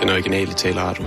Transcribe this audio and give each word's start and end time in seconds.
den 0.00 0.08
originale 0.08 0.52
taleradio. 0.52 1.04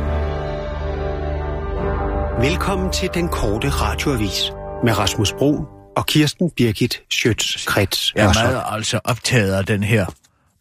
Velkommen 2.49 2.91
til 2.91 3.09
den 3.13 3.29
korte 3.29 3.69
radioavis 3.69 4.51
med 4.83 4.97
Rasmus 4.97 5.33
Bro 5.33 5.65
og 5.97 6.05
Kirsten 6.05 6.51
Birgit 6.51 7.03
Schøtz-Krets 7.13 8.11
Jeg 8.15 8.25
er 8.25 8.33
meget 8.33 8.63
altså 8.65 8.99
optaget 9.03 9.53
af 9.53 9.65
den 9.65 9.83
her 9.83 10.05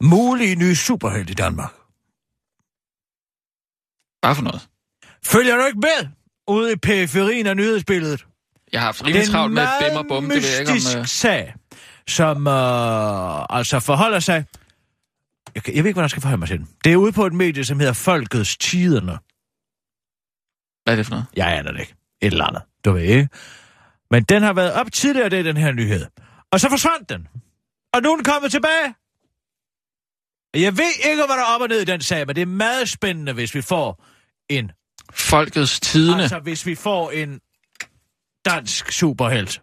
mulige 0.01 0.57
nye 0.57 0.75
superhelt 0.75 1.31
i 1.31 1.35
Danmark. 1.35 1.73
Hvad 4.21 4.35
for 4.35 4.43
noget? 4.43 4.69
Følger 5.25 5.57
du 5.57 5.67
ikke 5.67 5.79
med 5.79 6.09
ude 6.49 6.73
i 6.73 6.77
periferien 6.77 7.47
af 7.47 7.57
nyhedsbilledet? 7.57 8.27
Jeg 8.73 8.81
har 8.81 8.87
haft 8.87 9.07
rimelig 9.07 9.29
travlt 9.29 9.55
med 9.55 9.67
bim 9.81 9.97
og 9.97 10.05
bum, 10.09 10.25
det 10.25 10.43
ved 10.43 10.51
jeg 10.51 10.61
ikke 10.61 10.71
om... 10.71 10.75
mystisk 10.75 10.99
Uh... 10.99 11.07
sag, 11.07 11.55
som 12.09 12.47
øh, 12.47 13.57
altså 13.59 13.81
forholder 13.81 14.21
sig... 14.21 14.45
Jeg, 15.55 15.69
jeg 15.69 15.85
ved 15.85 15.89
ikke, 15.89 15.93
hvordan 15.93 16.03
jeg 16.03 16.11
skal 16.11 16.23
forholde 16.23 16.39
mig 16.39 16.49
til 16.49 16.59
den. 16.59 16.69
Det 16.85 16.93
er 16.93 16.97
ude 16.97 17.13
på 17.13 17.27
et 17.27 17.33
medie, 17.33 17.65
som 17.65 17.81
hedder 17.81 17.93
Folkets 17.93 18.57
Tiderne. 18.57 19.19
Hvad 20.85 20.95
er 20.95 20.97
det 20.97 21.07
for 21.07 21.11
noget? 21.11 21.27
Jeg 21.37 21.59
aner 21.59 21.73
det 21.73 21.81
ikke. 21.81 21.95
Et 22.23 22.33
eller 22.33 22.45
andet. 22.45 22.63
Du 22.85 22.93
ved 22.93 23.03
ikke. 23.03 23.29
Men 24.11 24.23
den 24.25 24.43
har 24.43 24.53
været 24.53 24.73
op 24.73 24.93
tidligere, 24.93 25.29
det 25.29 25.39
er 25.39 25.43
den 25.43 25.57
her 25.57 25.73
nyhed. 25.73 26.07
Og 26.53 26.61
så 26.61 26.69
forsvandt 26.69 27.09
den. 27.09 27.29
Og 27.95 28.03
nu 28.03 28.13
er 28.13 28.17
den 28.17 28.25
kommet 28.25 28.51
tilbage. 28.51 28.95
Jeg 30.55 30.77
ved 30.77 30.93
ikke, 31.11 31.27
hvad 31.27 31.37
der 31.37 31.43
er 31.43 31.55
op 31.55 31.61
og 31.61 31.69
ned 31.69 31.81
i 31.81 31.85
den 31.85 32.01
sag, 32.01 32.27
men 32.27 32.37
det 32.37 32.43
er 32.43 32.47
meget 32.47 32.89
spændende, 32.89 33.33
hvis 33.33 33.55
vi 33.55 33.63
får 33.63 34.05
en... 34.49 34.73
Folkets 35.11 35.81
Tidene. 35.81 36.23
Altså, 36.23 36.39
hvis 36.39 36.67
vi 36.67 36.75
får 36.75 37.11
en 37.11 37.41
dansk 38.45 38.93
superhelt. 38.93 39.63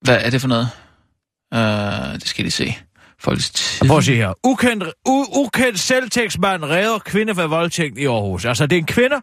Hvad 0.00 0.24
er 0.24 0.30
det 0.30 0.40
for 0.40 0.48
noget? 0.48 0.68
Uh, 1.54 2.14
det 2.14 2.28
skal 2.28 2.44
de 2.44 2.50
se. 2.50 2.78
Folkets 3.20 3.50
Tidene. 3.50 3.88
Prøv 3.88 3.98
at 3.98 4.04
se 4.04 4.14
her. 4.22 4.32
Ukendt, 4.46 4.84
u- 4.84 5.38
ukendt 5.38 5.78
selvtægtsmand 5.78 6.64
redder 6.64 6.98
kvinde 6.98 7.34
for 7.34 7.46
voldtægt 7.46 7.98
i 7.98 8.04
Aarhus. 8.06 8.44
Altså, 8.44 8.66
det 8.66 8.76
er 8.76 8.80
en 8.80 8.86
kvinde. 8.86 9.16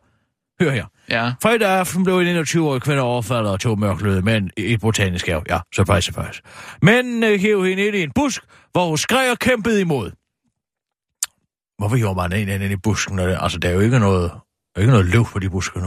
Hør 0.62 0.72
her. 0.72 0.86
Ja. 1.10 1.34
Fredag 1.42 1.70
aften 1.70 2.04
blev 2.04 2.20
en 2.20 2.38
21-årig 2.44 2.82
kvinde 2.82 3.02
overfaldet 3.02 3.52
og 3.52 3.60
to 3.60 3.76
mørkløde 3.76 4.22
mænd 4.22 4.50
i 4.58 4.74
et 4.74 4.80
botanisk 4.82 5.28
have. 5.28 5.42
Ja, 5.50 5.60
surprise, 5.76 6.06
surprise. 6.06 6.42
Mændene 6.82 7.38
hæv 7.38 7.66
hende 7.66 7.86
ind 7.86 7.96
i 7.96 8.04
en 8.04 8.12
busk, 8.16 8.42
hvor 8.72 8.88
hun 8.88 8.98
skreg 8.98 9.32
og 9.32 9.40
kæmpede 9.40 9.82
imod. 9.82 10.12
Hvorfor 11.78 11.98
gjorde 11.98 12.16
man 12.16 12.34
en 12.50 12.62
ind 12.62 12.74
i 12.74 12.76
busken? 12.76 13.16
Når 13.16 13.26
det, 13.28 13.38
altså, 13.42 13.58
der 13.59 13.70
er 13.70 13.74
jo 13.74 13.80
ikke 13.80 14.00
noget, 14.00 14.32
der 14.32 14.40
er 14.76 14.80
ikke 14.80 14.92
noget 14.92 15.06
løv 15.06 15.26
på 15.26 15.40
de 15.40 15.50
buske 15.50 15.80
nu. 15.80 15.86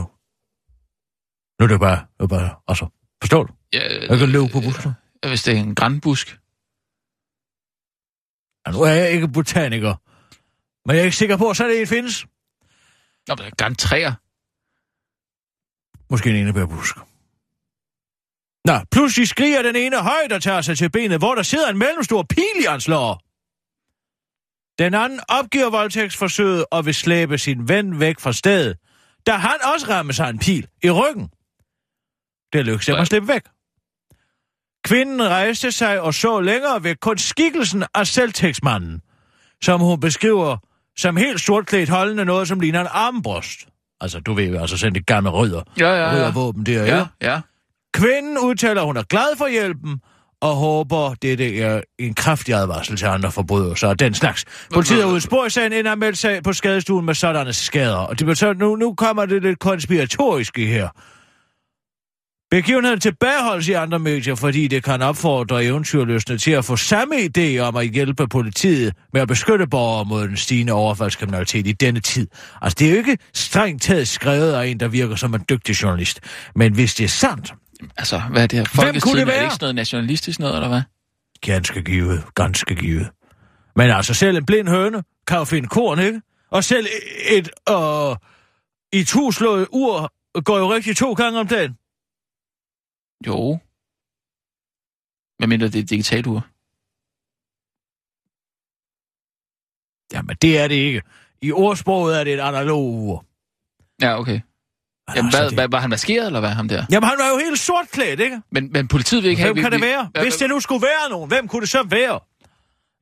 Nu 1.61 1.65
er 1.65 1.67
det 1.67 1.81
bare, 1.81 1.97
nu 1.97 2.22
er 2.25 2.27
det 2.27 2.31
bare 2.31 2.50
altså, 2.69 2.87
forstår 3.22 3.43
du? 3.45 3.53
ja 3.72 3.78
Der 3.78 4.09
er 4.09 4.12
ikke 4.15 4.27
løv 4.27 4.48
på 4.48 4.61
busken. 4.61 4.93
øh, 5.25 5.28
hvis 5.28 5.43
det 5.43 5.55
er 5.55 5.59
en 5.59 5.75
grænbusk. 5.75 6.39
Ja, 8.67 8.73
nu 8.73 8.83
er 8.83 8.91
jeg 8.91 9.11
ikke 9.11 9.28
botaniker. 9.28 9.95
Men 10.87 10.97
jeg 10.97 11.01
er 11.01 11.05
ikke 11.05 11.17
sikker 11.17 11.37
på, 11.37 11.51
at 11.51 11.56
sådan 11.56 11.77
en 11.77 11.87
findes. 11.87 12.27
Nå, 13.28 13.34
men 13.34 13.39
der 13.39 13.45
er 13.45 13.50
græntræer. 13.59 14.12
Måske 16.11 16.31
en 16.31 16.37
enebærbusk. 16.37 16.97
Nå, 18.65 18.78
pludselig 18.91 19.28
skriger 19.28 19.62
den 19.62 19.77
ene 19.77 19.97
højt 19.97 20.33
og 20.33 20.42
tager 20.42 20.61
sig 20.61 20.78
til 20.78 20.91
benet, 20.91 21.19
hvor 21.19 21.34
der 21.34 21.42
sidder 21.42 21.69
en 21.69 21.78
mellemstor 21.78 22.23
pil 22.23 22.56
i 22.61 22.65
hans 22.69 22.89
lår. 22.89 23.23
Den 24.78 24.95
anden 24.95 25.20
opgiver 25.28 25.70
voldtægtsforsøget 25.70 26.65
og 26.70 26.87
vil 26.87 26.95
slæbe 26.95 27.39
sin 27.39 27.69
ven 27.69 28.00
væk 28.00 28.20
fra 28.20 28.33
stedet, 28.33 28.77
da 29.27 29.33
han 29.33 29.59
også 29.75 29.87
rammer 29.89 30.12
sig 30.12 30.31
en 30.31 30.39
pil 30.39 30.69
i 30.83 30.91
ryggen. 30.91 31.28
Det 32.53 32.65
lykkedes 32.65 32.87
dem 32.87 32.97
at 32.97 33.06
slippe 33.06 33.28
væk. 33.28 33.43
Kvinden 34.89 35.28
rejste 35.28 35.72
sig 35.72 36.00
og 36.00 36.14
så 36.14 36.41
længere 36.41 36.84
væk 36.84 36.97
kun 37.00 37.19
skikkelsen 37.19 37.84
af 37.94 38.06
selvtægtsmanden, 38.06 39.00
som 39.62 39.81
hun 39.81 40.00
beskriver 40.00 40.56
som 40.98 41.17
helt 41.17 41.41
sortklædt 41.41 41.89
holdende 41.89 42.25
noget, 42.25 42.48
som 42.48 42.61
ligner 42.61 42.81
en 42.81 42.86
armbryst. 42.91 43.66
Altså, 44.00 44.20
du 44.20 44.34
ved 44.34 44.44
jo, 44.44 44.61
altså 44.61 44.77
sådan 44.77 44.94
det 44.94 45.06
gamle 45.06 45.31
rødder. 45.31 45.62
Ja, 45.78 45.88
ja, 45.88 45.97
ja. 45.97 46.12
Røddervåben 46.12 46.66
der, 46.66 46.84
ja. 46.84 46.97
Ja, 46.97 47.06
ja. 47.22 47.41
Kvinden 47.94 48.38
udtaler, 48.38 48.81
at 48.81 48.87
hun 48.87 48.97
er 48.97 49.03
glad 49.03 49.37
for 49.38 49.49
hjælpen, 49.49 50.00
og 50.41 50.54
håber, 50.54 51.15
det 51.22 51.62
er 51.62 51.81
en 51.99 52.15
kraftig 52.15 52.55
advarsel 52.55 52.97
til 52.97 53.06
andre 53.06 53.32
forbrydelser 53.32 53.88
og 53.88 53.99
den 53.99 54.15
slags. 54.15 54.44
Politiet 54.75 55.03
har 55.03 55.10
udspurgt 55.10 55.47
i 55.47 55.50
sagen, 55.50 55.72
inden 55.72 55.99
meldt 55.99 56.19
sag 56.19 56.43
på 56.43 56.53
skadestuen 56.53 57.06
med 57.06 57.15
sådanne 57.15 57.53
skader. 57.53 57.97
Og 57.97 58.19
det 58.19 58.26
betyder, 58.26 58.53
nu, 58.53 58.76
nu 58.76 58.94
kommer 58.94 59.26
det 59.26 59.43
lidt 59.43 59.59
konspiratoriske 59.59 60.66
her. 60.66 60.88
Begivenheden 62.50 63.00
tilbageholdes 63.00 63.69
i 63.69 63.72
andre 63.72 63.98
medier, 63.98 64.34
fordi 64.34 64.69
det 64.69 64.84
kan 64.84 65.03
opfordre 65.03 65.64
eventyrløsne 65.64 66.38
til 66.38 66.50
at 66.50 66.64
få 66.64 66.76
samme 66.76 67.14
idé 67.14 67.59
om 67.59 67.76
at 67.76 67.86
hjælpe 67.88 68.28
politiet 68.28 68.94
med 69.12 69.20
at 69.20 69.28
beskytte 69.28 69.66
borgere 69.66 70.04
mod 70.04 70.28
den 70.28 70.36
stigende 70.36 70.72
overfaldskriminalitet 70.72 71.66
i 71.66 71.72
denne 71.72 72.00
tid. 72.00 72.28
Altså, 72.62 72.76
det 72.78 72.87
er 72.87 72.91
jo 72.91 72.97
ikke 72.97 73.19
strengt 73.34 73.82
taget 73.82 74.08
skrevet 74.08 74.53
af 74.53 74.66
en, 74.66 74.81
der 74.81 74.88
virker 74.88 75.16
som 75.16 75.34
en 75.34 75.44
dygtig 75.50 75.82
journalist. 75.82 76.20
Men 76.54 76.75
hvis 76.75 76.94
det 76.94 77.04
er 77.04 77.08
sandt, 77.08 77.54
Altså, 77.97 78.22
hvad 78.31 78.42
er 78.42 78.47
det 78.47 78.58
her? 78.58 78.66
Folkets 78.75 79.04
kunne 79.04 79.20
det? 79.20 79.28
Er 79.28 79.42
ikke 79.42 79.53
sådan 79.53 79.64
noget 79.64 79.75
nationalistisk 79.75 80.38
noget, 80.41 80.54
eller 80.54 80.69
hvad? 80.69 80.82
Ganske 81.41 81.82
givet, 81.82 82.25
ganske 82.34 82.75
givet. 82.75 83.10
Men 83.76 83.91
altså, 83.91 84.14
selv 84.14 84.37
en 84.37 84.47
blind 84.47 84.69
høne 84.69 85.03
kan 85.26 85.38
jo 85.38 85.44
finde 85.44 85.69
korn, 85.69 85.98
ikke? 85.98 86.20
Og 86.50 86.64
selv 86.64 86.87
et 87.31 87.50
øh, 87.70 88.16
i 88.92 89.04
tuslået 89.04 89.66
ur 89.70 90.12
går 90.41 90.58
jo 90.58 90.75
rigtig 90.75 90.97
to 90.97 91.12
gange 91.12 91.41
om 91.41 91.47
dagen. 91.47 91.76
Jo. 93.27 93.59
Hvad 95.39 95.49
mindre 95.49 95.67
det 95.67 95.75
er 95.79 95.83
et 95.83 95.91
digitalt 95.91 96.27
ur? 96.27 96.47
Jamen, 100.12 100.37
det 100.43 100.59
er 100.59 100.69
det 100.69 100.75
ikke. 100.75 101.03
I 101.43 101.53
ordsproget 101.53 102.21
er 102.21 102.25
det 102.25 102.34
et 102.34 102.41
analog 102.41 102.84
ur. 102.84 103.25
Ja, 104.03 104.19
okay. 104.21 104.33
Men 104.33 105.17
Jamen, 105.17 105.27
altså, 105.27 105.41
hvad, 105.41 105.49
det... 105.51 105.56
hvad, 105.59 105.69
var 105.69 105.81
han 105.81 105.91
maskeret, 105.91 106.27
eller 106.27 106.41
hvad, 106.41 106.51
ham 106.51 106.69
der? 106.69 106.84
Jamen, 106.93 107.09
han 107.09 107.19
var 107.19 107.29
jo 107.29 107.39
helt 107.45 107.59
sortklædt, 107.59 108.21
ikke? 108.21 108.41
Men, 108.51 108.73
men 108.73 108.89
politiet 108.89 109.23
vil 109.23 109.31
ikke 109.31 109.43
have... 109.43 109.53
Hvem 109.55 109.62
kan 109.65 109.73
vi, 109.73 109.77
det 109.77 109.85
være? 109.87 110.11
vi- 110.15 110.21
Hvis 110.21 110.37
det 110.37 110.49
nu 110.49 110.61
skulle 110.61 110.83
være 110.83 111.11
nogen, 111.11 111.29
hvem 111.29 111.49
kunne 111.49 111.61
det 111.61 111.69
så 111.69 111.83
være? 111.83 112.21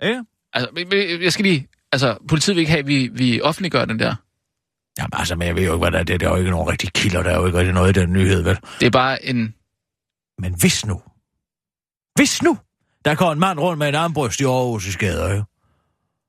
Ikke? 0.08 0.24
Altså, 0.52 0.70
jeg 1.22 1.32
skal 1.32 1.42
lige... 1.44 1.68
Altså, 1.92 2.18
politiet 2.28 2.56
vil 2.56 2.60
ikke 2.60 2.70
have, 2.70 2.78
at 2.80 2.86
vi, 2.86 3.08
vi 3.12 3.40
offentliggør 3.40 3.84
den 3.84 3.98
der. 3.98 4.14
Jamen, 4.98 5.10
altså, 5.12 5.36
men 5.36 5.48
jeg 5.48 5.56
ved 5.56 5.64
jo 5.66 5.72
ikke, 5.72 5.78
hvad 5.84 5.90
der 5.92 5.98
er. 5.98 6.02
Det 6.02 6.20
der 6.20 6.26
er 6.26 6.30
jo 6.30 6.36
ikke 6.36 6.50
nogen 6.50 6.68
rigtig 6.68 6.92
kilder. 6.92 7.22
Der 7.22 7.30
er 7.30 7.36
jo 7.40 7.46
ikke 7.46 7.58
rigtig 7.58 7.74
noget 7.74 7.96
i 7.96 8.00
den 8.00 8.12
nyhed, 8.12 8.42
vel? 8.42 8.58
Det 8.80 8.86
er 8.86 8.90
bare 8.90 9.24
en... 9.24 9.54
Men 10.38 10.54
hvis 10.60 10.86
nu, 10.86 11.02
hvis 12.14 12.42
nu, 12.42 12.58
der 13.04 13.14
går 13.14 13.32
en 13.32 13.38
mand 13.38 13.58
rundt 13.58 13.78
med 13.78 13.88
en 13.88 13.94
armbryst 13.94 14.40
i 14.40 14.44
Aarhus' 14.44 14.96
gader, 14.98 15.32
ikke? 15.32 15.44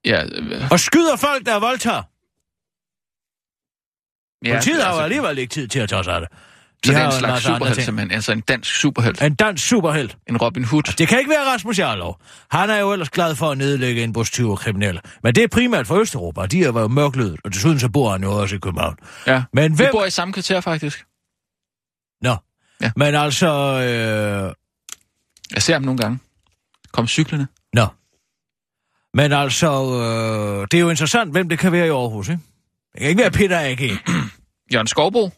Ja, 0.05 0.25
øh, 0.25 0.71
og 0.71 0.79
skyder 0.79 1.15
folk, 1.15 1.45
der 1.45 1.59
voldtager. 1.59 2.03
ja, 4.45 4.53
Politiet 4.53 4.83
har 4.83 4.89
jo 4.89 4.93
altså, 4.93 5.03
alligevel 5.03 5.37
ikke 5.37 5.51
tid 5.53 5.67
til 5.67 5.79
at 5.79 5.89
tage 5.89 6.03
sig 6.03 6.13
af 6.13 6.21
det. 6.21 6.29
Så 6.31 6.91
det 6.91 6.97
er 6.97 6.97
har 6.99 7.05
en 7.05 7.11
jo 7.13 7.19
slags 7.19 7.43
superhelt, 7.43 7.83
simpelthen. 7.83 8.11
Altså 8.11 8.31
en 8.31 8.41
dansk 8.41 8.75
superhelt. 8.81 9.21
En 9.21 9.35
dansk 9.35 9.67
superhelt. 9.67 10.17
En 10.29 10.37
Robin 10.37 10.63
Hood. 10.63 10.83
Det 10.83 11.07
kan 11.07 11.19
ikke 11.19 11.29
være 11.29 11.45
Rasmus 11.45 11.79
Jarlov. 11.79 12.21
Han 12.51 12.69
er 12.69 12.77
jo 12.77 12.91
ellers 12.93 13.09
glad 13.09 13.35
for 13.35 13.51
at 13.51 13.57
nedlægge 13.57 14.01
indbrudstyve 14.01 14.51
og 14.51 14.59
kriminelle. 14.59 15.01
Men 15.23 15.35
det 15.35 15.43
er 15.43 15.47
primært 15.47 15.87
fra 15.87 15.99
Østeuropa, 15.99 16.45
de 16.45 16.63
er 16.63 16.67
jo 16.67 16.87
mørklødet, 16.87 17.39
og 17.43 17.53
desuden 17.53 17.79
så 17.79 17.89
bor 17.89 18.11
han 18.11 18.23
jo 18.23 18.31
også 18.31 18.55
i 18.55 18.59
København. 18.59 18.95
Ja. 19.27 19.43
Men 19.53 19.71
Vi 19.71 19.75
hvem... 19.75 19.91
bor 19.91 20.05
i 20.05 20.09
samme 20.09 20.33
kvarter, 20.33 20.61
faktisk. 20.61 21.05
Nå. 22.21 22.35
Ja. 22.81 22.91
Men 22.95 23.15
altså... 23.15 23.47
Øh... 23.49 24.53
Jeg 25.53 25.61
ser 25.61 25.73
ham 25.73 25.81
nogle 25.81 25.97
gange. 26.01 26.19
Kom 26.91 27.07
cyklerne. 27.07 27.47
Nå. 27.73 27.87
Men 29.13 29.31
altså, 29.33 29.67
øh... 29.71 30.67
det 30.71 30.77
er 30.77 30.81
jo 30.81 30.89
interessant, 30.89 31.31
hvem 31.31 31.49
det 31.49 31.59
kan 31.59 31.71
være 31.71 31.87
i 31.87 31.89
Aarhus, 31.89 32.29
ikke? 32.29 32.41
Det 32.93 32.99
kan 33.01 33.09
ikke 33.09 33.21
være 33.21 33.31
Peter 33.31 33.59
A.G. 33.59 33.81
Jørgen 34.73 34.87
Skovbo. 34.87 35.29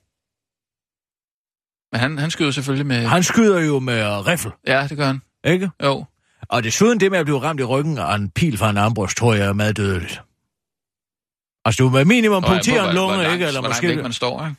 Men 1.92 2.00
han, 2.02 2.18
han 2.18 2.32
skyder 2.32 2.52
selvfølgelig 2.52 2.86
med... 2.86 3.08
Han 3.08 3.24
skyder 3.24 3.60
jo 3.60 3.80
med 3.80 4.28
riffel, 4.28 4.52
Ja, 4.68 4.88
det 4.90 4.98
gør 4.98 5.06
han. 5.08 5.22
ikke? 5.44 5.70
Jo. 5.84 6.06
Og 6.50 6.64
desuden 6.64 7.00
det 7.00 7.12
med 7.12 7.20
at 7.20 7.26
blive 7.26 7.40
ramt 7.42 7.60
i 7.60 7.64
ryggen 7.64 7.98
af 7.98 8.16
en 8.16 8.30
pil 8.32 8.58
fra 8.58 8.70
en 8.70 8.78
armbrust, 8.78 9.18
tror 9.18 9.34
jeg 9.34 9.48
er 9.48 9.54
meget 9.54 9.78
dødeligt. 9.78 10.22
Altså, 11.66 11.84
du 11.84 11.90
med 11.90 12.06
minimum 12.06 12.44
Hvor- 12.44 12.50
punktere 12.54 12.80
hvor- 12.80 12.90
en 12.90 12.96
hvor 12.96 13.02
lunge, 13.08 13.18
langt- 13.24 13.34
ikke? 13.34 13.46
Eller 13.48 13.60
hvor 13.62 13.70
langt 13.70 13.84
måske... 13.84 13.96
væk 13.96 14.04
man 14.04 14.14
står, 14.14 14.46
ikke? 14.46 14.56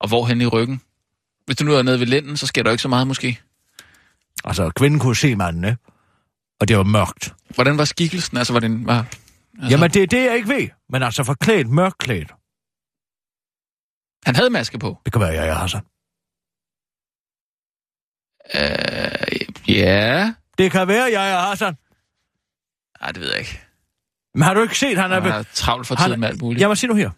Og 0.00 0.08
hvor 0.08 0.26
hen 0.26 0.40
i 0.40 0.46
ryggen? 0.46 0.82
Hvis 1.46 1.56
du 1.56 1.64
nu 1.64 1.74
er 1.74 1.82
nede 1.82 2.00
ved 2.00 2.06
lænden, 2.06 2.36
så 2.36 2.46
sker 2.46 2.62
der 2.62 2.70
ikke 2.70 2.82
så 2.82 2.88
meget 2.88 3.06
måske. 3.06 3.40
Altså, 4.44 4.70
kvinden 4.76 5.00
kunne 5.00 5.16
se 5.16 5.36
manden, 5.36 5.64
ikke? 5.64 5.76
Og 6.60 6.68
det 6.68 6.76
var 6.76 6.82
mørkt. 6.82 7.34
Hvordan 7.54 7.78
var 7.78 7.84
skikkelsen? 7.84 8.36
Altså, 8.36 8.52
var 8.52 8.60
den... 8.60 8.86
Var, 8.86 8.98
altså, 8.98 9.70
Jamen, 9.70 9.90
det 9.90 10.02
er 10.02 10.06
det, 10.06 10.24
jeg 10.24 10.36
ikke 10.36 10.48
ved. 10.48 10.68
Men 10.88 11.02
altså, 11.02 11.24
forklædt, 11.24 11.68
mørkklædt. 11.68 12.32
Han 14.26 14.36
havde 14.36 14.50
maske 14.50 14.78
på. 14.78 14.98
Det 15.04 15.12
kan 15.12 15.20
være, 15.20 15.32
jeg 15.32 15.48
er 15.48 15.54
Hassan. 15.54 15.82
Øh, 18.54 19.74
ja. 19.76 20.34
Det 20.58 20.72
kan 20.72 20.88
være, 20.88 21.04
jeg 21.12 21.30
er 21.32 21.38
Hassan. 21.38 21.76
Nej, 23.00 23.12
det 23.12 23.20
ved 23.20 23.30
jeg 23.30 23.38
ikke. 23.38 23.60
Men 24.34 24.42
har 24.42 24.54
du 24.54 24.62
ikke 24.62 24.78
set, 24.78 24.98
han 24.98 25.12
er... 25.12 25.20
Han 25.20 25.32
er 25.32 25.42
travlt 25.54 25.86
for 25.86 25.94
Han- 25.94 26.08
tiden 26.08 26.20
med 26.20 26.28
alt 26.28 26.40
muligt. 26.42 26.60
Jeg 26.60 26.68
må 26.68 26.74
sige 26.74 26.88
nu 26.88 26.94
her. 26.96 27.10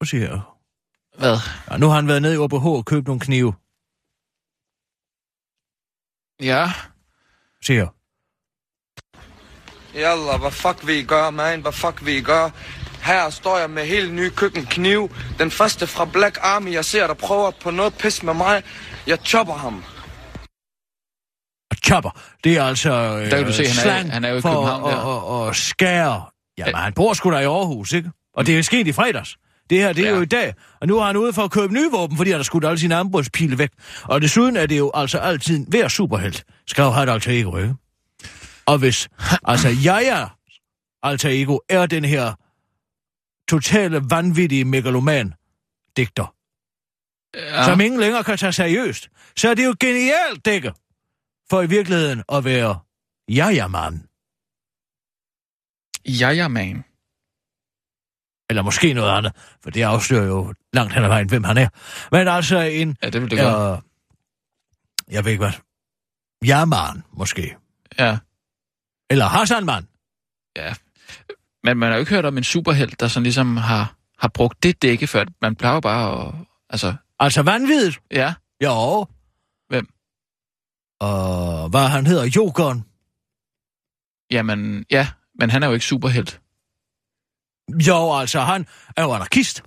Nu 0.00 0.04
siger 0.06 0.28
jeg. 0.28 0.40
Hvad? 1.20 1.36
Ja, 1.70 1.76
nu 1.76 1.86
har 1.88 1.94
han 1.94 2.08
været 2.08 2.22
nede 2.22 2.34
i 2.34 2.38
OBH 2.38 2.66
og 2.66 2.84
købt 2.84 3.06
nogle 3.06 3.20
knive. 3.20 3.52
Ja. 6.40 6.72
Siger 7.66 7.78
jeg. 7.80 7.88
Jalla, 9.94 10.36
hvad 10.36 10.50
fuck 10.50 10.86
vil 10.86 10.94
I 10.94 11.02
gøre, 11.04 11.32
man? 11.32 11.60
Hvad 11.60 11.72
fuck 11.72 12.04
vil 12.04 12.14
I 12.14 12.20
gøre? 12.22 12.50
Her 13.02 13.30
står 13.30 13.58
jeg 13.58 13.70
med 13.70 13.86
helt 13.86 14.14
ny 14.14 14.28
køkkenkniv. 14.28 15.10
Den 15.38 15.50
første 15.50 15.86
fra 15.86 16.04
Black 16.04 16.38
Army, 16.42 16.72
jeg 16.72 16.84
ser, 16.84 17.06
der 17.06 17.14
prøver 17.14 17.50
på 17.50 17.70
noget 17.70 17.94
pis 17.98 18.22
med 18.22 18.34
mig. 18.34 18.62
Jeg 19.06 19.18
chopper 19.24 19.54
ham. 19.54 19.84
Og 21.70 21.76
chopper, 21.84 22.10
det 22.44 22.56
er 22.56 22.64
altså 22.64 22.90
øh, 22.92 23.30
Der 23.30 23.36
kan 23.36 23.46
du 23.46 23.52
se, 23.52 23.62
han 23.66 23.76
er- 23.76 23.82
slang 23.82 24.12
han 24.12 24.24
er 24.24 24.28
jo 24.28 24.36
i 24.36 24.40
for 24.40 24.52
København 24.52 24.90
at, 24.90 24.96
der. 24.96 25.42
at, 25.44 25.48
at 25.50 25.56
skære. 25.56 26.26
Jamen, 26.58 26.74
han 26.74 26.92
bor 26.92 27.12
sgu 27.14 27.30
da 27.32 27.38
i 27.38 27.44
Aarhus, 27.44 27.92
ikke? 27.92 28.10
Og 28.34 28.46
det 28.46 28.58
er 28.58 28.62
sket 28.62 28.86
i 28.86 28.92
fredags. 28.92 29.38
Det 29.70 29.78
her, 29.78 29.92
det 29.92 30.04
er 30.04 30.10
Ja. 30.10 30.16
jo 30.16 30.22
i 30.22 30.26
dag. 30.26 30.54
Og 30.80 30.86
nu 30.86 30.98
er 30.98 31.04
han 31.04 31.16
ude 31.16 31.32
for 31.32 31.42
at 31.42 31.50
købe 31.50 31.74
nye 31.74 31.90
våben, 31.90 32.16
fordi 32.16 32.30
han 32.30 32.38
har 32.38 32.42
skudt 32.44 32.64
alle 32.64 32.78
sine 32.78 32.94
armbrystpile 32.94 33.58
væk. 33.58 33.70
Og 34.04 34.22
desuden 34.22 34.56
er 34.56 34.66
det 34.66 34.78
jo 34.78 34.90
altså 34.94 35.18
altid 35.18 35.66
hver 35.66 35.88
superhelt 35.88 36.44
skal 36.66 36.82
jo 36.82 36.90
have 36.90 37.04
et 37.04 37.10
alter 37.10 37.32
ego, 37.40 37.56
ikke? 37.56 37.74
Og 38.66 38.78
hvis, 38.78 39.08
altså 39.52 39.68
jeg 39.84 40.04
er 40.04 40.36
alter 41.02 41.28
ego, 41.28 41.58
er 41.68 41.86
den 41.86 42.04
her 42.04 42.34
totale 43.50 44.00
vanvittige 44.10 44.64
megaloman 44.64 45.34
digter, 45.96 46.34
Ja. 47.34 47.64
som 47.64 47.80
ingen 47.80 48.00
længere 48.00 48.24
kan 48.24 48.38
tage 48.38 48.52
seriøst, 48.52 49.08
så 49.36 49.48
er 49.50 49.54
det 49.54 49.64
jo 49.66 49.74
genialt 49.80 50.44
dække 50.44 50.72
for 51.50 51.62
i 51.62 51.66
virkeligheden 51.68 52.22
at 52.32 52.44
være 52.44 52.78
jaja-mand. 53.28 54.00
Ja, 56.06 56.28
ja, 56.28 56.48
man. 56.48 56.84
Eller 58.50 58.62
måske 58.62 58.92
noget 58.92 59.10
andet, 59.10 59.32
for 59.62 59.70
det 59.70 59.82
afslører 59.82 60.26
jo 60.26 60.54
langt 60.72 60.94
hen 60.94 61.02
ad 61.04 61.08
vejen, 61.08 61.28
hvem 61.28 61.44
han 61.44 61.58
er. 61.58 61.68
Men 62.12 62.28
altså 62.28 62.58
en... 62.60 62.96
Ja, 63.02 63.10
det 63.10 63.22
vil 63.22 63.30
det 63.30 63.38
gøre. 63.38 63.72
Øh, 63.72 63.78
jeg 65.14 65.24
ved 65.24 65.32
ikke 65.32 65.44
hvad. 65.44 65.52
Jaman, 66.44 67.02
måske. 67.12 67.56
Ja. 67.98 68.18
Eller 69.10 69.24
Hassanman. 69.26 69.86
Ja. 70.56 70.74
Men 71.64 71.76
man 71.78 71.88
har 71.88 71.96
jo 71.96 72.00
ikke 72.00 72.14
hørt 72.14 72.24
om 72.24 72.38
en 72.38 72.44
superhelt, 72.44 73.00
der 73.00 73.08
sådan 73.08 73.22
ligesom 73.22 73.56
har, 73.56 73.94
har 74.18 74.28
brugt 74.28 74.62
det 74.62 74.82
dække 74.82 75.06
før. 75.06 75.24
Man 75.42 75.56
plejer 75.56 75.80
bare 75.80 76.28
at... 76.28 76.34
Altså, 76.70 76.94
Altså 77.18 77.42
vanvittigt. 77.42 78.00
ja. 78.10 78.34
Jo. 78.64 79.06
Hvem? 79.68 79.88
Og 81.00 81.68
hvad 81.68 81.88
han 81.88 82.06
hedder? 82.06 82.24
Jokeren. 82.36 82.84
Jamen, 84.30 84.84
ja. 84.90 85.08
Men 85.38 85.50
han 85.50 85.62
er 85.62 85.66
jo 85.66 85.72
ikke 85.72 85.86
superhelt. 85.86 86.40
Jo, 87.78 88.12
altså, 88.12 88.40
han 88.40 88.66
er 88.96 89.02
jo 89.02 89.12
anarkist. 89.12 89.62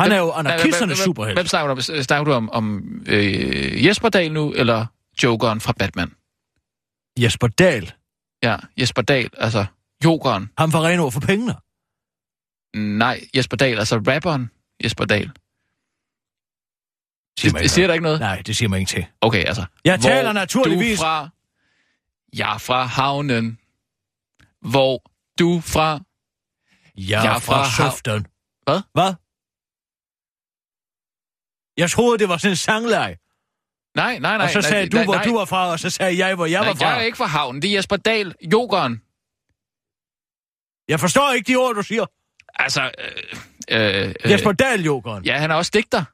Han 0.00 0.12
er 0.12 0.18
jo 0.18 0.30
anarkisternes 0.32 0.98
superhelt. 0.98 1.38
Hvem 1.38 1.46
snakker 1.46 1.66
du 1.66 1.72
om? 1.72 2.02
Snakker 2.02 2.24
du 2.24 2.32
om, 2.32 2.50
om 2.50 2.82
øh, 3.06 3.84
Jesper 3.86 4.08
Dahl 4.08 4.32
nu, 4.32 4.52
eller 4.52 4.86
Jokeren 5.22 5.60
fra 5.60 5.72
Batman? 5.72 6.12
Jesper 7.18 7.46
Dahl. 7.46 7.92
Ja, 8.42 8.56
Jesper 8.80 9.02
Dahl, 9.02 9.30
altså 9.36 9.66
Jokeren. 10.04 10.50
Han 10.58 10.70
får 10.72 10.86
ren 10.86 11.00
ord 11.00 11.12
for 11.12 11.20
pengene. 11.20 11.54
Nej, 12.74 13.20
Jesper 13.36 13.56
Dahl, 13.56 13.78
altså 13.78 13.96
rapperen 13.96 14.50
Jesper 14.84 15.04
Dahl. 15.04 15.30
Siger 17.38 17.52
Det, 17.52 17.62
det 17.62 17.70
siger 17.70 17.86
der 17.86 17.94
ikke 17.94 18.02
noget? 18.02 18.20
Nej, 18.20 18.42
det 18.46 18.56
siger 18.56 18.68
mig 18.68 18.78
ikke 18.78 18.88
til. 18.88 19.06
Okay, 19.20 19.44
altså. 19.44 19.64
Jeg 19.84 19.96
hvor 19.98 20.08
taler 20.08 20.32
naturligvis... 20.32 20.98
Du 20.98 21.02
fra... 21.02 21.28
Jeg 22.36 22.54
er 22.54 22.58
fra 22.58 22.84
havnen. 22.84 23.58
Hvor 24.60 25.02
du 25.38 25.60
fra... 25.60 26.00
Jeg 26.96 27.10
Jeg 27.24 27.34
er 27.34 27.38
fra 27.38 27.62
fra 27.64 27.90
Søften. 27.90 28.26
Hvad? 28.64 28.80
Hvad? 28.92 29.14
Jeg 31.76 31.90
troede, 31.90 32.18
det 32.18 32.28
var 32.28 32.36
sådan 32.36 32.52
en 32.52 32.56
sangleg. 32.56 33.16
Nej, 33.96 34.18
nej, 34.18 34.36
nej. 34.36 34.44
Og 34.46 34.50
så 34.50 34.60
nej, 34.60 34.68
sagde 34.70 34.88
du, 34.88 34.96
nej, 34.96 35.04
hvor 35.04 35.14
nej. 35.14 35.24
du 35.24 35.36
var 35.38 35.44
fra, 35.44 35.70
og 35.70 35.78
så 35.80 35.90
sagde 35.90 36.18
jeg, 36.26 36.34
hvor 36.34 36.46
jeg 36.46 36.60
Nej, 36.60 36.68
var 36.68 36.74
fra. 36.74 36.86
jeg 36.88 36.98
er 36.98 37.02
ikke 37.02 37.18
fra 37.18 37.26
havnen. 37.26 37.62
Det 37.62 37.70
er 37.70 37.74
Jesper 37.76 37.96
Dahl, 37.96 38.34
Jokeren. 38.52 39.02
Jeg 40.88 41.00
forstår 41.00 41.32
ikke 41.32 41.52
de 41.52 41.56
ord, 41.56 41.74
du 41.74 41.82
siger. 41.82 42.06
Altså, 42.54 42.82
øh, 42.82 43.12
øh, 43.70 44.14
øh, 44.24 44.30
Jesper 44.32 44.52
Dahl, 44.52 44.84
Jokeren. 44.84 45.24
Ja, 45.24 45.38
han 45.38 45.50
er 45.50 45.54
også 45.54 45.70
digter. 45.74 46.04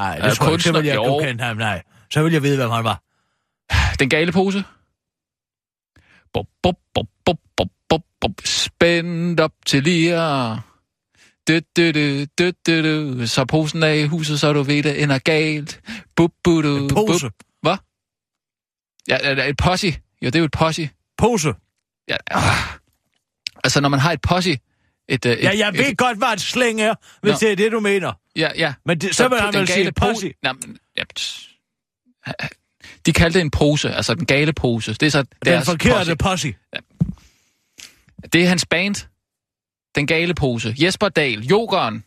Nej, 0.00 0.18
Øh, 0.18 0.24
det 0.24 0.36
tror 0.36 0.46
jeg 0.46 0.52
ikke. 0.52 0.62
Så 0.64 0.72
vil 0.72 0.84
jeg 0.84 0.94
jo. 0.94 1.18
ikke 1.20 1.28
kende 1.28 1.44
ham, 1.44 1.56
nej. 1.56 1.82
Så 2.10 2.22
vil 2.22 2.32
jeg 2.32 2.42
vide, 2.42 2.56
hvem 2.56 2.70
han 2.70 2.84
var. 2.84 3.02
Den 3.98 4.08
gale 4.08 4.32
pose. 4.32 4.64
Bop, 6.32 6.46
bop, 6.62 6.74
bop, 6.94 7.06
bop, 7.24 7.36
bop, 7.56 7.68
bop. 8.22 8.32
Spændt 8.44 9.40
op 9.40 9.52
til 9.66 9.82
lir. 9.82 10.54
Du, 11.48 11.58
du, 11.76 11.90
du, 11.92 12.24
du, 12.38 12.50
du, 12.66 12.82
du. 12.82 13.26
Så 13.26 13.44
posen 13.44 13.82
er 13.82 13.88
i 13.88 14.06
huset, 14.06 14.40
så 14.40 14.52
du 14.52 14.62
ved, 14.62 14.82
det 14.82 15.02
ender 15.02 15.18
galt. 15.18 15.80
Bup, 16.16 16.30
bu, 16.44 16.62
du, 16.62 16.76
En 16.76 16.88
pose. 16.88 17.26
Bup. 17.26 17.32
Hvad? 17.62 17.76
Ja, 19.08 19.18
ja, 19.22 19.34
ja, 19.34 19.48
et 19.48 19.56
posse. 19.56 19.86
Jo, 20.22 20.26
det 20.26 20.34
er 20.34 20.38
jo 20.38 20.44
et 20.44 20.50
posse. 20.52 20.90
Pose. 21.18 21.54
Ja, 22.08 22.16
ah. 22.30 22.42
Altså, 23.64 23.80
når 23.80 23.88
man 23.88 24.00
har 24.00 24.12
et 24.12 24.20
posse... 24.20 24.58
Et, 25.08 25.26
øh, 25.26 25.32
et, 25.32 25.42
Ja, 25.42 25.52
jeg 25.58 25.72
ved 25.74 25.88
et, 25.88 25.98
godt, 25.98 26.18
hvad 26.18 26.32
et 26.32 26.40
slæng 26.40 26.80
er, 26.80 26.94
hvis 27.22 27.32
Nå. 27.32 27.38
det 27.40 27.52
er 27.52 27.56
det, 27.56 27.72
du 27.72 27.80
mener. 27.80 28.12
Ja, 28.36 28.50
ja. 28.56 28.74
Men 28.86 28.98
det, 28.98 29.14
så 29.16 29.28
vil 29.28 29.38
han 29.40 29.54
vel 29.54 29.68
sige 29.68 29.92
posse. 29.92 30.32
Nej, 30.42 30.52
men, 30.52 30.78
ja, 30.96 31.02
de 33.06 33.12
kaldte 33.12 33.38
det 33.38 33.44
en 33.44 33.50
pose, 33.50 33.90
altså 33.90 34.14
den 34.14 34.26
gale 34.26 34.52
pose. 34.52 34.94
Det 34.94 35.06
er 35.06 35.10
så 35.10 35.22
Den 35.22 35.28
deres 35.44 35.66
forkerte 35.66 36.16
posse. 36.16 36.52
posse. 36.52 36.54
Det 38.32 38.42
er 38.44 38.48
hans 38.48 38.66
band. 38.66 38.94
Den 39.94 40.06
gale 40.06 40.34
pose. 40.34 40.74
Jesper 40.82 41.08
Dahl, 41.08 41.40
Jokeren. 41.46 42.04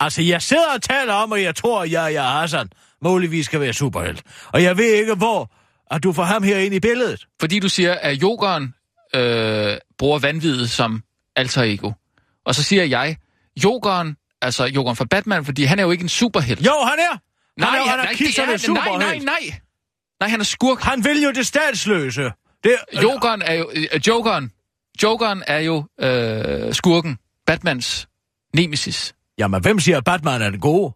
Altså, 0.00 0.22
jeg 0.22 0.42
sidder 0.42 0.72
og 0.74 0.82
taler 0.82 1.12
om, 1.14 1.32
at 1.32 1.42
jeg 1.42 1.54
tror, 1.56 1.82
at 1.82 1.92
jeg, 1.92 2.12
jeg 2.14 2.24
Hassan 2.24 2.68
muligvis 3.02 3.46
skal 3.46 3.60
være 3.60 3.72
superhelt. 3.72 4.22
Og 4.52 4.62
jeg 4.62 4.76
ved 4.76 4.92
ikke, 4.94 5.14
hvor 5.14 5.50
at 5.90 6.02
du 6.02 6.12
får 6.12 6.22
ham 6.22 6.42
her 6.42 6.58
ind 6.58 6.74
i 6.74 6.80
billedet. 6.80 7.26
Fordi 7.40 7.58
du 7.58 7.68
siger, 7.68 7.94
at 7.94 8.22
Jokeren 8.22 8.74
øh, 9.14 9.76
bruger 9.98 10.18
vanvittet 10.18 10.70
som 10.70 11.02
alter 11.36 11.62
ego. 11.62 11.92
Og 12.44 12.54
så 12.54 12.62
siger 12.62 12.84
jeg, 12.84 13.16
Jokeren, 13.64 14.16
altså 14.42 14.64
Jokeren 14.64 14.96
fra 14.96 15.04
Batman, 15.04 15.44
fordi 15.44 15.64
han 15.64 15.78
er 15.78 15.82
jo 15.82 15.90
ikke 15.90 16.02
en 16.02 16.08
superhelt. 16.08 16.66
Jo, 16.66 16.72
han 16.84 16.98
er! 16.98 17.18
nej, 17.60 17.68
han 17.70 17.78
er 17.78 17.82
han- 17.86 17.98
nej, 17.98 18.04
anarkisternes 18.04 18.62
det 18.62 18.68
er- 18.68 18.72
nej, 18.74 18.84
superhelt. 18.84 19.24
nej, 19.24 19.34
nej. 19.50 19.60
Nej, 20.20 20.28
han 20.28 20.40
er 20.40 20.44
skurk. 20.44 20.80
Han 20.80 21.04
vil 21.04 21.22
jo 21.22 21.30
det 21.32 21.46
statsløse. 21.46 22.30
Det, 22.64 22.76
Jokeren 23.02 23.42
er 23.42 23.52
jo... 23.54 23.70
Øh, 23.74 24.08
Jokeren. 24.08 24.52
Jokeren 25.02 25.42
er 25.46 25.58
jo 25.58 25.84
øh, 26.00 26.74
skurken. 26.74 27.18
Batmans 27.46 28.08
nemesis. 28.54 29.14
Jamen, 29.38 29.62
hvem 29.62 29.80
siger, 29.80 29.98
at 29.98 30.04
Batman 30.04 30.42
er 30.42 30.50
den 30.50 30.60
gode? 30.60 30.94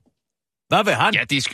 Hvad 0.69 0.85
vil 0.85 0.95
han? 0.95 1.15
Ja, 1.15 1.25
det 1.31 1.37
er... 1.39 1.51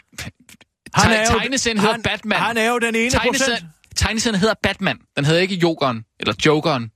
Han 0.95 1.11
Teg- 1.13 1.27
tegneserien 1.39 1.79
hedder 1.79 1.93
han, 1.93 2.03
Batman. 2.03 2.39
Han 2.39 2.57
er 2.57 2.69
jo 2.71 2.79
den 2.79 2.95
ene 2.95 3.11
procent. 3.11 3.65
Tegneserien, 3.97 4.41
hedder 4.41 4.55
Batman. 4.63 4.99
Den 5.17 5.25
hedder 5.25 5.41
ikke 5.41 5.55
Jokeren, 5.55 6.05
eller 6.21 6.35
Jokeren. 6.47 6.83
Den 6.83 6.91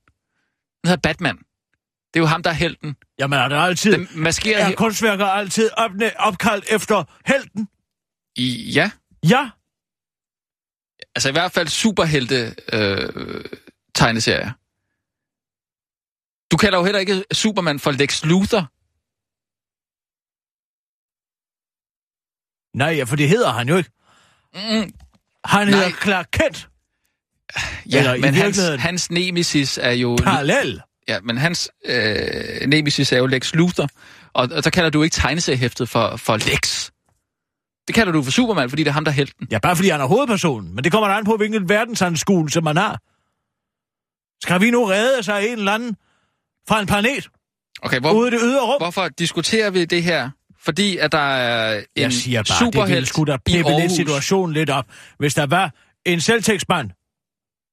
hedder 0.89 1.01
Batman. 1.01 1.37
Det 1.37 2.19
er 2.19 2.19
jo 2.19 2.25
ham, 2.25 2.43
der 2.43 2.49
er 2.49 2.53
helten. 2.53 2.95
Jamen, 3.19 3.39
er 3.39 3.47
det 3.47 3.55
altid... 3.55 3.93
Den 3.93 4.07
maskerer... 4.15 4.65
er 4.65 4.75
kunstværker 4.75 5.25
altid 5.25 5.69
opne, 5.77 6.11
opkaldt 6.19 6.65
efter 6.69 7.03
helten? 7.25 7.67
I, 8.35 8.71
ja, 8.75 8.91
Ja. 9.29 9.49
altså 11.15 11.29
i 11.29 11.31
hvert 11.31 11.51
fald 11.51 11.67
superhelte 11.67 12.55
øh, 12.73 13.45
tegneserier. 13.95 14.51
Du 16.51 16.57
kalder 16.57 16.77
jo 16.77 16.83
heller 16.83 16.99
ikke 16.99 17.23
Superman 17.31 17.79
for 17.79 17.91
Lex 17.91 18.23
Luthor. 18.23 18.69
Nej, 22.77 22.87
ja, 22.97 23.03
for 23.03 23.15
det 23.15 23.29
hedder 23.29 23.51
han 23.51 23.69
jo 23.69 23.77
ikke. 23.77 23.89
Mm, 24.53 24.93
Han 25.45 25.67
Nej. 25.67 25.75
hedder 25.77 25.89
Clark 26.03 26.27
Kent. 26.31 26.69
ja, 27.91 27.97
Eller 27.99 28.17
men 28.17 28.33
hans, 28.33 28.59
hans 28.79 29.11
nemesis 29.11 29.79
er 29.81 29.91
jo... 29.91 30.17
Parallel. 30.23 30.81
Ja, 31.07 31.19
men 31.19 31.37
hans 31.37 31.69
øh, 31.85 32.67
nemesis 32.67 33.11
er 33.11 33.17
jo 33.17 33.25
Lex 33.25 33.53
Luthor. 33.53 33.87
Og, 34.33 34.49
og 34.51 34.63
så 34.63 34.71
kalder 34.71 34.89
du 34.89 35.03
ikke 35.03 35.13
tegneseriehæftet 35.13 35.89
for, 35.89 36.15
for 36.15 36.37
Lex. 36.37 36.89
Det 37.87 37.95
kalder 37.95 38.11
du 38.13 38.23
for 38.23 38.31
Superman, 38.31 38.69
fordi 38.69 38.83
det 38.83 38.89
er 38.89 38.93
ham, 38.93 39.05
der 39.05 39.11
er 39.11 39.15
helten. 39.15 39.47
Ja, 39.51 39.59
bare 39.59 39.75
fordi 39.75 39.89
han 39.89 40.01
er 40.01 40.05
hovedpersonen. 40.05 40.75
Men 40.75 40.83
det 40.83 40.91
kommer 40.91 41.09
an 41.09 41.25
på, 41.25 41.37
hvilken 41.37 41.69
verdensanskuelse 41.69 42.53
som 42.53 42.63
man 42.63 42.77
har. 42.77 42.99
Skal 44.43 44.61
vi 44.61 44.71
nu 44.71 44.85
redde 44.85 45.23
sig 45.23 45.47
en 45.47 45.57
eller 45.57 45.71
anden 45.71 45.95
fra 46.67 46.79
en 46.79 46.87
planet 46.87 47.29
Okay, 47.81 47.99
hvor, 47.99 48.11
ude 48.11 48.27
i 48.27 48.31
det 48.31 48.39
ydre 48.43 48.61
rum? 48.61 48.81
hvorfor 48.81 49.07
diskuterer 49.09 49.69
vi 49.69 49.85
det 49.85 50.03
her? 50.03 50.29
Fordi 50.59 50.97
at 50.97 51.11
der 51.11 51.17
er 51.17 51.77
en 51.79 51.85
Jeg 51.95 52.13
siger 52.13 52.43
bare, 52.71 52.87
det 52.87 52.95
ville 52.95 53.05
sgu 53.05 53.23
da 53.23 53.37
pippe 53.37 53.71
lidt 53.79 53.91
situationen 53.91 54.53
lidt 54.53 54.69
op, 54.69 54.85
hvis 55.17 55.33
der 55.33 55.45
var 55.45 55.73
en 56.05 56.21
selvtægtsmand 56.21 56.89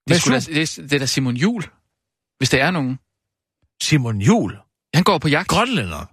Det 0.08 0.24
da, 0.26 0.38
det, 0.38 0.76
det 0.76 0.92
er 0.92 0.98
da 0.98 1.06
Simon 1.06 1.36
Jul, 1.36 1.62
hvis 2.38 2.50
der 2.50 2.64
er 2.64 2.70
nogen. 2.70 2.98
Simon 3.82 4.20
Jul, 4.20 4.58
Han 4.94 5.04
går 5.04 5.18
på 5.18 5.28
jagt. 5.28 5.48
grønlænder. 5.48 6.06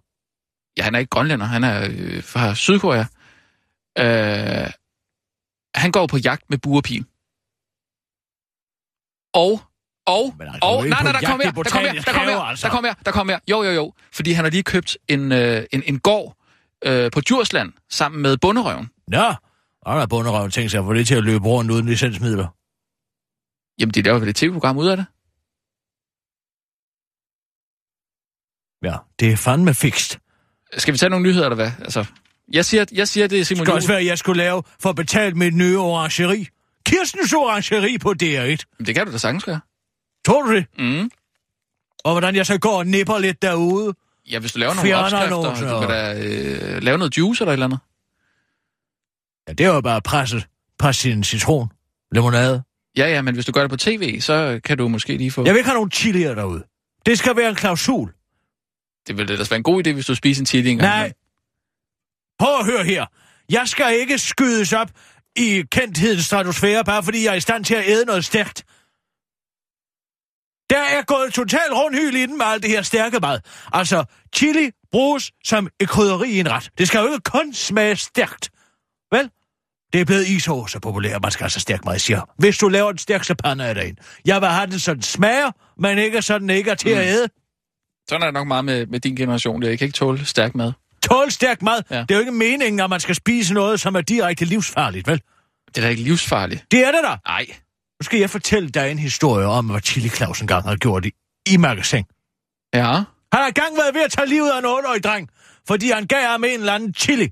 Ja, 0.78 0.84
han 0.84 0.96
er 0.96 1.00
ikke 1.00 1.10
grønlænder, 1.10 1.46
han 1.46 1.64
er 1.64 1.88
øh, 1.92 2.24
fra 2.24 2.56
Sydkorea. 2.56 3.06
Øh, 4.00 4.72
han 5.76 5.92
går 5.92 6.08
på 6.08 6.18
jagt 6.18 6.50
med 6.50 6.58
buerpil. 6.58 7.06
Og, 9.34 9.62
og, 10.08 10.34
går 10.38 10.68
og, 10.68 10.88
nej, 10.88 11.04
nej, 11.04 11.12
der 11.12 11.28
kommer 11.28 11.44
her, 11.44 11.52
der 11.52 11.70
kommer 11.70 11.90
her, 11.90 12.02
der 12.02 12.14
kommer 12.14 12.32
her, 12.32 12.40
altså. 12.40 12.68
der 12.68 12.74
kommer 12.74 12.90
her, 12.90 12.96
der 13.06 13.12
kommer 13.12 13.34
her. 13.34 13.40
Jo, 13.50 13.64
jo, 13.64 13.72
jo, 13.72 13.94
fordi 14.14 14.32
han 14.32 14.46
har 14.46 14.52
lige 14.52 14.64
købt 14.64 14.98
en, 15.08 15.32
øh, 15.32 15.64
en, 15.72 15.84
en 15.86 16.00
gård 16.00 16.36
øh, 16.86 17.12
på 17.12 17.22
Djursland 17.22 17.74
sammen 17.90 18.22
med 18.22 18.38
bunderøven. 18.38 18.90
Nå, 19.08 19.34
og 19.82 19.96
der 19.96 20.02
er 20.02 20.08
bunderøven 20.08 20.52
tænkt 20.52 20.72
sig 20.72 20.80
at 20.80 20.86
få 20.86 20.94
det 20.94 21.08
til 21.08 21.16
at 21.16 21.24
løbe 21.24 21.46
rundt 21.46 21.72
uden 21.72 21.86
licensmidler. 21.86 22.48
Jamen, 23.80 23.94
de 23.94 24.02
laver 24.02 24.20
vel 24.20 24.30
et 24.30 24.36
tv-program 24.36 24.78
ud 24.78 24.88
af 24.88 24.98
det? 24.98 25.06
Ja, 28.84 28.98
det 29.20 29.34
er 29.34 29.38
fandme 29.38 29.74
fikst. 29.74 30.20
Skal 30.78 30.94
vi 30.94 30.98
tage 30.98 31.10
nogle 31.10 31.24
nyheder, 31.24 31.46
eller 31.46 31.56
hvad? 31.56 31.72
Altså, 31.80 32.06
jeg 32.54 32.66
siger, 32.66 32.86
jeg 32.92 33.08
siger 33.08 33.28
det 33.28 33.40
er 33.40 33.44
Simon 33.44 33.60
Det 33.60 33.68
skal 33.68 33.76
også 33.76 33.88
være, 33.88 34.00
at 34.00 34.06
jeg 34.06 34.18
skulle 34.18 34.38
lave 34.38 34.64
for 34.80 34.90
at 34.90 34.96
betale 34.96 35.36
mit 35.36 35.56
nye 35.56 35.80
orangeri. 35.80 36.48
Kirstens 36.86 37.34
orangeri 37.34 37.98
på 37.98 38.10
DR1. 38.24 38.64
Men 38.78 38.86
Det 38.86 38.96
kan 38.96 39.06
du 39.06 39.12
da 39.12 39.18
sagtens 39.18 39.44
gøre. 39.44 39.60
Tror 40.28 40.42
du 40.42 40.56
det? 40.56 40.66
Mm. 40.80 41.12
Og 42.04 42.12
hvordan 42.12 42.36
jeg 42.36 42.46
så 42.46 42.58
går 42.58 42.78
og 42.78 42.88
nipper 42.88 43.18
lidt 43.18 43.42
derude. 43.42 43.94
Ja, 44.32 44.40
hvis 44.40 44.52
du 44.52 44.60
laver 44.60 44.74
nogle 44.74 44.96
opskrifter, 44.96 45.30
nogle, 45.30 45.74
du 45.74 45.80
kan 45.80 45.90
da 45.90 46.20
øh, 46.76 46.84
lave 46.84 46.98
noget 46.98 47.18
juice 47.18 47.44
eller 47.44 47.52
et 47.52 47.54
eller 47.54 47.66
andet. 47.66 47.80
Ja, 49.48 49.54
det 49.54 49.66
er 49.66 49.76
jo 49.76 49.82
bare 49.82 49.96
at 49.96 50.04
presse, 50.04 50.46
sin 50.92 51.24
citron. 51.24 51.70
Limonade. 52.12 52.64
Ja, 52.98 53.08
ja, 53.08 53.22
men 53.22 53.34
hvis 53.34 53.46
du 53.46 53.52
gør 53.52 53.62
det 53.62 53.70
på 53.70 53.78
tv, 53.78 54.22
så 54.22 54.60
kan 54.64 54.78
du 54.78 54.88
måske 54.88 55.18
lige 55.18 55.32
få... 55.32 55.46
Jeg 55.46 55.54
vil 55.54 55.60
ikke 55.60 55.70
have 55.70 55.76
nogen 55.76 55.92
chilier 55.92 56.36
derude. 56.36 56.64
Det 57.06 57.20
skal 57.20 57.36
være 57.36 57.50
en 57.50 57.56
klausul. 57.56 58.14
Det 59.08 59.18
ville 59.18 59.34
ellers 59.34 59.52
være 59.52 59.58
en 59.58 59.64
god 59.64 59.88
idé, 59.88 59.92
hvis 59.92 60.06
du 60.06 60.16
spiser 60.16 60.42
en 60.42 60.46
chili 60.46 60.70
en 60.70 60.78
gang. 60.78 60.90
Nej. 60.90 61.14
Prøv 62.40 62.60
at 62.60 62.66
høre 62.66 62.84
her. 62.84 63.06
Jeg 63.50 63.68
skal 63.68 64.00
ikke 64.00 64.18
skydes 64.18 64.74
op 64.74 64.90
i 65.36 65.64
kendthedens 65.72 66.26
stratosfære, 66.26 66.84
bare 66.84 67.04
fordi 67.04 67.26
jeg 67.26 67.32
er 67.32 67.36
i 67.36 67.40
stand 67.40 67.66
til 67.66 67.76
at 67.76 67.84
æde 67.88 68.06
noget 68.06 68.26
stærkt. 68.26 68.64
Der 70.70 70.82
er 70.82 71.02
gået 71.02 71.34
totalt 71.34 71.72
rundhyl 71.74 72.16
i 72.16 72.22
den 72.22 72.38
med 72.38 72.46
alt 72.46 72.64
det 72.64 72.72
her 72.72 72.82
stærke 72.82 73.20
mad. 73.20 73.40
Altså, 73.74 74.04
chili 74.36 74.72
bruges 74.92 75.32
som 75.44 75.68
et 75.80 75.90
krydderi 75.90 76.30
i 76.30 76.40
en 76.40 76.52
ret. 76.52 76.70
Det 76.78 76.88
skal 76.88 77.00
jo 77.00 77.06
ikke 77.06 77.20
kun 77.24 77.54
smage 77.54 77.96
stærkt. 77.96 78.50
Vel? 79.12 79.30
Det 79.94 80.02
er 80.02 80.06
blevet 80.06 80.28
isåse 80.28 80.80
populært, 80.80 81.22
man 81.22 81.32
skal 81.32 81.44
have 81.44 81.50
så 81.50 81.60
stærk 81.60 81.86
mad, 81.86 82.00
siger. 82.00 82.22
Hvis 82.38 82.58
du 82.58 82.68
laver 82.68 82.92
den 82.92 82.98
stærkste 82.98 83.36
pande 83.36 83.66
af 83.66 83.76
dagen. 83.76 83.98
Jeg 84.26 84.42
vil 84.42 84.50
have 84.50 84.68
den 84.68 84.80
sådan 84.80 85.02
smager, 85.02 85.52
men 85.82 85.98
ikke 85.98 86.22
sådan 86.22 86.50
ikke 86.50 86.72
er 86.72 86.76
til 86.76 86.90
at 86.90 87.08
æde. 87.08 87.28
Sådan 88.10 88.22
er 88.22 88.26
det 88.26 88.34
nok 88.34 88.48
meget 88.48 88.66
med, 88.66 88.86
med 88.86 89.00
din 89.00 89.16
generation. 89.16 89.64
Jeg 89.64 89.78
kan 89.78 89.86
ikke 89.86 89.96
tåle 89.98 90.26
stærk 90.26 90.56
mad. 90.56 90.74
Tål 91.02 91.32
stærk 91.32 91.62
mad. 91.62 91.84
Ja. 91.92 92.02
Det 92.02 92.12
er 92.12 92.16
jo 92.16 92.20
ikke 92.20 92.32
meningen, 92.32 92.80
at 92.80 92.90
man 92.90 93.00
skal 93.00 93.16
spise 93.16 93.54
noget, 93.54 93.80
som 93.80 93.96
er 93.96 94.02
direkte 94.02 94.46
livsfarligt, 94.46 95.08
vel? 95.08 95.22
Det 95.68 95.78
er 95.78 95.82
da 95.82 95.90
ikke 95.90 96.04
livsfarligt. 96.04 96.66
Det 96.72 96.88
er 96.88 96.92
det 96.92 97.00
da. 97.04 97.18
Nej. 97.28 97.46
Nu 98.00 98.04
skal 98.04 98.20
jeg 98.20 98.30
fortælle 98.30 98.70
dig 98.70 98.92
en 98.92 99.00
historie 99.00 99.46
om, 99.46 99.70
hvad 99.70 99.82
Chili 99.82 100.10
Claus 100.10 100.42
engang 100.42 100.68
har 100.68 100.76
gjort 100.76 101.06
i, 101.06 101.12
i 101.50 101.58
magasin. 101.58 102.04
Ja. 102.74 102.92
Han 102.92 103.06
har 103.34 103.48
engang 103.48 103.78
været 103.78 103.94
ved 103.96 104.02
at 104.04 104.12
tage 104.12 104.28
livet 104.30 104.50
af 104.52 104.60
en 104.60 104.66
8-årig 104.66 105.04
dreng, 105.04 105.30
fordi 105.68 105.90
han 105.92 106.08
gav 106.08 106.28
ham 106.28 106.44
en 106.44 106.60
eller 106.60 106.74
anden 106.74 106.94
chili. 106.94 107.30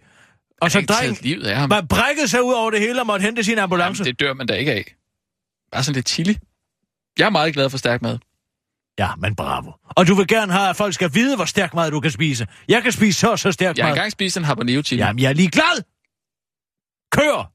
Og 0.61 0.71
så 0.71 0.81
drengen 0.81 1.17
livet 1.21 1.43
af 1.47 1.55
ham. 1.57 1.69
var 1.69 1.81
brækket 1.81 2.29
sig 2.29 2.43
ud 2.43 2.53
over 2.53 2.71
det 2.71 2.79
hele 2.79 2.99
og 2.99 3.07
måtte 3.07 3.23
hente 3.23 3.43
sin 3.43 3.59
ambulance. 3.59 4.01
Jamen, 4.03 4.11
det 4.13 4.19
dør 4.19 4.33
man 4.33 4.47
da 4.47 4.53
ikke 4.53 4.71
af. 4.71 4.95
Bare 5.71 5.83
sådan 5.83 5.95
lidt 5.95 6.09
chili. 6.09 6.37
Jeg 7.19 7.25
er 7.25 7.29
meget 7.29 7.53
glad 7.53 7.69
for 7.69 7.77
stærk 7.77 8.01
mad. 8.01 8.17
Ja, 8.99 9.15
men 9.15 9.35
bravo. 9.35 9.71
Og 9.89 10.07
du 10.07 10.15
vil 10.15 10.27
gerne 10.27 10.51
have, 10.53 10.69
at 10.69 10.75
folk 10.75 10.93
skal 10.93 11.13
vide, 11.13 11.35
hvor 11.35 11.45
stærk 11.45 11.73
mad 11.73 11.91
du 11.91 11.99
kan 11.99 12.11
spise. 12.11 12.47
Jeg 12.67 12.83
kan 12.83 12.91
spise 12.91 13.19
så 13.19 13.37
så 13.37 13.51
stærk 13.51 13.77
Jeg 13.77 13.85
har 13.85 13.89
mad. 13.89 13.97
engang 13.97 14.11
spist 14.11 14.37
en 14.37 14.43
habanero 14.43 14.81
chili. 14.81 15.01
Jamen, 15.01 15.19
jeg 15.21 15.29
er 15.29 15.33
lige 15.33 15.49
glad. 15.51 15.83
Kør! 17.11 17.51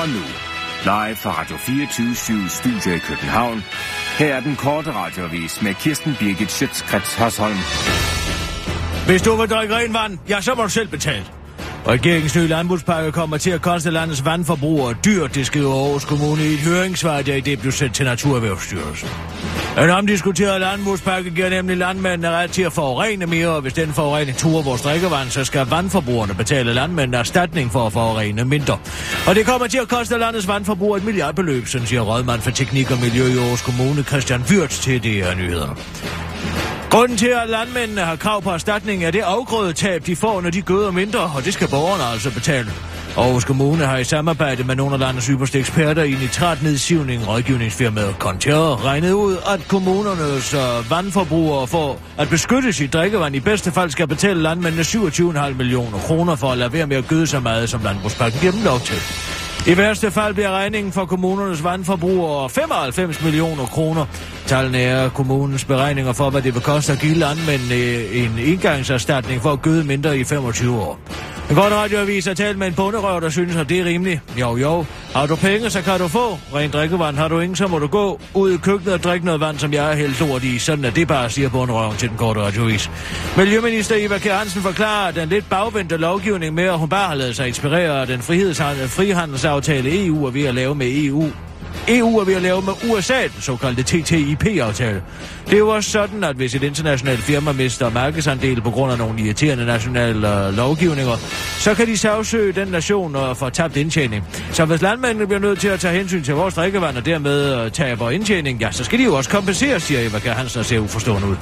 Og 0.00 0.08
nu, 0.08 0.49
live 0.84 1.16
fra 1.16 1.30
Radio 1.30 1.56
24 1.56 2.48
Studio 2.48 2.92
i 2.94 2.98
København. 2.98 3.64
Her 4.18 4.34
er 4.34 4.40
den 4.40 4.56
korte 4.56 4.92
radiovis 4.92 5.62
med 5.62 5.74
Kirsten 5.74 6.16
Birgit 6.18 6.50
Schøtzgrads 6.50 7.14
Hasholm. 7.14 7.56
Hvis 9.06 9.22
du 9.22 9.36
vil 9.36 9.50
drikke 9.50 9.74
ren 9.74 9.94
vand, 9.94 10.18
ja, 10.28 10.40
så 10.40 10.54
må 10.54 10.62
du 10.62 10.68
selv 10.68 10.88
betale. 10.88 11.39
Regeringens 11.86 12.36
nye 12.36 12.46
landbrugspakke 12.46 13.12
kommer 13.12 13.36
til 13.36 13.50
at 13.50 13.62
koste 13.62 13.90
landets 13.90 14.24
vandforbrugere 14.24 14.94
dyrt, 15.04 15.34
det 15.34 15.46
skriver 15.46 15.74
Aarhus 15.74 16.04
Kommune 16.04 16.44
i 16.44 16.54
et 16.54 16.58
høringssvar, 16.58 17.22
der 17.22 17.34
i 17.34 17.40
det 17.40 17.60
blev 17.60 17.72
sendt 17.72 17.94
til 17.94 18.04
Naturerhvervsstyrelsen. 18.06 19.08
En 19.78 19.90
omdiskuteret 19.90 20.60
landbrugspakke 20.60 21.30
giver 21.30 21.50
nemlig 21.50 21.76
landmændene 21.76 22.30
ret 22.30 22.50
til 22.50 22.62
at 22.62 22.72
forurene 22.72 23.26
mere, 23.26 23.48
og 23.48 23.60
hvis 23.60 23.72
den 23.72 23.92
forurening 23.92 24.36
turer 24.36 24.62
vores 24.62 24.82
drikkevand, 24.82 25.30
så 25.30 25.44
skal 25.44 25.66
vandforbrugerne 25.66 26.34
betale 26.34 26.72
landmændene 26.72 27.16
erstatning 27.16 27.72
for 27.72 27.86
at 27.86 27.92
forurene 27.92 28.44
mindre. 28.44 28.78
Og 29.28 29.34
det 29.34 29.46
kommer 29.46 29.66
til 29.66 29.78
at 29.78 29.88
koste 29.88 30.18
landets 30.18 30.48
vandforbrugere 30.48 30.98
et 30.98 31.04
milliardbeløb, 31.04 31.66
sådan 31.66 31.86
siger 31.86 32.00
rådmand 32.00 32.40
for 32.40 32.50
teknik 32.50 32.90
og 32.90 32.98
miljø 33.00 33.24
i 33.24 33.38
Aarhus 33.38 33.62
Kommune, 33.62 34.02
Christian 34.02 34.40
Wirtz, 34.50 34.80
til 34.80 35.02
det 35.02 35.12
her 35.12 35.34
nyheder. 35.34 35.76
Grunden 36.90 37.16
til, 37.18 37.26
at 37.42 37.48
landmændene 37.48 38.00
har 38.00 38.16
krav 38.16 38.42
på 38.42 38.50
erstatning, 38.50 39.04
er 39.04 39.10
det 39.10 39.20
afgrødetab, 39.20 40.06
de 40.06 40.16
får, 40.16 40.40
når 40.40 40.50
de 40.50 40.62
gøder 40.62 40.90
mindre, 40.90 41.20
og 41.36 41.44
det 41.44 41.52
skal 41.52 41.68
borgerne 41.68 42.04
altså 42.12 42.34
betale. 42.34 42.70
Aarhus 43.16 43.44
Kommune 43.44 43.84
har 43.84 43.98
i 43.98 44.04
samarbejde 44.04 44.64
med 44.64 44.76
nogle 44.76 44.94
af 44.94 45.00
landets 45.00 45.26
ypperste 45.26 45.58
eksperter 45.58 46.02
i 46.02 46.10
nitratnedsivning 46.10 47.28
rådgivningsfirmaet 47.28 48.14
Conter 48.18 48.86
regnet 48.86 49.12
ud, 49.12 49.36
at 49.54 49.68
kommunernes 49.68 50.54
øh, 50.54 50.90
vandforbrugere 50.90 51.66
for 51.66 51.96
at 52.18 52.28
beskytte 52.28 52.72
sit 52.72 52.92
drikkevand 52.92 53.36
i 53.36 53.40
bedste 53.40 53.72
fald 53.72 53.90
skal 53.90 54.06
betale 54.06 54.42
landmændene 54.42 54.82
27,5 54.82 55.54
millioner 55.54 55.98
kroner 55.98 56.36
for 56.36 56.52
at 56.52 56.58
lade 56.58 56.72
være 56.72 56.86
med 56.86 56.96
at 56.96 57.08
gøde 57.08 57.26
så 57.26 57.40
meget, 57.40 57.68
som 57.68 57.82
landbrugspakken 57.82 58.40
giver 58.40 58.52
dem 58.52 58.62
lov 58.64 58.80
til. 58.80 58.96
I 59.66 59.76
værste 59.76 60.10
fald 60.10 60.34
bliver 60.34 60.50
regningen 60.50 60.92
for 60.92 61.04
kommunernes 61.04 61.64
vandforbrugere 61.64 62.50
95 62.50 63.22
millioner 63.22 63.66
kroner. 63.66 64.06
Tallene 64.50 64.78
er 64.78 65.08
kommunens 65.08 65.64
beregninger 65.64 66.12
for, 66.12 66.30
hvad 66.30 66.42
det 66.42 66.54
vil 66.54 66.62
koste 66.62 66.92
at 66.92 66.98
give 66.98 67.14
landmændene 67.14 67.74
øh, 67.74 68.24
en 68.24 68.38
indgangserstatning 68.38 69.42
for 69.42 69.52
at 69.52 69.62
gøde 69.62 69.84
mindre 69.84 70.18
i 70.18 70.24
25 70.24 70.80
år. 70.80 70.98
En 71.50 71.56
godt 71.56 71.72
radioavis 71.72 72.26
har 72.26 72.34
talt 72.34 72.58
med 72.58 72.66
en 72.66 72.74
bunderøv, 72.74 73.20
der 73.20 73.30
synes, 73.30 73.56
at 73.56 73.68
det 73.68 73.80
er 73.80 73.84
rimeligt. 73.84 74.20
Jo, 74.40 74.56
jo. 74.56 74.84
Har 75.14 75.26
du 75.26 75.36
penge, 75.36 75.70
så 75.70 75.82
kan 75.82 75.98
du 75.98 76.08
få. 76.08 76.38
Rent 76.54 76.72
drikkevand 76.72 77.16
har 77.16 77.28
du 77.28 77.40
ingen, 77.40 77.56
så 77.56 77.66
må 77.66 77.78
du 77.78 77.86
gå 77.86 78.20
ud 78.34 78.52
i 78.52 78.56
køkkenet 78.56 78.94
og 78.94 79.02
drikke 79.02 79.26
noget 79.26 79.40
vand, 79.40 79.58
som 79.58 79.72
jeg 79.72 79.90
er 79.90 79.94
helt 79.94 80.20
lort 80.20 80.44
i. 80.44 80.58
Sådan 80.58 80.84
er 80.84 80.90
det 80.90 81.08
bare, 81.08 81.30
siger 81.30 81.48
bunderøven 81.48 81.96
til 81.96 82.08
den 82.08 82.16
korte 82.16 82.40
radioavis. 82.40 82.90
Miljøminister 83.36 83.94
Eva 83.98 84.18
Kjær 84.18 84.34
Hansen 84.34 84.62
forklarer, 84.62 85.08
at 85.08 85.14
den 85.14 85.28
lidt 85.28 85.48
bagvendte 85.50 85.96
lovgivning 85.96 86.54
med, 86.54 86.64
at 86.64 86.78
hun 86.78 86.88
bare 86.88 87.08
har 87.08 87.14
lavet 87.14 87.36
sig 87.36 87.48
inspirere 87.48 88.00
af 88.00 88.06
den 88.06 88.20
frihandelsaftale 88.88 90.06
EU 90.06 90.26
er 90.26 90.30
ved 90.30 90.44
at 90.44 90.54
lave 90.54 90.74
med 90.74 90.86
EU, 91.04 91.30
EU 91.88 92.18
er 92.18 92.24
ved 92.24 92.34
at 92.34 92.42
lave 92.42 92.62
med 92.62 92.72
USA, 92.90 93.22
den 93.22 93.40
såkaldte 93.40 93.82
TTIP-aftale. 93.82 95.02
Det 95.46 95.54
er 95.54 95.58
jo 95.58 95.68
også 95.68 95.90
sådan, 95.90 96.24
at 96.24 96.36
hvis 96.36 96.54
et 96.54 96.62
internationalt 96.62 97.20
firma 97.20 97.52
mister 97.52 97.90
markedsandel 97.90 98.60
på 98.62 98.70
grund 98.70 98.92
af 98.92 98.98
nogle 98.98 99.20
irriterende 99.20 99.66
nationale 99.66 100.46
øh, 100.46 100.56
lovgivninger, 100.56 101.16
så 101.58 101.74
kan 101.74 101.86
de 101.86 101.98
sagsøge 101.98 102.52
den 102.52 102.68
nation 102.68 103.16
og 103.16 103.36
få 103.36 103.50
tabt 103.50 103.76
indtjening. 103.76 104.24
Så 104.52 104.64
hvis 104.64 104.82
landmændene 104.82 105.26
bliver 105.26 105.40
nødt 105.40 105.60
til 105.60 105.68
at 105.68 105.80
tage 105.80 105.98
hensyn 105.98 106.22
til 106.22 106.34
vores 106.34 106.54
drikkevand 106.54 106.96
og 106.96 107.06
dermed 107.06 107.64
øh, 107.64 107.70
taber 107.70 108.10
indtjening, 108.10 108.60
ja, 108.60 108.72
så 108.72 108.84
skal 108.84 108.98
de 108.98 109.04
jo 109.04 109.16
også 109.16 109.30
kompenseres, 109.30 109.82
siger 109.82 110.00
Eva 110.08 110.18
Kjær 110.18 110.34
Hansen 110.34 110.58
og 110.58 110.64
ser 110.64 110.78
uforstående 110.78 111.28
ud. 111.28 111.36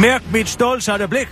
Mærk 0.00 0.22
mit 0.32 0.48
stålsatte 0.48 1.08
blik. 1.08 1.28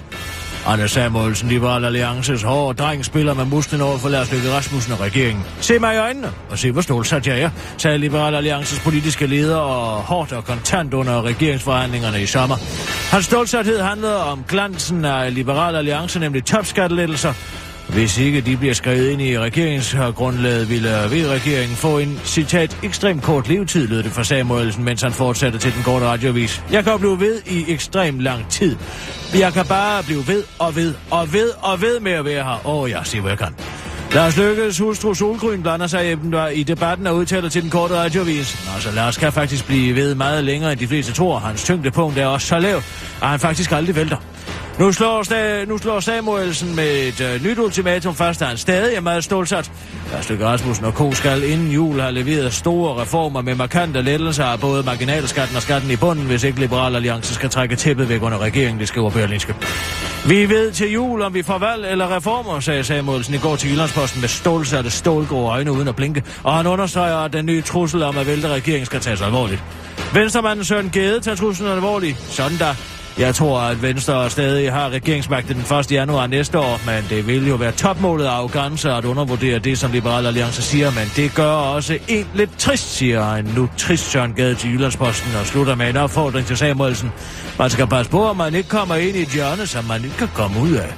Anders 0.66 0.90
Samuelsen, 0.90 1.48
Liberal 1.48 1.84
Alliances 1.84 2.42
hårde 2.42 2.82
dreng, 2.82 3.04
spiller 3.04 3.34
med 3.34 3.44
musten 3.44 3.80
over 3.80 3.98
for 3.98 4.08
Lars 4.08 4.32
Løkke 4.32 4.50
Rasmussen 4.50 4.92
og 4.92 5.00
regeringen. 5.00 5.44
Se 5.60 5.78
mig 5.78 5.94
i 5.94 5.98
øjnene 5.98 6.32
og 6.50 6.58
se, 6.58 6.70
hvor 6.70 6.80
stålsat 6.80 7.26
jeg 7.26 7.40
er, 7.40 7.50
sagde 7.78 7.98
Liberal 7.98 8.34
Alliances 8.34 8.80
politiske 8.80 9.26
leder 9.26 9.56
og 9.56 10.02
hårdt 10.02 10.32
og 10.32 10.44
kontant 10.44 10.94
under 10.94 11.22
regeringsforhandlingerne 11.22 12.22
i 12.22 12.26
sommer. 12.26 12.56
Hans 13.10 13.24
stålsathed 13.24 13.80
handlede 13.80 14.24
om 14.24 14.44
glansen 14.48 15.04
af 15.04 15.34
Liberal 15.34 15.76
Alliance, 15.76 16.18
nemlig 16.18 16.44
topskattelettelser, 16.44 17.32
hvis 17.88 18.18
ikke 18.18 18.40
de 18.40 18.56
bliver 18.56 18.74
skrevet 18.74 19.10
ind 19.10 19.22
i 19.22 19.38
regeringsgrundlaget, 19.38 20.70
ville 20.70 20.88
V-regeringen 20.88 21.76
få 21.76 21.98
en, 21.98 22.20
citat, 22.24 22.78
ekstrem 22.82 23.20
kort 23.20 23.48
levetid, 23.48 23.88
lød 23.88 24.02
det 24.02 24.12
fra 24.12 24.24
Samuelsen, 24.24 24.84
mens 24.84 25.02
han 25.02 25.12
fortsatte 25.12 25.58
til 25.58 25.74
den 25.74 25.82
korte 25.82 26.06
radiovis. 26.06 26.62
Jeg 26.72 26.84
kan 26.84 26.98
blive 26.98 27.20
ved 27.20 27.42
i 27.46 27.64
ekstrem 27.72 28.18
lang 28.18 28.48
tid. 28.50 28.76
Jeg 29.38 29.52
kan 29.52 29.66
bare 29.66 30.02
blive 30.02 30.28
ved 30.28 30.44
og 30.58 30.76
ved 30.76 30.94
og 31.10 31.32
ved 31.32 31.50
og 31.62 31.82
ved 31.82 32.00
med 32.00 32.12
at 32.12 32.24
være 32.24 32.44
her. 32.44 32.66
Åh, 32.66 32.82
oh, 32.82 32.90
jeg 32.90 33.00
siger, 33.04 33.22
hvad 33.22 33.30
jeg 33.30 33.38
kan. 33.38 33.54
Lars 34.12 34.36
Lykkes 34.36 34.78
hustru 34.78 35.14
Solgrøn 35.14 35.62
blander 35.62 35.86
sig 35.86 36.18
i 36.54 36.62
debatten 36.62 37.06
og 37.06 37.16
udtaler 37.16 37.48
til 37.48 37.62
den 37.62 37.70
korte 37.70 37.94
radiovis. 37.94 38.66
Nå, 38.74 38.80
så 38.80 38.90
Lars 38.90 39.16
kan 39.16 39.32
faktisk 39.32 39.66
blive 39.66 39.96
ved 39.96 40.14
meget 40.14 40.44
længere 40.44 40.72
end 40.72 40.80
de 40.80 40.86
fleste 40.86 41.12
tror. 41.12 41.38
Hans 41.38 41.64
tyngdepunkt 41.64 42.18
er 42.18 42.26
også 42.26 42.46
så 42.46 42.58
lavt, 42.58 42.84
at 43.22 43.28
han 43.28 43.40
faktisk 43.40 43.72
aldrig 43.72 43.96
vælter. 43.96 44.16
Nu 44.78 44.92
slår, 44.92 45.22
sta- 45.22 45.64
nu 45.68 45.78
slår 45.78 46.00
Samuelsen 46.00 46.76
med 46.76 47.08
et 47.08 47.20
øh, 47.20 47.44
nyt 47.44 47.58
ultimatum 47.58 48.14
fast, 48.14 48.42
at 48.42 48.48
han 48.48 48.56
stadig 48.56 48.96
er 48.96 49.00
meget 49.00 49.24
stålsat. 49.24 49.70
Lars 50.12 50.28
Løkke 50.28 50.46
Rasmussen 50.46 50.84
og 50.84 50.94
Ko 50.94 51.12
skal 51.12 51.44
inden 51.44 51.70
jul 51.70 52.00
have 52.00 52.12
leveret 52.12 52.52
store 52.52 53.02
reformer 53.02 53.42
med 53.42 53.54
markante 53.54 54.02
lettelser 54.02 54.44
af 54.44 54.60
både 54.60 54.82
marginalskatten 54.82 55.56
og 55.56 55.62
skatten 55.62 55.90
i 55.90 55.96
bunden, 55.96 56.26
hvis 56.26 56.44
ikke 56.44 56.60
Liberal 56.60 56.96
Alliance 56.96 57.34
skal 57.34 57.50
trække 57.50 57.76
tæppet 57.76 58.08
væk 58.08 58.22
under 58.22 58.38
regeringen, 58.38 58.80
det 58.80 58.88
skriver 58.88 59.10
Berlingske. 59.10 59.54
Vi 60.26 60.48
ved 60.48 60.72
til 60.72 60.92
jul, 60.92 61.22
om 61.22 61.34
vi 61.34 61.42
får 61.42 61.58
valg 61.58 61.86
eller 61.90 62.16
reformer, 62.16 62.60
sagde 62.60 62.84
Samuelsen 62.84 63.34
i 63.34 63.38
går 63.38 63.56
til 63.56 63.70
Jyllandsposten 63.70 64.20
med 64.20 64.28
stålsatte 64.28 64.90
stålgrå 64.90 65.48
øjne 65.48 65.72
uden 65.72 65.88
at 65.88 65.96
blinke, 65.96 66.22
og 66.42 66.54
han 66.54 66.66
understreger, 66.66 67.16
at 67.16 67.32
den 67.32 67.46
nye 67.46 67.62
trussel 67.62 68.02
om 68.02 68.18
at 68.18 68.26
vælte 68.26 68.48
regeringen 68.48 68.86
skal 68.86 69.00
tages 69.00 69.22
alvorligt. 69.22 69.62
Venstremanden 70.14 70.64
Søren 70.64 70.90
Gade 70.90 71.20
tager 71.20 71.36
truslen 71.36 71.70
alvorligt. 71.70 72.18
Sådan 72.18 72.58
der. 72.58 72.74
Jeg 73.18 73.34
tror, 73.34 73.60
at 73.60 73.82
Venstre 73.82 74.30
stadig 74.30 74.72
har 74.72 74.90
regeringsmagten 74.90 75.54
den 75.54 75.76
1. 75.78 75.92
januar 75.92 76.26
næste 76.26 76.58
år, 76.58 76.80
men 76.86 77.04
det 77.10 77.26
vil 77.26 77.48
jo 77.48 77.54
være 77.54 77.72
topmålet 77.72 78.24
af 78.24 78.30
arrogance 78.30 78.92
at 78.92 79.04
undervurdere 79.04 79.58
det, 79.58 79.78
som 79.78 79.92
Liberal 79.92 80.26
Alliance 80.26 80.62
siger, 80.62 80.90
men 80.90 81.04
det 81.16 81.34
gør 81.34 81.50
også 81.50 81.98
en 82.08 82.26
lidt 82.34 82.58
trist, 82.58 82.94
siger 82.94 83.34
en 83.34 83.52
nu 83.56 83.68
trist 83.76 84.10
Søren 84.10 84.32
Gade 84.32 84.54
til 84.54 84.72
Jyllandsposten 84.72 85.36
og 85.40 85.46
slutter 85.46 85.74
med 85.74 85.90
en 85.90 85.96
opfordring 85.96 86.46
til 86.46 86.56
Samuelsen. 86.56 87.12
Man 87.58 87.70
skal 87.70 87.86
passe 87.86 88.10
på, 88.10 88.30
at 88.30 88.36
man 88.36 88.54
ikke 88.54 88.68
kommer 88.68 88.94
ind 88.94 89.16
i 89.16 89.22
et 89.22 89.28
hjørne, 89.28 89.66
som 89.66 89.84
man 89.84 90.04
ikke 90.04 90.16
kan 90.16 90.28
komme 90.34 90.60
ud 90.60 90.72
af. 90.72 90.94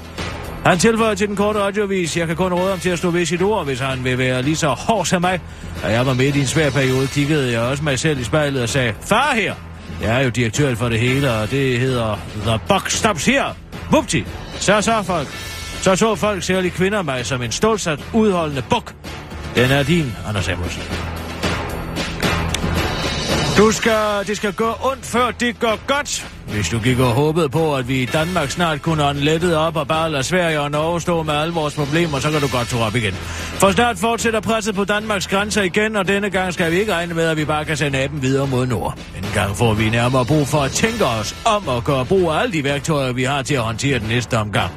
Han 0.64 0.78
tilføjer 0.78 1.14
til 1.14 1.28
den 1.28 1.36
korte 1.36 1.58
radiovis, 1.58 2.16
jeg 2.16 2.26
kan 2.26 2.36
kun 2.36 2.52
råde 2.52 2.70
ham 2.70 2.78
til 2.78 2.90
at 2.90 2.98
stå 2.98 3.10
ved 3.10 3.26
sit 3.26 3.42
ord, 3.42 3.64
hvis 3.64 3.80
han 3.80 4.04
vil 4.04 4.18
være 4.18 4.42
lige 4.42 4.56
så 4.56 4.68
hård 4.68 5.06
som 5.06 5.22
mig. 5.22 5.40
Da 5.82 5.88
jeg 5.88 6.06
var 6.06 6.14
midt 6.14 6.36
i 6.36 6.40
en 6.40 6.46
svær 6.46 6.70
periode, 6.70 7.06
kiggede 7.06 7.52
jeg 7.52 7.60
også 7.60 7.84
mig 7.84 7.98
selv 7.98 8.20
i 8.20 8.24
spejlet 8.24 8.62
og 8.62 8.68
sagde, 8.68 8.94
far 9.00 9.34
her! 9.34 9.67
Jeg 10.02 10.20
er 10.20 10.24
jo 10.24 10.30
direktør 10.30 10.74
for 10.74 10.88
det 10.88 11.00
hele, 11.00 11.32
og 11.32 11.50
det 11.50 11.80
hedder 11.80 12.16
The 12.46 12.60
Buck 12.68 12.90
Stops 12.90 13.26
Here. 13.26 13.54
Vupti! 13.90 14.24
Så 14.54 14.80
så 14.80 15.02
folk. 15.02 15.28
Så 15.82 15.96
så 15.96 16.14
folk 16.14 16.42
særligt 16.42 16.74
kvinder 16.74 17.02
mig 17.02 17.26
som 17.26 17.42
en 17.42 17.52
stålsat, 17.52 18.04
udholdende 18.14 18.62
buk. 18.70 18.94
Den 19.54 19.70
er 19.70 19.82
din, 19.82 20.12
Anders 20.26 20.44
Samuelsen. 20.44 20.82
Du 23.56 23.72
skal, 23.72 24.26
det 24.26 24.36
skal 24.36 24.52
gå 24.52 24.72
ondt, 24.84 25.06
før 25.06 25.30
det 25.30 25.60
går 25.60 25.78
godt. 25.86 26.37
Hvis 26.50 26.68
du 26.68 26.78
gik 26.78 26.98
og 26.98 27.12
håbede 27.12 27.48
på, 27.48 27.76
at 27.76 27.88
vi 27.88 28.02
i 28.02 28.06
Danmark 28.06 28.50
snart 28.50 28.82
kunne 28.82 29.04
ånde 29.04 29.20
lettet 29.20 29.56
op 29.56 29.76
og 29.76 29.88
bare 29.88 30.10
lade 30.10 30.22
Sverige 30.22 30.60
og 30.60 30.70
Norge 30.70 31.00
stå 31.00 31.22
med 31.22 31.34
alle 31.34 31.54
vores 31.54 31.74
problemer, 31.74 32.18
så 32.18 32.30
kan 32.30 32.40
du 32.40 32.48
godt 32.52 32.68
tage 32.68 32.84
op 32.84 32.94
igen. 32.96 33.14
For 33.58 33.70
snart 33.70 33.98
fortsætter 33.98 34.40
presset 34.40 34.74
på 34.74 34.84
Danmarks 34.84 35.26
grænser 35.26 35.62
igen, 35.62 35.96
og 35.96 36.08
denne 36.08 36.30
gang 36.30 36.54
skal 36.54 36.72
vi 36.72 36.80
ikke 36.80 36.94
regne 36.94 37.14
med, 37.14 37.24
at 37.24 37.36
vi 37.36 37.44
bare 37.44 37.64
kan 37.64 37.76
sende 37.76 37.98
aben 37.98 38.22
videre 38.22 38.46
mod 38.46 38.66
nord. 38.66 38.98
En 39.16 39.28
gang 39.34 39.56
får 39.56 39.74
vi 39.74 39.90
nærmere 39.90 40.24
brug 40.24 40.46
for 40.46 40.58
at 40.58 40.70
tænke 40.70 41.04
os 41.04 41.36
om 41.44 41.68
og 41.68 41.84
gøre 41.84 42.04
brug 42.04 42.30
af 42.30 42.40
alle 42.40 42.52
de 42.52 42.64
værktøjer, 42.64 43.12
vi 43.12 43.24
har 43.24 43.42
til 43.42 43.54
at 43.54 43.60
håndtere 43.60 43.98
den 43.98 44.08
næste 44.08 44.38
omgang. 44.38 44.70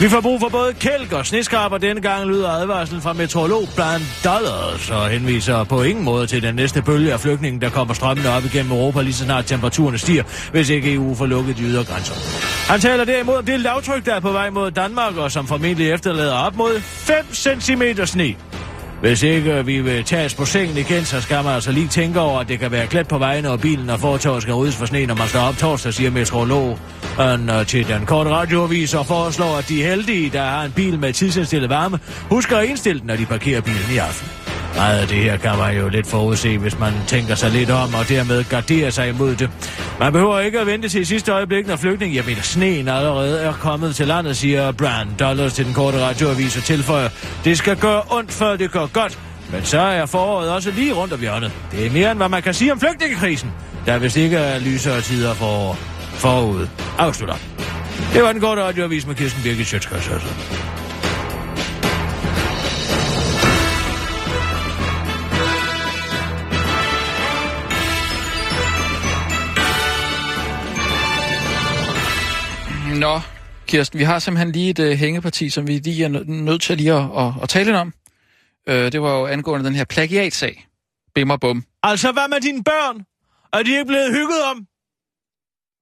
Vi 0.00 0.08
får 0.08 0.20
brug 0.20 0.40
for 0.40 0.48
både 0.48 0.72
kælk 0.74 1.12
og 1.12 1.26
sneskraber. 1.26 1.78
Denne 1.78 2.00
gang 2.00 2.26
lyder 2.26 2.48
advarslen 2.48 3.00
fra 3.00 3.12
meteorolog 3.12 3.68
Brian 3.76 4.00
Dollars 4.24 4.90
og 4.90 5.08
henviser 5.08 5.64
på 5.64 5.82
ingen 5.82 6.04
måde 6.04 6.26
til 6.26 6.42
den 6.42 6.54
næste 6.54 6.82
bølge 6.82 7.12
af 7.12 7.20
flygtninge, 7.20 7.60
der 7.60 7.70
kommer 7.70 7.94
strømmende 7.94 8.30
op 8.30 8.44
igennem 8.44 8.72
Europa, 8.72 9.02
lige 9.02 9.12
så 9.12 9.24
snart 9.24 9.46
temperaturen 9.46 9.98
stiger, 9.98 10.50
hvis 10.50 10.68
ikke 10.70 10.94
EU 10.94 11.14
får 11.14 11.26
lukket 11.26 11.56
de 11.56 11.62
ydre 11.62 11.84
grænser. 11.84 12.14
Han 12.72 12.80
taler 12.80 13.04
derimod 13.04 13.36
om 13.36 13.44
det 13.44 13.60
lavtryk, 13.60 14.06
der 14.06 14.14
er 14.14 14.20
på 14.20 14.32
vej 14.32 14.50
mod 14.50 14.70
Danmark, 14.70 15.16
og 15.16 15.32
som 15.32 15.46
formentlig 15.46 15.90
efterlader 15.90 16.34
op 16.34 16.56
mod 16.56 16.80
5 16.80 17.16
cm 17.32 17.82
sne. 18.04 18.34
Hvis 19.00 19.22
ikke 19.22 19.52
øh, 19.52 19.66
vi 19.66 19.80
vil 19.80 20.04
tages 20.04 20.34
på 20.34 20.44
sengen 20.44 20.76
igen, 20.76 21.04
så 21.04 21.20
skal 21.20 21.44
man 21.44 21.54
altså 21.54 21.72
lige 21.72 21.88
tænke 21.88 22.20
over, 22.20 22.40
at 22.40 22.48
det 22.48 22.58
kan 22.58 22.70
være 22.70 22.86
klædt 22.86 23.08
på 23.08 23.18
vejene, 23.18 23.50
og 23.50 23.60
bilen 23.60 23.90
og 23.90 24.00
fortoget 24.00 24.42
skal 24.42 24.54
ryddes 24.54 24.76
for 24.76 24.86
sne, 24.86 25.06
når 25.06 25.14
man 25.14 25.28
står 25.28 25.40
op 25.40 25.56
torsdag, 25.56 25.94
siger 25.94 26.10
meteorolog 26.10 26.78
øh, 27.20 27.66
til 27.66 27.88
den 27.88 28.06
korte 28.06 28.30
radioavis 28.30 28.94
og 28.94 29.06
foreslår, 29.06 29.56
at 29.56 29.68
de 29.68 29.82
heldige, 29.82 30.30
der 30.30 30.42
har 30.42 30.64
en 30.64 30.72
bil 30.72 30.98
med 30.98 31.12
tidsindstillet 31.12 31.70
varme, 31.70 31.98
husker 32.30 32.56
at 32.56 32.68
indstille 32.68 33.00
den, 33.00 33.06
når 33.06 33.16
de 33.16 33.26
parkerer 33.26 33.60
bilen 33.60 33.94
i 33.94 33.96
aften. 33.96 34.47
Meget 34.78 34.98
af 35.00 35.08
det 35.08 35.16
her 35.16 35.36
kan 35.36 35.58
man 35.58 35.76
jo 35.76 35.88
lidt 35.88 36.06
forudse, 36.06 36.58
hvis 36.58 36.78
man 36.78 36.92
tænker 37.06 37.34
sig 37.34 37.50
lidt 37.50 37.70
om, 37.70 37.94
og 37.94 38.08
dermed 38.08 38.44
garderer 38.44 38.90
sig 38.90 39.08
imod 39.08 39.36
det. 39.36 39.50
Man 40.00 40.12
behøver 40.12 40.40
ikke 40.40 40.60
at 40.60 40.66
vente 40.66 40.88
til 40.88 41.06
sidste 41.06 41.32
øjeblik, 41.32 41.66
når 41.66 41.76
flygtning, 41.76 42.14
jeg 42.14 42.24
mener 42.26 42.42
sneen 42.42 42.88
allerede 42.88 43.40
er 43.40 43.52
kommet 43.52 43.96
til 43.96 44.06
landet, 44.06 44.36
siger 44.36 44.72
Brand 44.72 45.08
Dollars 45.18 45.52
til 45.52 45.64
den 45.64 45.74
korte 45.74 46.00
radioavis 46.00 46.56
og 46.56 46.62
tilføjer, 46.62 47.08
det 47.44 47.58
skal 47.58 47.76
gøre 47.76 48.02
ondt, 48.10 48.32
før 48.32 48.56
det 48.56 48.70
går 48.70 48.86
godt. 48.86 49.18
Men 49.52 49.64
så 49.64 49.80
er 49.80 50.06
foråret 50.06 50.50
også 50.50 50.70
lige 50.70 50.92
rundt 50.92 51.12
om 51.12 51.20
hjørnet. 51.20 51.52
Det 51.72 51.86
er 51.86 51.90
mere 51.90 52.10
end 52.10 52.18
hvad 52.18 52.28
man 52.28 52.42
kan 52.42 52.54
sige 52.54 52.72
om 52.72 52.80
flygtningekrisen, 52.80 53.52
der 53.86 53.98
vist 53.98 54.16
ikke 54.16 54.36
er 54.36 54.58
lysere 54.58 55.00
tider 55.00 55.34
for 55.34 55.78
forud. 56.14 56.66
Afslutter. 56.98 57.36
Det 58.12 58.22
var 58.22 58.32
den 58.32 58.40
korte 58.40 58.62
radioavis 58.62 59.06
med 59.06 59.14
Kirsten 59.14 59.42
Birgit 59.42 59.66
Sjøtskørs. 59.66 60.10
Nå, 72.98 73.20
Kirsten, 73.66 73.98
vi 73.98 74.04
har 74.04 74.18
simpelthen 74.18 74.52
lige 74.52 74.70
et 74.70 74.78
uh, 74.78 74.86
hængeparti, 74.98 75.50
som 75.50 75.66
vi 75.66 75.78
lige 75.78 76.04
er 76.04 76.08
nø- 76.08 76.24
nødt 76.30 76.62
til 76.62 76.76
lige 76.76 76.92
at, 76.92 77.04
at, 77.18 77.32
at 77.42 77.48
tale 77.48 77.64
lidt 77.64 77.76
om. 77.76 77.92
Uh, 78.70 78.74
det 78.74 79.02
var 79.02 79.18
jo 79.18 79.26
angående 79.26 79.66
den 79.66 79.74
her 79.74 79.84
plagiatsag. 79.84 80.66
Bim 81.14 81.30
og 81.30 81.40
bum. 81.40 81.64
Altså, 81.82 82.12
hvad 82.12 82.28
med 82.28 82.40
dine 82.40 82.64
børn? 82.64 83.04
Er 83.52 83.62
de 83.62 83.70
ikke 83.70 83.84
blevet 83.84 84.12
hygget 84.12 84.44
om? 84.50 84.66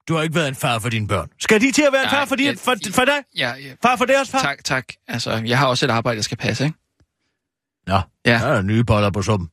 Du 0.07 0.15
har 0.15 0.21
ikke 0.23 0.35
været 0.35 0.47
en 0.47 0.55
far 0.55 0.79
for 0.79 0.89
dine 0.89 1.07
børn. 1.07 1.29
Skal 1.39 1.61
de 1.61 1.71
til 1.71 1.81
at 1.81 1.93
være 1.93 2.01
en 2.01 2.07
Nej, 2.11 2.19
far 2.19 2.25
for, 2.25 2.35
jeg- 2.43 2.57
for, 2.57 2.75
for 2.93 3.05
dig? 3.05 3.19
Ja, 3.37 3.49
ja. 3.55 3.73
Far 3.83 3.95
for 3.95 4.05
deres 4.05 4.29
far? 4.29 4.39
Tak, 4.39 4.63
tak. 4.63 4.85
Altså, 5.07 5.31
jeg 5.45 5.57
har 5.59 5.67
også 5.67 5.85
et 5.85 5.89
arbejde, 5.89 6.15
jeg 6.17 6.23
skal 6.23 6.37
passe, 6.37 6.65
ikke? 6.65 6.77
Nå, 7.87 7.99
Ja. 8.25 8.31
der 8.31 8.37
er 8.47 8.61
nye 8.61 8.83
boller 8.83 9.09
på 9.11 9.21
sumpen. 9.21 9.49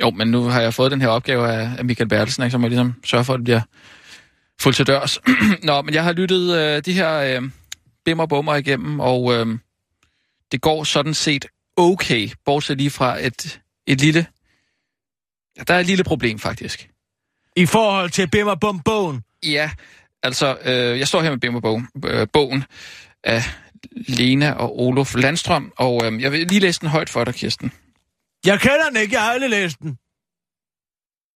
Jo, 0.00 0.10
men 0.10 0.28
nu 0.28 0.42
har 0.42 0.60
jeg 0.60 0.74
fået 0.74 0.90
den 0.90 1.00
her 1.00 1.08
opgave 1.08 1.48
af, 1.52 1.70
af 1.78 1.84
Michael 1.84 2.08
Bertelsen, 2.08 2.42
ikke, 2.42 2.52
så 2.52 2.58
må 2.58 2.66
jeg 2.66 2.70
ligesom 2.70 2.94
sørge 3.04 3.24
for, 3.24 3.34
at 3.34 3.38
det 3.38 3.44
bliver 3.44 3.60
fuldt 4.60 4.76
til 4.76 4.86
dørs. 4.86 5.18
Nå, 5.62 5.82
men 5.82 5.94
jeg 5.94 6.04
har 6.04 6.12
lyttet 6.12 6.56
øh, 6.56 6.84
de 6.84 6.92
her 6.92 7.12
øh, 7.12 7.50
bimmer 8.04 8.26
bummer 8.26 8.54
igennem, 8.54 9.00
og 9.00 9.34
øh, 9.34 9.58
det 10.52 10.60
går 10.60 10.84
sådan 10.84 11.14
set 11.14 11.46
okay, 11.76 12.28
bortset 12.44 12.76
lige 12.76 12.90
fra 12.90 13.26
et, 13.26 13.60
et 13.86 14.00
lille... 14.00 14.26
Ja, 15.56 15.62
der 15.62 15.74
er 15.74 15.80
et 15.80 15.86
lille 15.86 16.04
problem, 16.04 16.38
faktisk. 16.38 16.90
I 17.56 17.66
forhold 17.66 18.10
til 18.10 18.30
Bimmer 18.30 18.54
Bum 18.54 18.80
Bogen. 18.80 19.24
Ja, 19.42 19.70
altså, 20.22 20.58
øh, 20.64 20.98
jeg 20.98 21.08
står 21.08 21.22
her 21.22 21.30
med 21.30 21.38
Bimmer 21.38 21.60
bogen, 21.60 21.88
øh, 22.04 22.26
bogen 22.32 22.64
af 23.24 23.42
Lena 23.92 24.52
og 24.52 24.80
Olof 24.80 25.14
Landstrøm, 25.14 25.72
og 25.76 26.04
øh, 26.04 26.22
jeg 26.22 26.32
vil 26.32 26.46
lige 26.46 26.60
læse 26.60 26.80
den 26.80 26.88
højt 26.88 27.10
for 27.10 27.24
dig, 27.24 27.34
Kirsten. 27.34 27.72
Jeg 28.46 28.60
kender 28.60 28.88
den 28.88 28.96
ikke, 28.96 29.14
jeg 29.14 29.22
har 29.22 29.32
aldrig 29.32 29.50
læst 29.50 29.78
den. 29.78 29.98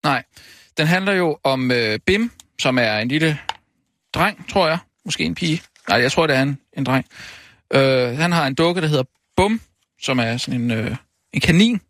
Nej, 0.04 0.24
den 0.78 0.88
handler 0.88 1.14
jo 1.14 1.38
om 1.44 1.72
øh, 1.72 2.00
Bim, 2.06 2.32
som 2.64 2.78
er 2.78 2.98
en 2.98 3.08
lille 3.08 3.40
dreng, 4.14 4.50
tror 4.50 4.68
jeg. 4.68 4.78
Måske 5.06 5.24
en 5.24 5.36
pige. 5.36 5.62
Nej, 5.90 6.02
jeg 6.02 6.12
tror, 6.12 6.28
det 6.28 6.36
er 6.36 6.42
en, 6.42 6.60
en 6.78 6.84
dreng. 6.84 7.06
Øh, 7.74 8.18
han 8.18 8.32
har 8.32 8.48
en 8.48 8.56
dukke, 8.56 8.82
der 8.82 8.88
hedder 8.88 9.04
Bum, 9.36 9.62
som 10.02 10.20
er 10.20 10.38
sådan 10.38 10.62
en, 10.62 10.72
øh, 10.72 10.96
en 11.34 11.42
kanin. 11.42 11.82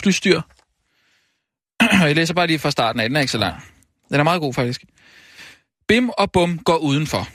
Flystyr. 0.00 0.40
jeg 2.06 2.14
læser 2.14 2.34
bare 2.34 2.46
lige 2.46 2.58
fra 2.58 2.70
starten 2.70 3.00
af, 3.00 3.08
den 3.08 3.16
er 3.16 3.20
ikke 3.20 3.32
så 3.32 3.38
lang. 3.38 3.62
Den 4.08 4.20
er 4.20 4.24
meget 4.24 4.40
god, 4.40 4.54
faktisk. 4.54 4.84
Bim 5.88 6.08
og 6.08 6.32
Bum 6.32 6.58
går 6.58 6.76
udenfor. 6.76 7.28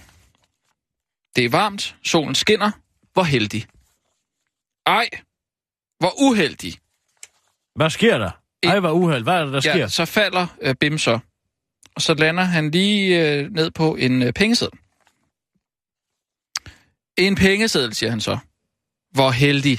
Det 1.35 1.45
er 1.45 1.49
varmt, 1.49 1.95
solen 2.03 2.35
skinner. 2.35 2.71
Hvor 3.13 3.23
heldig. 3.23 3.65
Ej, 4.85 5.09
hvor 5.99 6.21
uheldig. 6.21 6.73
Hvad 7.75 7.89
sker 7.89 8.17
der? 8.17 8.31
Ej, 8.63 8.79
hvor 8.79 8.91
uheld. 8.91 9.23
Hvad 9.23 9.33
er 9.33 9.43
det, 9.43 9.53
der 9.53 9.59
sker? 9.59 9.77
Ja, 9.77 9.87
så 9.87 10.05
falder 10.05 10.47
øh, 10.61 10.75
Bim 10.75 10.97
så. 10.97 11.19
Og 11.99 12.03
så 12.03 12.13
lander 12.13 12.43
han 12.43 12.71
lige 12.71 13.31
øh, 13.33 13.51
ned 13.51 13.71
på 13.71 13.95
en 13.95 14.23
øh, 14.23 14.33
pengeseddel. 14.33 14.79
En 17.17 17.35
pengeseddel, 17.35 17.93
siger 17.95 18.09
han 18.09 18.21
så. 18.21 18.37
Hvor 19.11 19.31
heldig. 19.31 19.77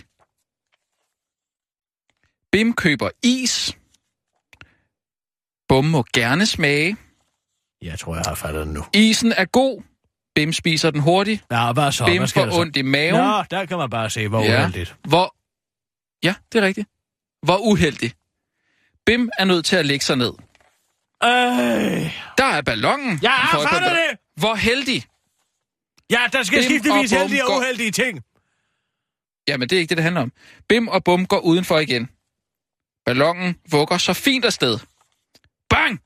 Bim 2.52 2.72
køber 2.74 3.10
is. 3.22 3.76
Bum 5.68 5.84
må 5.84 6.04
gerne 6.12 6.46
smage. 6.46 6.96
Jeg 7.82 7.98
tror, 7.98 8.14
jeg 8.14 8.24
har 8.26 8.34
fattet 8.34 8.66
den 8.66 8.74
nu. 8.74 8.84
Isen 8.94 9.32
er 9.32 9.44
god. 9.44 9.82
Bim 10.34 10.52
spiser 10.52 10.90
den 10.90 11.00
hurtigt. 11.00 11.44
Ja, 11.50 11.72
hvad 11.72 11.92
så? 11.92 12.04
Bim 12.06 12.28
får 12.28 12.58
ondt 12.60 12.76
i 12.76 12.82
maven. 12.82 13.20
Nå, 13.20 13.42
der 13.50 13.64
kan 13.66 13.78
man 13.78 13.90
bare 13.90 14.10
se, 14.10 14.28
hvor 14.28 14.42
Ja. 14.42 14.60
uheldigt. 14.60 14.96
Hvor... 15.08 15.36
Ja, 16.22 16.34
det 16.52 16.62
er 16.62 16.66
rigtigt. 16.66 16.88
Hvor 17.42 17.58
uheldig. 17.58 18.12
Bim 19.06 19.30
er 19.38 19.44
nødt 19.44 19.64
til 19.64 19.76
at 19.76 19.86
lægge 19.86 20.04
sig 20.04 20.16
ned. 20.16 20.32
Øh, 21.24 21.28
Der 22.38 22.44
er 22.44 22.62
ballonen. 22.62 23.18
jeg 23.22 23.48
par 23.50 23.62
fattet 23.62 23.88
ball- 23.90 24.10
det! 24.10 24.18
Hvor 24.36 24.54
heldig. 24.54 25.04
Ja, 26.10 26.20
der 26.32 26.42
skal 26.42 26.58
Bim 26.58 26.64
skiftevis 26.64 27.12
og 27.12 27.18
heldige 27.18 27.44
og 27.44 27.48
går- 27.48 27.56
uheldige 27.56 27.90
ting. 27.90 28.20
Jamen, 29.48 29.68
det 29.68 29.76
er 29.76 29.80
ikke 29.80 29.88
det, 29.88 29.96
det 29.96 30.04
handler 30.04 30.20
om. 30.22 30.32
Bim 30.68 30.88
og 30.88 31.04
Bum 31.04 31.26
går 31.26 31.38
udenfor 31.38 31.78
igen. 31.78 32.10
Ballonen 33.06 33.56
vugger 33.70 33.98
så 33.98 34.12
fint 34.12 34.44
afsted. 34.44 34.78
Bang! 35.70 36.00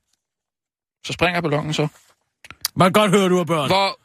Så 1.06 1.12
springer 1.12 1.40
ballonen 1.40 1.74
så. 1.74 1.88
Man 2.76 2.92
kan 2.92 3.02
godt 3.02 3.10
høre, 3.10 3.28
du 3.28 3.38
er 3.38 3.44
børn. 3.44 3.68
Hvor 3.68 4.00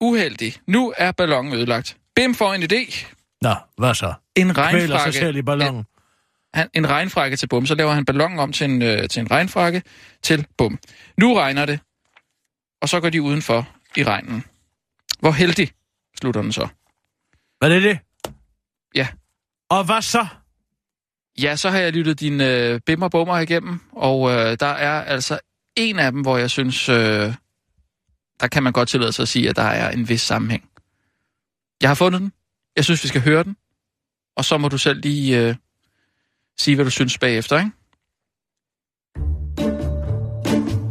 uheldig. 0.00 0.56
Nu 0.66 0.94
er 0.96 1.12
ballonen 1.12 1.52
ødelagt. 1.52 1.96
Bim 2.16 2.34
får 2.34 2.54
en 2.54 2.62
idé. 2.62 3.06
Nå, 3.40 3.54
hvad 3.78 3.94
så? 3.94 4.14
En 4.36 4.54
Kvæler 4.54 4.70
sig 4.70 4.72
regnfrakke. 4.82 5.18
selv 5.18 5.36
i 5.36 5.42
ballonen. 5.42 5.84
Han, 6.54 6.68
en 6.74 6.88
regnfrakke 6.88 7.36
til 7.36 7.46
Bum. 7.46 7.66
Så 7.66 7.74
laver 7.74 7.92
han 7.92 8.04
ballonen 8.04 8.38
om 8.38 8.52
til 8.52 8.64
en, 8.70 8.82
øh, 8.82 9.08
til 9.08 9.20
en 9.20 9.30
regnfrakke 9.30 9.82
til 10.22 10.46
Bum. 10.58 10.78
Nu 11.16 11.34
regner 11.34 11.66
det. 11.66 11.80
Og 12.82 12.88
så 12.88 13.00
går 13.00 13.10
de 13.10 13.22
udenfor 13.22 13.68
i 13.96 14.04
regnen. 14.04 14.44
Hvor 15.20 15.30
heldig 15.30 15.70
slutter 16.20 16.42
den 16.42 16.52
så. 16.52 16.68
Hvad 17.58 17.70
er 17.70 17.80
det? 17.80 17.98
Ja. 18.94 19.08
Og 19.70 19.84
hvad 19.84 20.02
så? 20.02 20.26
Ja, 21.38 21.56
så 21.56 21.70
har 21.70 21.78
jeg 21.78 21.92
lyttet 21.92 22.20
din 22.20 22.40
øh, 22.40 22.80
bimmer 22.86 23.08
bummer 23.08 23.38
igennem, 23.38 23.80
og 23.92 24.30
øh, 24.30 24.56
der 24.60 24.66
er 24.66 25.04
altså 25.04 25.38
en 25.76 25.98
af 25.98 26.12
dem, 26.12 26.20
hvor 26.20 26.38
jeg 26.38 26.50
synes, 26.50 26.88
øh, 26.88 27.34
der 28.40 28.48
kan 28.52 28.62
man 28.62 28.72
godt 28.72 28.88
tillade 28.88 29.12
sig 29.12 29.22
at 29.22 29.28
sige, 29.28 29.48
at 29.48 29.56
der 29.56 29.62
er 29.62 29.90
en 29.90 30.08
vis 30.08 30.20
sammenhæng. 30.20 30.68
Jeg 31.82 31.90
har 31.90 31.94
fundet 31.94 32.20
den. 32.20 32.32
Jeg 32.76 32.84
synes, 32.84 33.02
vi 33.02 33.08
skal 33.08 33.20
høre 33.20 33.44
den. 33.44 33.56
Og 34.36 34.44
så 34.44 34.58
må 34.58 34.68
du 34.68 34.78
selv 34.78 35.00
lige 35.00 35.48
øh, 35.48 35.54
sige, 36.58 36.74
hvad 36.74 36.84
du 36.84 36.90
synes 36.90 37.18
bagefter, 37.18 37.56
ikke? 37.58 37.70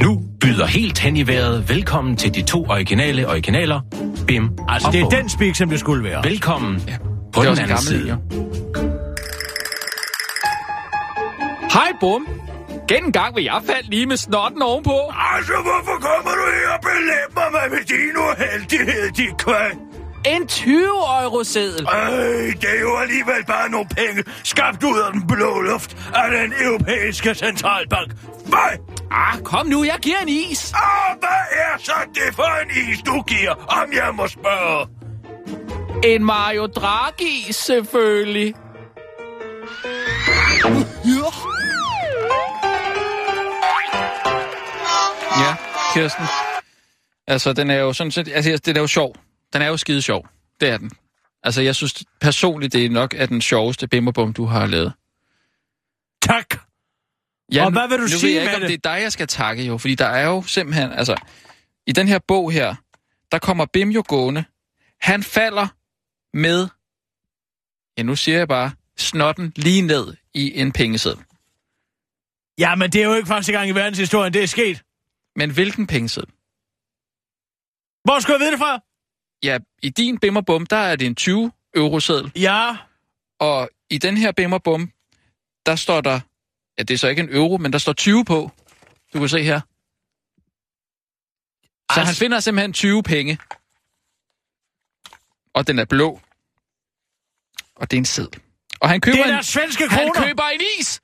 Nu 0.03 0.21
byder 0.41 0.65
helt 0.65 0.99
hen 0.99 1.17
i 1.17 1.27
vejret 1.27 1.69
velkommen 1.69 2.17
til 2.17 2.33
de 2.35 2.41
to 2.41 2.63
originale 2.69 3.27
originaler, 3.29 3.81
Bim 4.27 4.49
Altså, 4.69 4.87
og 4.87 4.93
det 4.93 5.01
er 5.01 5.09
den 5.09 5.29
speak, 5.29 5.55
som 5.55 5.69
det 5.69 5.79
skulle 5.79 6.03
være. 6.03 6.23
Velkommen 6.23 6.81
Ja. 6.87 6.97
på 7.33 7.41
det 7.41 7.49
er 7.49 7.55
den 7.55 7.63
anden 7.63 7.67
gammel 7.67 7.79
side. 7.83 8.09
jo. 8.09 8.15
Hej, 11.73 11.91
Bum. 11.99 12.27
Gengang 12.87 13.35
vil 13.35 13.43
jeg 13.43 13.61
falde 13.65 13.89
lige 13.89 14.05
med 14.05 14.17
snotten 14.17 14.61
ovenpå. 14.61 14.97
Altså, 15.35 15.53
hvorfor 15.53 15.97
kommer 16.07 16.31
du 16.39 16.45
her 16.57 16.69
og 16.77 16.81
belemmer 16.89 17.47
mig 17.51 17.65
med 17.71 17.83
din 17.93 18.15
uheldighed, 18.27 19.11
dit 19.11 19.37
kvæg? 19.43 19.71
En 20.25 20.47
20 20.47 20.87
euro 21.23 21.43
seddel. 21.43 21.85
Ej, 21.85 22.09
det 22.61 22.69
er 22.75 22.79
jo 22.79 22.97
alligevel 22.97 23.45
bare 23.47 23.69
nogle 23.69 23.87
penge, 23.87 24.23
skabt 24.43 24.83
ud 24.83 24.99
af 24.99 25.13
den 25.13 25.27
blå 25.27 25.61
luft 25.61 25.97
af 26.15 26.31
den 26.31 26.53
europæiske 26.65 27.35
centralbank. 27.35 28.11
Hvad? 28.45 28.97
Ah, 29.11 29.41
kom 29.43 29.67
nu, 29.67 29.83
jeg 29.83 29.97
giver 30.01 30.17
en 30.17 30.29
is. 30.29 30.73
Og 30.73 31.17
hvad 31.19 31.29
er 31.51 31.77
så 31.79 31.93
det 32.13 32.35
for 32.35 32.61
en 32.63 32.91
is, 32.91 33.01
du 33.01 33.21
giver, 33.21 33.51
om 33.51 33.93
jeg 33.93 34.11
må 34.13 34.27
spørge? 34.27 34.87
En 36.03 36.25
Mario 36.25 36.65
Draghi, 36.65 37.51
selvfølgelig. 37.51 38.53
Ja, 45.39 45.55
Kirsten. 45.93 46.25
Altså, 47.27 47.53
den 47.53 47.69
er 47.69 47.75
jo 47.79 47.93
sådan 47.93 48.11
set... 48.11 48.31
Altså, 48.33 48.51
det 48.65 48.77
er 48.77 48.81
jo 48.81 48.87
sjov. 48.87 49.15
Den 49.53 49.61
er 49.61 49.67
jo 49.67 49.77
skide 49.77 50.01
sjov. 50.01 50.27
Det 50.61 50.69
er 50.69 50.77
den. 50.77 50.91
Altså, 51.43 51.61
jeg 51.61 51.75
synes 51.75 52.03
personligt, 52.21 52.73
det 52.73 52.85
er 52.85 52.89
nok 52.89 53.13
er 53.17 53.25
den 53.25 53.41
sjoveste 53.41 53.87
bimmerbum, 53.87 54.33
du 54.33 54.45
har 54.45 54.65
lavet. 54.65 54.93
Tak. 56.21 56.45
Ja, 57.53 57.65
Og 57.65 57.71
hvad 57.71 57.87
vil 57.87 57.97
du 57.97 58.01
nu 58.01 58.07
sige 58.07 58.27
ved 58.27 58.33
jeg 58.33 58.43
ikke, 58.43 58.55
om 58.55 58.61
det? 58.61 58.69
det 58.69 58.85
er 58.85 58.93
dig, 58.95 59.01
jeg 59.01 59.11
skal 59.11 59.27
takke 59.27 59.63
jo, 59.63 59.77
fordi 59.77 59.95
der 59.95 60.05
er 60.05 60.25
jo 60.25 60.43
simpelthen, 60.43 60.91
altså, 60.91 61.15
i 61.87 61.91
den 61.91 62.07
her 62.07 62.19
bog 62.27 62.51
her, 62.51 62.75
der 63.31 63.39
kommer 63.39 63.65
Bim 63.65 63.89
jo 63.89 64.03
gående. 64.07 64.43
Han 65.01 65.23
falder 65.23 65.67
med, 66.37 66.67
ja 67.97 68.03
nu 68.03 68.15
siger 68.15 68.37
jeg 68.37 68.47
bare, 68.47 68.71
snotten 68.97 69.53
lige 69.55 69.81
ned 69.81 70.13
i 70.33 70.59
en 70.59 70.71
pengeseddel. 70.71 71.23
Ja, 72.57 72.75
men 72.75 72.91
det 72.91 73.01
er 73.01 73.05
jo 73.05 73.13
ikke 73.13 73.27
første 73.27 73.51
gang 73.51 73.69
i 73.69 73.71
verdenshistorien, 73.71 74.33
det 74.33 74.43
er 74.43 74.47
sket. 74.47 74.83
Men 75.35 75.51
hvilken 75.51 75.87
pengeseddel? 75.87 76.33
Hvor 78.03 78.19
skulle 78.19 78.33
jeg 78.33 78.39
vide 78.39 78.51
det 78.51 78.59
fra? 78.59 78.81
Ja, 79.43 79.57
i 79.81 79.89
din 79.89 80.19
bimmerbum, 80.19 80.65
der 80.65 80.77
er 80.77 80.95
det 80.95 81.05
en 81.07 81.15
20 81.15 81.51
euro 81.75 81.99
seddel, 81.99 82.31
Ja, 82.35 82.77
og 83.39 83.69
i 83.89 83.97
den 83.97 84.17
her 84.17 84.31
bimmerbum, 84.31 84.91
der 85.65 85.75
står 85.75 86.01
der, 86.01 86.19
ja 86.77 86.83
det 86.83 86.93
er 86.93 86.97
så 86.97 87.07
ikke 87.07 87.19
en 87.21 87.35
euro, 87.35 87.57
men 87.57 87.73
der 87.73 87.79
står 87.79 87.93
20 87.93 88.25
på. 88.25 88.51
Du 89.13 89.19
kan 89.19 89.29
se 89.29 89.43
her. 89.43 89.59
Så 91.91 91.99
Altså- 91.99 92.05
han 92.05 92.15
finder 92.15 92.39
simpelthen 92.39 92.73
20 92.73 93.03
penge. 93.03 93.37
Og 95.53 95.67
den 95.67 95.79
er 95.79 95.85
blå. 95.85 96.21
Og 97.75 97.91
det 97.91 97.97
er 97.97 98.01
en 98.01 98.05
seddel. 98.05 98.41
Og 98.81 98.89
han 98.89 99.01
køber, 99.01 99.15
det 99.17 99.25
er 99.25 99.29
en, 99.29 99.33
der 99.33 99.41
svenske 99.41 99.87
han 99.89 99.97
kroner. 99.99 100.27
køber 100.27 100.43
en 100.43 100.61
is. 100.79 101.01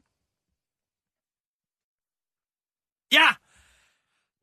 Ja, 3.12 3.28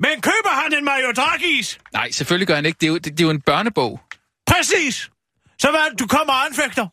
men 0.01 0.21
køber 0.21 0.63
han 0.63 0.75
en 0.75 0.85
Mario 0.85 1.11
Draghi's? 1.23 1.79
Nej, 1.93 2.11
selvfølgelig 2.11 2.47
gør 2.49 2.55
han 2.55 2.67
ikke. 2.67 2.79
Det 2.81 2.87
er 2.87 2.91
jo, 2.91 2.95
det, 2.95 3.05
det 3.05 3.21
er 3.21 3.25
jo 3.25 3.31
en 3.31 3.41
børnebog. 3.41 4.01
Præcis. 4.47 5.11
Så 5.59 5.71
hvad 5.71 5.91
det, 5.91 5.99
du 5.99 6.07
kommer 6.07 6.33
og 6.33 6.47
anfægter? 6.47 6.87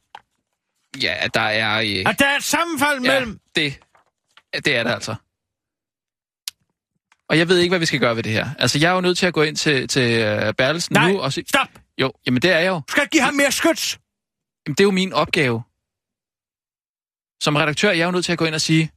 Ja, 1.02 1.28
der 1.34 1.42
er... 1.42 1.80
Øh, 1.80 2.12
At 2.12 2.20
der 2.20 2.26
er 2.26 2.36
et 2.38 2.44
sammenfald 2.44 3.02
ja, 3.04 3.14
mellem... 3.14 3.40
det, 3.56 3.80
det 4.66 4.76
er 4.78 4.84
det 4.84 4.92
altså. 4.92 5.16
Og 7.30 7.38
jeg 7.38 7.50
ved 7.50 7.58
ikke, 7.58 7.72
hvad 7.72 7.80
vi 7.80 7.86
skal 7.86 8.00
gøre 8.00 8.16
ved 8.16 8.24
det 8.24 8.32
her. 8.32 8.50
Altså, 8.60 8.80
jeg 8.80 8.90
er 8.90 8.96
jo 8.96 9.02
nødt 9.02 9.18
til 9.18 9.26
at 9.26 9.34
gå 9.34 9.42
ind 9.42 9.56
til, 9.56 9.88
til 9.88 10.38
uh, 10.48 10.54
Bertelsen 10.54 10.94
Nej, 10.94 11.12
nu 11.12 11.20
og 11.20 11.34
sige... 11.34 11.46
stop. 11.48 11.68
Jo, 11.98 12.12
jamen 12.26 12.42
det 12.42 12.52
er 12.52 12.60
jeg 12.60 12.68
jo. 12.68 12.76
Du 12.76 12.92
skal 12.92 13.08
give 13.08 13.24
ham 13.24 13.34
mere 13.34 13.52
skyts. 13.52 14.00
Jamen, 14.68 14.76
det 14.76 14.80
er 14.80 14.84
jo 14.84 14.92
min 14.92 15.14
opgave. 15.14 15.64
Som 17.44 17.56
redaktør 17.56 17.88
jeg 17.88 17.96
er 17.96 17.98
jeg 17.98 18.06
jo 18.06 18.12
nødt 18.12 18.26
til 18.26 18.32
at 18.32 18.38
gå 18.38 18.46
ind 18.46 18.56
og 18.56 18.62
sige, 18.62 18.92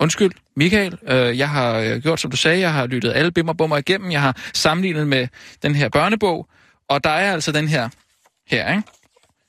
undskyld, 0.00 0.32
Michael, 0.56 0.98
øh, 1.02 1.38
jeg 1.38 1.50
har 1.50 1.78
øh, 1.78 2.02
gjort, 2.02 2.20
som 2.20 2.30
du 2.30 2.36
sagde, 2.36 2.60
jeg 2.60 2.72
har 2.72 2.86
lyttet 2.86 3.12
alle 3.12 3.32
bimmerbummer 3.32 3.76
igennem, 3.76 4.10
jeg 4.10 4.22
har 4.22 4.50
sammenlignet 4.54 5.06
med 5.06 5.28
den 5.62 5.74
her 5.74 5.88
børnebog, 5.88 6.48
og 6.88 7.04
der 7.04 7.10
er 7.10 7.32
altså 7.32 7.52
den 7.52 7.68
her, 7.68 7.88
her, 8.46 8.70
ikke? 8.70 8.88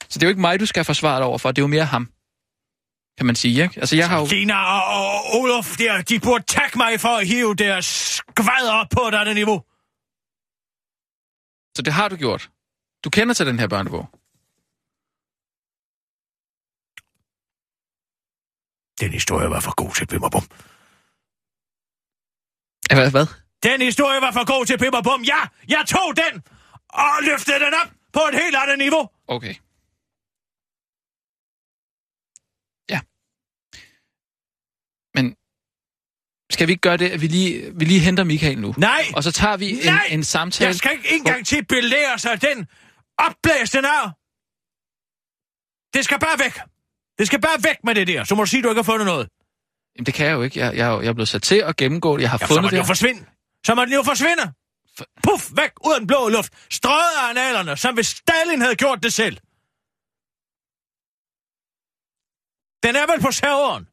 Så 0.10 0.20
det 0.20 0.24
er 0.24 0.28
jo 0.28 0.30
ikke 0.30 0.42
mig, 0.42 0.60
du 0.60 0.66
skal 0.66 0.84
forsvare 0.84 1.18
dig 1.18 1.26
over 1.26 1.38
for, 1.38 1.52
det 1.52 1.58
er 1.58 1.64
jo 1.64 1.68
mere 1.68 1.86
ham, 1.86 2.10
kan 3.18 3.26
man 3.26 3.36
sige, 3.36 3.64
ikke? 3.64 3.80
Altså, 3.80 3.96
jeg 3.96 4.10
har 4.10 4.20
jo... 4.20 4.28
Dina 4.28 4.56
og, 4.56 4.84
og 4.86 5.40
Olof, 5.40 5.78
der, 5.78 6.02
de 6.02 6.20
burde 6.20 6.44
takke 6.44 6.78
mig 6.78 7.00
for 7.00 7.10
at 7.10 7.28
hive 7.28 7.56
deres 7.56 7.86
skvader 7.86 8.72
op 8.72 8.88
på 8.92 9.02
et 9.08 9.16
andet 9.16 9.36
niveau. 9.36 9.64
Så 11.76 11.82
det 11.82 11.94
har 11.94 12.08
du 12.10 12.16
gjort. 12.16 12.50
Du 13.04 13.10
kender 13.10 13.34
til 13.34 13.46
den 13.46 13.60
her 13.60 13.68
børnebog. 13.68 14.10
Den 19.00 19.12
historie 19.12 19.50
var 19.50 19.60
for 19.60 19.76
god 19.76 19.94
til 19.96 20.08
Bimmerbum. 20.08 20.46
Hvad? 22.98 23.12
hvad? 23.12 23.28
Den 23.64 23.82
historie 23.82 24.22
var 24.22 24.32
for 24.32 24.46
god 24.54 24.66
til 24.66 24.78
Bimmerbum. 24.78 25.22
Ja, 25.24 25.42
jeg 25.68 25.84
tog 25.88 26.10
den 26.24 26.44
og 26.90 27.14
løftede 27.30 27.60
den 27.66 27.74
op 27.82 27.90
på 28.14 28.20
et 28.30 28.36
helt 28.44 28.56
andet 28.56 28.78
niveau. 28.78 29.10
Okay. 29.28 29.56
Ja. 32.90 33.00
Men 35.18 35.26
skal 36.52 36.68
vi 36.68 36.72
ikke 36.72 36.82
gøre 36.82 36.98
det, 36.98 37.10
at 37.10 37.22
vi 37.22 37.28
lige, 37.28 37.76
vi 37.80 37.86
lige 37.86 38.00
henter 38.00 38.24
Michael 38.24 38.60
nu? 38.60 38.74
Nej, 38.78 39.04
Og 39.16 39.24
så 39.24 39.32
tager 39.32 39.58
vi 39.58 39.70
en, 39.72 39.86
Nej! 39.86 40.08
en 40.12 40.24
samtale. 40.24 40.68
jeg 40.68 40.76
skal 40.76 40.92
ikke 40.92 41.16
engang 41.16 41.46
til 41.46 41.66
belære 41.66 42.20
sig 42.20 42.42
den 42.42 42.68
opblæste 43.18 43.82
nær. 43.82 44.04
Det 45.94 46.06
skal 46.06 46.20
bare 46.20 46.40
væk. 46.40 46.56
Det 47.18 47.28
skal 47.28 47.42
bare 47.42 47.64
væk 47.64 47.78
med 47.84 47.96
det 47.96 48.08
der. 48.08 48.24
Så 48.24 48.36
må 48.36 48.44
du 48.44 48.50
sige, 48.50 48.60
at 48.60 48.64
du 48.64 48.70
ikke 48.70 48.80
har 48.80 48.84
fundet 48.84 49.06
noget. 49.06 49.30
Jamen, 49.96 50.06
det 50.06 50.14
kan 50.14 50.26
jeg 50.26 50.34
jo 50.34 50.42
ikke. 50.42 50.60
Jeg, 50.60 50.76
jeg, 50.76 50.88
er 50.96 51.02
jeg 51.02 51.10
er 51.10 51.14
blevet 51.14 51.28
sat 51.30 51.44
til 51.44 51.56
at 51.58 51.78
gennemgå 51.78 52.18
det. 52.18 52.22
Jeg 52.22 52.30
har 52.30 52.38
Ja, 52.42 52.48
så 52.48 52.54
må 52.54 52.56
fundet 52.56 52.72
den 52.72 52.78
det. 52.78 52.84
jo 52.84 52.88
forsvinde. 52.88 53.26
Så 53.66 53.76
må 53.76 53.86
den 53.86 53.94
jo 53.94 54.04
forsvinde. 54.04 54.54
Puff, 55.24 55.44
væk 55.58 55.72
ud 55.88 55.94
af 55.94 56.00
den 56.00 56.08
blå 56.08 56.30
luft. 56.30 56.54
Strøget 56.74 57.16
af 57.24 57.30
analerne, 57.30 57.78
som 57.78 57.94
hvis 57.96 58.08
Stalin 58.08 58.62
havde 58.62 58.76
gjort 58.76 59.04
det 59.04 59.14
selv. 59.14 59.38
Den 62.84 62.96
er 62.96 63.12
vel 63.12 63.22
på 63.22 63.32
serveren. 63.32 63.88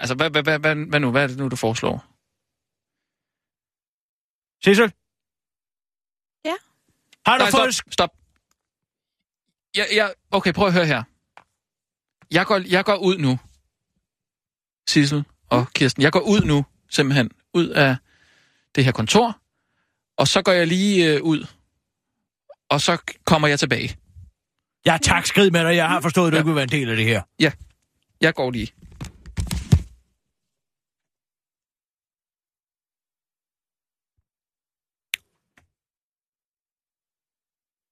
Altså, 0.00 0.14
hvad, 0.14 0.30
hvad, 0.30 0.42
hvad, 0.42 0.58
hvad, 0.58 0.74
hvad 0.90 1.00
nu? 1.00 1.10
Hvad 1.10 1.22
er 1.22 1.26
det 1.26 1.38
nu, 1.38 1.48
du 1.48 1.56
foreslår? 1.56 1.96
Sissel? 4.64 4.92
Ja? 6.44 6.54
Har 7.26 7.38
du 7.38 7.44
Nej, 7.44 7.50
fået... 7.50 7.74
stop, 7.74 7.92
stop. 7.92 8.10
Ja, 9.76 9.84
ja, 9.94 10.08
okay, 10.30 10.52
prøv 10.52 10.66
at 10.66 10.72
høre 10.72 10.86
her. 10.86 11.02
Jeg 12.30 12.46
går, 12.46 12.58
jeg 12.70 12.84
går 12.84 12.96
ud 12.96 13.18
nu. 13.18 13.38
Sissel 14.88 15.24
og 15.50 15.66
Kirsten. 15.74 16.02
Jeg 16.02 16.12
går 16.12 16.20
ud 16.20 16.40
nu, 16.40 16.64
simpelthen, 16.90 17.30
ud 17.54 17.68
af 17.68 17.96
det 18.74 18.84
her 18.84 18.92
kontor. 18.92 19.40
Og 20.16 20.28
så 20.28 20.42
går 20.42 20.52
jeg 20.52 20.66
lige 20.66 21.14
øh, 21.14 21.22
ud. 21.22 21.46
Og 22.70 22.80
så 22.80 22.98
kommer 23.24 23.48
jeg 23.48 23.58
tilbage. 23.58 23.96
Ja, 24.86 24.98
tak, 25.02 25.26
skrid 25.26 25.50
med 25.50 25.64
dig. 25.64 25.76
Jeg 25.76 25.88
har 25.88 26.00
forstået, 26.00 26.26
at 26.26 26.32
du 26.32 26.36
Ja. 26.36 26.40
ikke 26.40 26.46
vil 26.46 26.54
være 26.54 26.62
en 26.62 26.68
del 26.68 26.90
af 26.90 26.96
det 26.96 27.04
her. 27.04 27.22
Ja, 27.40 27.52
jeg 28.20 28.34
går 28.34 28.50
lige. 28.50 28.72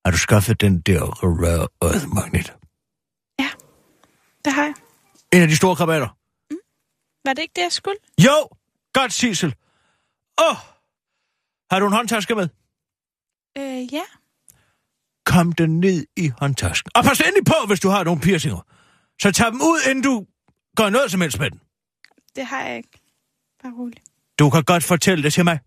Har 0.04 0.10
du 0.10 0.18
skaffet 0.18 0.60
den 0.60 0.80
der 0.80 1.00
rare 1.02 1.68
earth 1.82 2.06
magnet? 2.14 2.63
Det 4.44 4.52
har 4.52 4.62
jeg. 4.62 4.74
En 5.32 5.42
af 5.42 5.48
de 5.48 5.56
store 5.56 5.76
krabatter? 5.76 6.08
Var 7.28 7.32
det 7.32 7.42
ikke 7.42 7.52
det, 7.56 7.62
jeg 7.62 7.72
skulle? 7.72 7.96
Jo! 8.24 8.48
Godt, 8.92 9.12
Sissel. 9.12 9.54
Åh! 10.40 10.50
Oh. 10.50 10.56
Har 11.70 11.80
du 11.80 11.86
en 11.86 11.92
håndtaske 11.92 12.34
med? 12.34 12.48
Øh, 13.58 13.94
ja. 13.94 14.04
Kom 15.26 15.52
den 15.52 15.80
ned 15.80 16.06
i 16.16 16.32
håndtasken. 16.38 16.90
Og 16.94 17.04
pas 17.04 17.20
endelig 17.20 17.44
på, 17.44 17.54
hvis 17.66 17.80
du 17.80 17.88
har 17.88 18.04
nogle 18.04 18.20
piercinger. 18.20 18.60
Så 19.22 19.32
tag 19.32 19.46
dem 19.46 19.60
ud, 19.60 19.80
inden 19.90 20.04
du 20.04 20.26
gør 20.76 20.90
noget 20.90 21.10
som 21.10 21.20
helst 21.20 21.38
med 21.38 21.50
den. 21.50 21.60
Det 22.36 22.46
har 22.46 22.62
jeg 22.62 22.76
ikke. 22.76 23.00
Bare 23.62 23.72
rolig. 23.72 24.02
Du 24.38 24.50
kan 24.50 24.64
godt 24.64 24.84
fortælle 24.84 25.24
det 25.24 25.32
til 25.32 25.44
mig, 25.44 25.58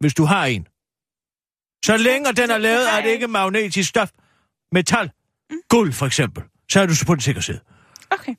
hvis 0.00 0.14
du 0.14 0.24
har 0.24 0.44
en. 0.46 0.66
Så 1.84 1.96
længe 1.96 2.32
den 2.32 2.50
er 2.50 2.54
det 2.54 2.62
lavet 2.62 2.86
af 2.86 2.98
et 2.98 3.04
jeg 3.04 3.12
ikke 3.12 3.28
magnetisk 3.28 3.88
stof, 3.88 4.10
metal, 4.72 5.10
guld 5.68 5.92
for 5.92 6.06
eksempel, 6.06 6.44
så 6.72 6.80
er 6.80 6.86
du 6.86 6.94
så 6.94 7.06
på 7.06 7.14
den 7.14 7.20
sikre 7.20 7.42
side. 7.42 7.60
Okay. 8.14 8.34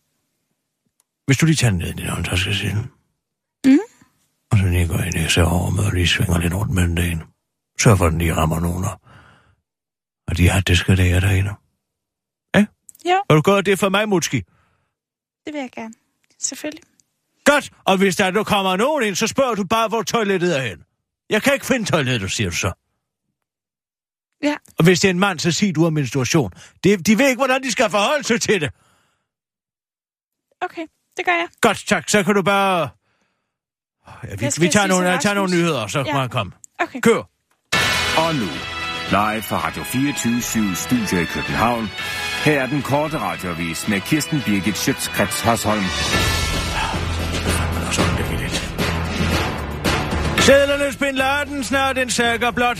Hvis 1.26 1.38
du 1.38 1.46
lige 1.46 1.56
tager 1.56 1.72
den 1.72 1.80
ned 1.80 1.88
i 1.90 1.94
din 1.94 2.08
håndtaske 2.10 2.54
siden, 2.56 2.92
Mm. 3.66 3.80
og 4.52 4.58
så 4.58 4.66
lige 4.66 4.88
går 4.88 4.98
ind 5.00 5.16
i 5.16 5.30
serverrummet 5.30 5.86
og 5.86 5.92
lige 5.92 6.08
svinger 6.08 6.40
lidt 6.40 6.54
rundt 6.54 6.72
mellem 6.74 6.96
dagen. 6.96 7.24
Sørg 7.80 7.98
for, 7.98 8.06
at 8.06 8.12
den 8.12 8.20
lige 8.20 8.36
rammer 8.36 8.60
nogen. 8.60 8.86
Og 10.28 10.38
de 10.38 10.50
har 10.50 10.62
det 10.62 10.78
skal 10.78 10.98
det 10.98 11.22
derinde. 11.22 11.50
Ja? 12.56 12.66
Ja. 13.06 13.20
Vil 13.30 13.36
du 13.38 13.42
gøre 13.42 13.62
det 13.62 13.80
for 13.80 13.90
mig, 13.90 14.10
Mutski? 14.10 14.38
Det 15.46 15.54
vil 15.54 15.62
jeg 15.62 15.72
gerne. 15.72 15.94
Selvfølgelig. 16.40 16.84
Godt, 17.46 17.72
og 17.86 17.98
hvis 17.98 18.16
der 18.16 18.32
nu 18.32 18.44
kommer 18.44 18.76
nogen 18.76 19.04
ind, 19.04 19.16
så 19.16 19.28
spørger 19.28 19.56
du 19.56 19.64
bare, 19.64 19.88
hvor 19.88 20.02
toilettet 20.04 20.58
er 20.58 20.62
hen. 20.62 20.84
Jeg 21.30 21.44
kan 21.44 21.54
ikke 21.54 21.66
finde 21.66 21.86
toilettet, 21.86 22.32
siger 22.32 22.50
du 22.50 22.56
så. 22.56 22.72
Ja. 24.44 24.56
Og 24.78 24.84
hvis 24.84 25.00
det 25.00 25.08
er 25.08 25.14
en 25.14 25.20
mand, 25.20 25.40
så 25.40 25.52
sig 25.52 25.76
du 25.76 25.84
har 25.84 25.90
menstruation. 25.90 26.52
Det, 26.84 27.08
de 27.08 27.18
ved 27.18 27.30
ikke, 27.30 27.40
hvordan 27.40 27.64
de 27.64 27.72
skal 27.72 27.90
forholde 27.90 28.24
sig 28.24 28.42
til 28.42 28.62
det. 28.62 28.72
Okay, 30.62 30.86
det 31.18 31.26
gør 31.26 31.32
jeg. 31.32 31.48
Godt, 31.62 31.84
tak. 31.88 32.10
Så 32.10 32.24
kan 32.24 32.36
du 32.36 32.42
bare... 32.42 32.90
Ja, 34.24 34.36
vi, 34.36 34.46
Jeg 34.46 34.52
vi 34.60 34.68
tager, 34.70 34.88
nogle, 34.88 35.10
jeg 35.10 35.20
tager 35.22 35.34
nogle 35.34 35.52
nyheder, 35.52 35.88
så 35.88 36.00
Ja. 36.08 36.14
må 36.14 36.20
han 36.20 36.30
komme. 36.30 36.52
Okay. 36.80 37.00
Kør. 37.02 37.24
Og 38.18 38.36
nu, 38.36 38.48
live 39.10 39.42
fra 39.42 39.58
Radio 39.68 39.84
24 39.84 40.76
Studio 40.76 41.20
i 41.22 41.26
København. 41.26 41.90
Her 42.46 42.62
er 42.62 42.68
den 42.68 42.82
korte 42.82 43.18
radiovis 43.20 43.88
med 43.88 44.02
Kirsten 44.02 44.42
Birgit 44.46 44.78
Schøtzgrads 44.78 45.42
Hasholm. 45.42 45.84
Sædlernes 50.46 50.96
Bin 50.96 51.16
Laden 51.16 51.64
snart 51.64 51.98
en 51.98 52.10
sækker 52.10 52.52
blot. 52.52 52.78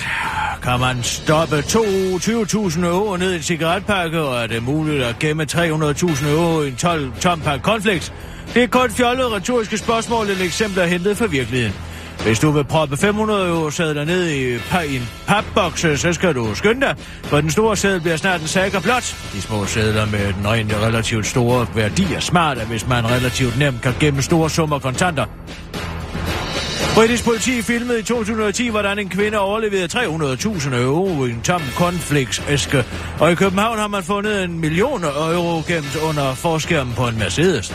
Kan 0.64 0.80
man 0.80 1.04
stoppe 1.04 1.58
20.000 1.60 2.86
euro 2.86 3.18
ned 3.18 3.32
i 3.32 3.36
en 3.36 3.42
cigaretpakke, 3.42 4.22
og 4.22 4.44
er 4.44 4.48
det 4.48 4.64
muligt 4.64 5.04
at 5.04 5.20
gemme 5.20 5.46
300.000 5.52 6.28
euro 6.28 6.62
i 6.62 6.68
en 6.68 6.76
12 6.76 7.12
tom 7.22 7.42
pakke 7.42 7.64
konflikt? 7.64 8.14
Det 8.54 8.64
er 8.64 8.68
kun 8.68 8.92
fjollet 8.92 9.32
retoriske 9.32 9.78
spørgsmål, 9.78 10.30
et 10.30 10.42
eksempel 10.42 10.80
er 10.80 10.86
hentet 10.86 11.18
fra 11.18 11.26
virkeligheden. 11.26 11.76
Hvis 12.24 12.40
du 12.40 12.52
vil 12.52 12.64
proppe 12.64 12.98
500 12.98 13.50
euro 13.50 13.70
sædler 13.70 14.06
ned 14.06 14.30
i, 14.30 14.56
pa- 14.58 14.82
i 14.82 14.96
en 14.96 15.10
papboks, 15.28 15.82
så 15.82 16.14
skal 16.14 16.36
du 16.36 16.56
skynde 16.56 16.82
dig, 16.82 16.96
for 17.24 17.42
den 17.42 17.50
store 17.52 17.78
sædel 17.78 18.02
bliver 18.02 18.18
snart 18.18 18.42
en 18.42 18.48
sækker 18.48 18.80
blot. 18.80 19.16
De 19.34 19.42
små 19.42 19.66
sædler 19.66 20.06
med 20.06 20.34
den 20.34 20.48
rent 20.48 20.74
relativt 20.74 21.26
store 21.28 21.68
værdi 21.76 22.14
er 22.14 22.20
smarte, 22.20 22.62
hvis 22.62 22.88
man 22.88 23.06
relativt 23.06 23.60
nemt 23.60 23.82
kan 23.82 23.94
gemme 24.00 24.22
store 24.22 24.50
summer 24.50 24.80
kontanter. 24.80 25.26
Britisk 26.96 27.26
politi 27.26 27.62
filmede 27.62 28.00
i 28.00 28.04
2010, 28.04 28.68
hvordan 28.68 29.00
en 29.00 29.10
kvinde 29.10 29.40
overleverede 29.40 30.00
300.000 30.00 30.76
euro 30.76 31.26
i 31.26 31.30
en 31.30 31.42
tom 31.42 31.62
konfliktsæske. 31.78 32.84
Og 33.20 33.32
i 33.32 33.36
København 33.36 33.78
har 33.78 33.88
man 33.88 34.04
fundet 34.04 34.44
en 34.44 34.60
million 34.60 35.04
euro 35.04 35.62
gemt 35.68 35.96
under 36.10 36.34
forskærmen 36.34 36.94
på 36.94 37.08
en 37.08 37.18
Mercedes. 37.20 37.74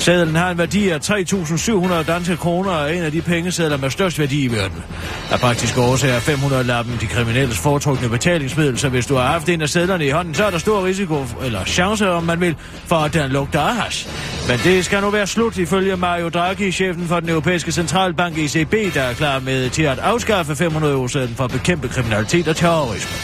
Sædlen 0.00 0.36
har 0.36 0.50
en 0.50 0.58
værdi 0.58 0.88
af 0.88 0.98
3.700 1.10 2.02
danske 2.02 2.36
kroner 2.36 2.70
og 2.70 2.96
en 2.96 3.02
af 3.02 3.12
de 3.12 3.22
pengesedler 3.22 3.76
med 3.76 3.90
størst 3.90 4.18
værdi 4.18 4.44
i 4.44 4.52
verden. 4.52 4.82
Af 5.30 5.40
praktiske 5.40 5.80
årsager 5.80 6.14
er 6.14 6.20
500-lappen 6.20 6.98
de 7.00 7.06
kriminelles 7.06 7.58
foretrukne 7.58 8.08
betalingsmiddel, 8.08 8.78
så 8.78 8.88
hvis 8.88 9.06
du 9.06 9.14
har 9.14 9.26
haft 9.26 9.48
en 9.48 9.62
af 9.62 9.68
sædlerne 9.68 10.06
i 10.06 10.10
hånden, 10.10 10.34
så 10.34 10.44
er 10.44 10.50
der 10.50 10.58
stor 10.58 10.86
risiko, 10.86 11.24
eller 11.42 11.64
chance, 11.64 12.10
om 12.10 12.24
man 12.24 12.40
vil, 12.40 12.56
for 12.86 12.96
at 12.96 13.14
den 13.14 13.30
lugter 13.30 13.60
af 13.60 13.74
hash. 13.74 14.08
Men 14.48 14.58
det 14.64 14.84
skal 14.84 15.00
nu 15.00 15.10
være 15.10 15.26
slut, 15.26 15.58
ifølge 15.58 15.96
Mario 15.96 16.28
Draghi, 16.28 16.72
chefen 16.72 17.06
for 17.06 17.20
den 17.20 17.28
europæiske 17.28 17.72
centralbank 17.72 18.38
ECB, 18.38 18.94
der 18.94 19.02
er 19.02 19.12
klar 19.12 19.38
med 19.38 19.70
til 19.70 19.82
at 19.82 19.98
afskaffe 19.98 20.56
500 20.56 20.92
euro 20.92 21.08
for 21.08 21.44
at 21.44 21.50
bekæmpe 21.50 21.88
kriminalitet 21.88 22.48
og 22.48 22.56
terrorisme. 22.56 23.16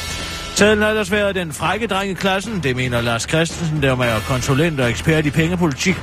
Sædlen 0.55 0.83
har 0.83 0.89
ellers 0.89 1.13
været 1.13 1.35
den 1.35 1.53
frække 1.53 1.87
dreng 1.87 2.11
i 2.11 2.15
klassen, 2.15 2.61
det 2.63 2.77
mener 2.77 3.01
Lars 3.01 3.23
Christensen, 3.23 3.83
der 3.83 3.97
er 3.97 4.21
konsulent 4.29 4.81
og 4.81 4.91
ekspert 4.91 5.27
i 5.27 5.31
pengepolitik. 5.31 5.97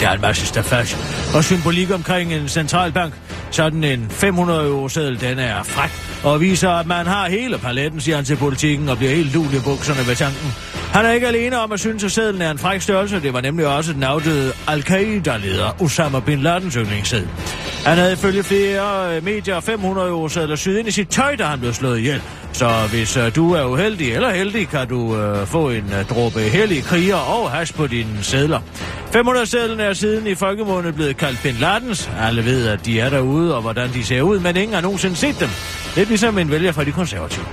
Der 0.00 0.08
er 0.08 0.12
en 0.12 0.20
masse 0.20 0.46
stafage 0.46 0.96
og 1.34 1.44
symbolik 1.44 1.90
omkring 1.90 2.34
en 2.34 2.48
centralbank. 2.48 3.14
Sådan 3.50 3.84
en 3.84 4.06
500 4.10 4.68
euro 4.68 4.88
seddel, 4.88 5.20
den 5.20 5.38
er 5.38 5.62
fræk 5.62 5.90
og 6.24 6.40
viser, 6.40 6.70
at 6.70 6.86
man 6.86 7.06
har 7.06 7.28
hele 7.28 7.58
paletten, 7.58 8.00
siger 8.00 8.16
han 8.16 8.24
til 8.24 8.36
politikken, 8.36 8.88
og 8.88 8.96
bliver 8.96 9.14
helt 9.14 9.34
lul 9.34 9.54
i 9.54 9.60
bukserne 9.64 10.06
ved 10.08 10.16
tanken. 10.16 10.52
Han 10.92 11.06
er 11.06 11.10
ikke 11.10 11.26
alene 11.26 11.58
om 11.58 11.72
at 11.72 11.80
synes, 11.80 12.04
at 12.04 12.12
sedlen 12.12 12.42
er 12.42 12.50
en 12.50 12.58
fræk 12.58 12.80
størrelse. 12.80 13.20
Det 13.20 13.32
var 13.32 13.40
nemlig 13.40 13.66
også 13.66 13.92
den 13.92 14.02
afdøde 14.02 14.52
Al-Qaida-leder 14.68 15.82
Osama 15.82 16.20
Bin 16.20 16.42
Ladens 16.42 16.74
yndlingsseddel. 16.74 17.28
Han 17.86 17.98
havde 17.98 18.12
ifølge 18.12 18.42
flere 18.42 19.16
øh, 19.16 19.24
medier 19.24 19.60
500 19.60 20.08
euro 20.08 20.28
sedler 20.28 20.56
syet 20.56 20.78
ind 20.78 20.88
i 20.88 20.90
sit 20.90 21.08
tøj, 21.08 21.36
da 21.36 21.44
han 21.44 21.60
blev 21.60 21.72
slået 21.72 21.98
ihjel. 21.98 22.22
Så 22.52 22.88
hvis 22.90 23.16
uh, 23.16 23.22
du 23.36 23.52
er 23.52 23.64
uheldig 23.64 24.12
eller 24.12 24.30
heldig, 24.30 24.68
kan 24.68 24.88
du 24.88 25.00
uh, 25.00 25.46
få 25.46 25.70
en 25.70 25.84
uh, 25.84 26.16
dråbe 26.16 26.40
hellige 26.40 26.82
kriger 26.82 27.16
og 27.16 27.50
hash 27.50 27.74
på 27.74 27.86
dine 27.86 28.22
sædler. 28.22 28.60
500 29.12 29.46
sedlen 29.46 29.80
er 29.80 29.92
siden 29.92 30.26
i 30.26 30.34
folkemåned 30.34 30.92
blevet 30.92 31.16
kaldt 31.16 31.42
Bin 31.42 31.54
Ladens. 31.54 32.10
Alle 32.20 32.44
ved, 32.44 32.68
at 32.68 32.86
de 32.86 33.00
er 33.00 33.10
derude 33.10 33.54
og 33.56 33.62
hvordan 33.62 33.92
de 33.92 34.04
ser 34.04 34.22
ud, 34.22 34.38
men 34.38 34.56
ingen 34.56 34.74
har 34.74 34.80
nogensinde 34.80 35.16
set 35.16 35.40
dem. 35.40 35.48
Lidt 35.96 36.08
ligesom 36.08 36.38
en 36.38 36.50
vælger 36.50 36.72
fra 36.72 36.84
de 36.84 36.92
konservative. 36.92 37.44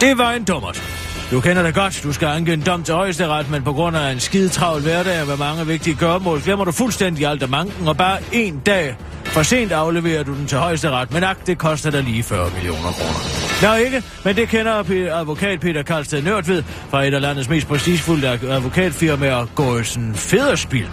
Det 0.00 0.18
var 0.18 0.32
en 0.32 0.44
dummert. 0.44 0.82
Du 1.30 1.40
kender 1.40 1.62
det 1.62 1.74
godt. 1.74 2.00
Du 2.02 2.12
skal 2.12 2.26
anke 2.26 2.52
en 2.52 2.60
dom 2.60 2.82
til 2.82 2.94
højesteret, 2.94 3.50
men 3.50 3.62
på 3.62 3.72
grund 3.72 3.96
af 3.96 4.12
en 4.12 4.20
skidetravl 4.20 4.82
hverdag 4.82 5.26
med 5.26 5.36
mange 5.36 5.66
vigtige 5.66 5.96
gørmål, 5.96 6.42
glemmer 6.42 6.64
du 6.64 6.72
fuldstændig 6.72 7.26
alt 7.26 7.42
af 7.42 7.48
manken, 7.48 7.88
og 7.88 7.96
bare 7.96 8.18
en 8.32 8.62
dag 8.66 8.96
for 9.24 9.42
sent 9.42 9.72
afleverer 9.72 10.22
du 10.22 10.34
den 10.34 10.46
til 10.46 10.58
højesteret, 10.58 11.12
men 11.12 11.24
ak, 11.24 11.46
det 11.46 11.58
koster 11.58 11.90
dig 11.90 12.02
lige 12.02 12.22
40 12.22 12.50
millioner 12.54 12.92
kroner. 12.92 13.37
Nå 13.62 13.74
ikke, 13.74 14.02
men 14.24 14.36
det 14.36 14.48
kender 14.48 14.72
advokat 15.18 15.60
Peter 15.60 15.82
Karlsted 15.82 16.22
Nørtved 16.22 16.62
fra 16.90 17.04
et 17.04 17.14
af 17.14 17.20
landets 17.20 17.48
mest 17.48 17.68
prestigefulde 17.68 18.28
advokatfirmaer, 18.28 19.46
Gårdsen 19.54 20.14
Federspil. 20.14 20.88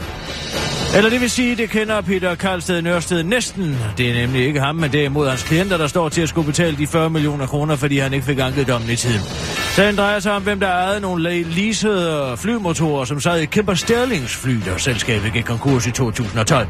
Eller 0.95 1.10
det 1.10 1.21
vil 1.21 1.30
sige, 1.30 1.56
det 1.56 1.69
kender 1.69 2.01
Peter 2.01 2.36
Karlsted 2.36 2.82
Nørsted 2.82 3.23
næsten. 3.23 3.78
Det 3.97 4.10
er 4.10 4.13
nemlig 4.13 4.45
ikke 4.45 4.60
ham, 4.60 4.75
men 4.75 4.93
derimod 4.93 5.30
hans 5.30 5.43
klienter, 5.43 5.78
der 5.78 5.88
står 5.88 6.10
til 6.10 6.21
at 6.21 6.30
skulle 6.30 6.45
betale 6.45 6.78
de 6.78 6.88
40 6.88 7.10
millioner 7.10 7.47
kroner, 7.47 7.75
fordi 7.75 7.97
han 7.97 8.13
ikke 8.13 8.25
fik 8.25 8.39
anket 8.39 8.67
dommen 8.67 8.89
i 8.89 8.95
tiden. 8.95 9.21
Sagen 9.75 9.97
drejer 9.97 10.19
sig 10.19 10.31
om, 10.31 10.43
hvem 10.43 10.59
der 10.59 10.67
ejede 10.67 10.99
nogle 11.01 11.43
leasede 11.43 12.38
flymotorer, 12.38 13.05
som 13.05 13.19
sad 13.19 13.39
i 13.39 13.45
Kimber 13.45 13.73
Sterlings 13.73 14.35
fly, 14.35 14.55
da 14.65 14.77
selskabet 14.77 15.33
gik 15.33 15.43
konkurs 15.43 15.88
i 15.88 15.91
2012. 15.91 16.67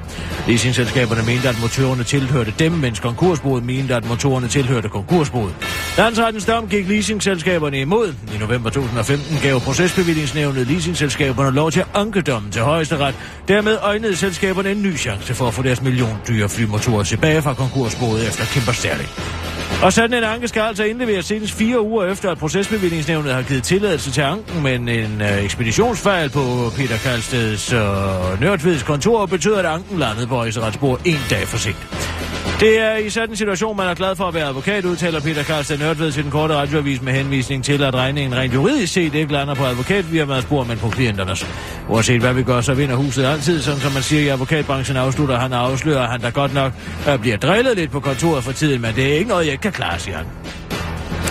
Leasingselskaberne 0.47 1.21
mente, 1.25 1.49
at 1.49 1.61
motorerne 1.61 2.03
tilhørte 2.03 2.53
dem, 2.59 2.71
mens 2.71 2.99
konkursboet 2.99 3.63
mente, 3.63 3.95
at 3.95 4.07
motorerne 4.07 4.47
tilhørte 4.47 4.89
konkursboet. 4.89 5.55
Landsrettens 5.97 6.45
dom 6.45 6.67
gik 6.67 6.87
leasingselskaberne 6.89 7.79
imod. 7.79 8.13
I 8.35 8.37
november 8.37 8.69
2015 8.69 9.37
gav 9.41 9.59
procesbevillingsnævnet 9.59 10.67
leasingselskaberne 10.67 11.55
lov 11.55 11.71
til 11.71 11.79
at 11.79 11.87
anke 11.93 12.21
dommen 12.21 12.51
til 12.51 12.61
højesteret. 12.61 13.15
Dermed 13.47 13.77
øjnede 13.81 14.15
selskaberne 14.15 14.71
en 14.71 14.83
ny 14.83 14.97
chance 14.97 15.33
for 15.33 15.47
at 15.47 15.53
få 15.53 15.61
deres 15.61 15.81
milliondyre 15.81 16.49
flymotorer 16.49 17.03
tilbage 17.03 17.41
fra 17.41 17.53
konkursboet 17.53 18.27
efter 18.27 18.45
Kimber 18.45 18.71
Sterling. 18.71 19.09
Og 19.83 19.93
sådan 19.93 20.17
en 20.17 20.23
anke 20.23 20.47
skal 20.47 20.61
altså 20.61 20.83
indleveres 20.83 21.25
senest 21.25 21.53
fire 21.53 21.81
uger 21.81 22.05
efter, 22.05 22.31
at 22.31 22.37
procesbevillingsnævnet 22.37 22.94
har 23.03 23.41
givet 23.41 23.63
tilladelse 23.63 24.11
til 24.11 24.21
anken, 24.21 24.63
men 24.63 24.89
en 24.89 25.21
øh, 25.21 25.43
ekspeditionsfejl 25.43 26.29
på 26.29 26.71
Peter 26.77 26.97
Karlsteds 26.97 27.73
øh, 27.73 28.41
Nørtvids 28.41 28.83
kontor 28.83 29.25
betyder, 29.25 29.59
at 29.59 29.65
anken 29.65 29.99
landede 29.99 30.27
på 30.27 30.35
Højesteretsbord 30.35 31.01
en 31.05 31.19
dag 31.29 31.47
for 31.47 31.57
sent. 31.57 31.87
Det 32.59 32.79
er 32.79 32.95
i 32.95 33.09
sådan 33.09 33.29
en 33.29 33.35
situation, 33.35 33.77
man 33.77 33.87
er 33.87 33.93
glad 33.93 34.15
for 34.15 34.23
at 34.23 34.33
være 34.33 34.47
advokat, 34.47 34.85
udtaler 34.85 35.19
Peter 35.19 35.43
Karlsted 35.43 35.77
Nørtved 35.77 36.11
til 36.11 36.23
den 36.23 36.31
korte 36.31 36.55
radioavis 36.55 37.01
med 37.01 37.13
henvisning 37.13 37.63
til, 37.63 37.83
at 37.83 37.95
regningen 37.95 38.35
rent 38.35 38.53
juridisk 38.53 38.93
set 38.93 39.15
ikke 39.15 39.33
lander 39.33 39.55
på 39.55 39.63
advokatvirmaets 39.63 40.45
spor, 40.45 40.63
men 40.63 40.77
på 40.77 40.89
klienternes. 40.89 41.47
Uanset 41.89 42.21
hvad 42.21 42.33
vi 42.33 42.43
gør, 42.43 42.61
så 42.61 42.73
vinder 42.73 42.95
huset 42.95 43.25
altid, 43.25 43.61
sådan 43.61 43.79
som 43.79 43.91
man 43.91 44.03
siger 44.03 44.21
i 44.21 44.27
advokatbranchen 44.27 44.97
afslutter 44.97 45.37
han 45.37 45.53
og 45.53 45.59
afslører, 45.59 46.01
at 46.01 46.09
han 46.09 46.21
der 46.21 46.31
godt 46.31 46.53
nok 46.53 46.73
øh, 47.09 47.19
bliver 47.19 47.37
drillet 47.37 47.77
lidt 47.77 47.91
på 47.91 47.99
kontoret 47.99 48.43
for 48.43 48.51
tiden, 48.51 48.81
men 48.81 48.95
det 48.95 49.13
er 49.13 49.17
ikke 49.17 49.29
noget, 49.29 49.45
jeg 49.45 49.51
ikke 49.51 49.61
kan 49.61 49.71
klare, 49.71 49.99
siger 49.99 50.17
han. 50.17 50.25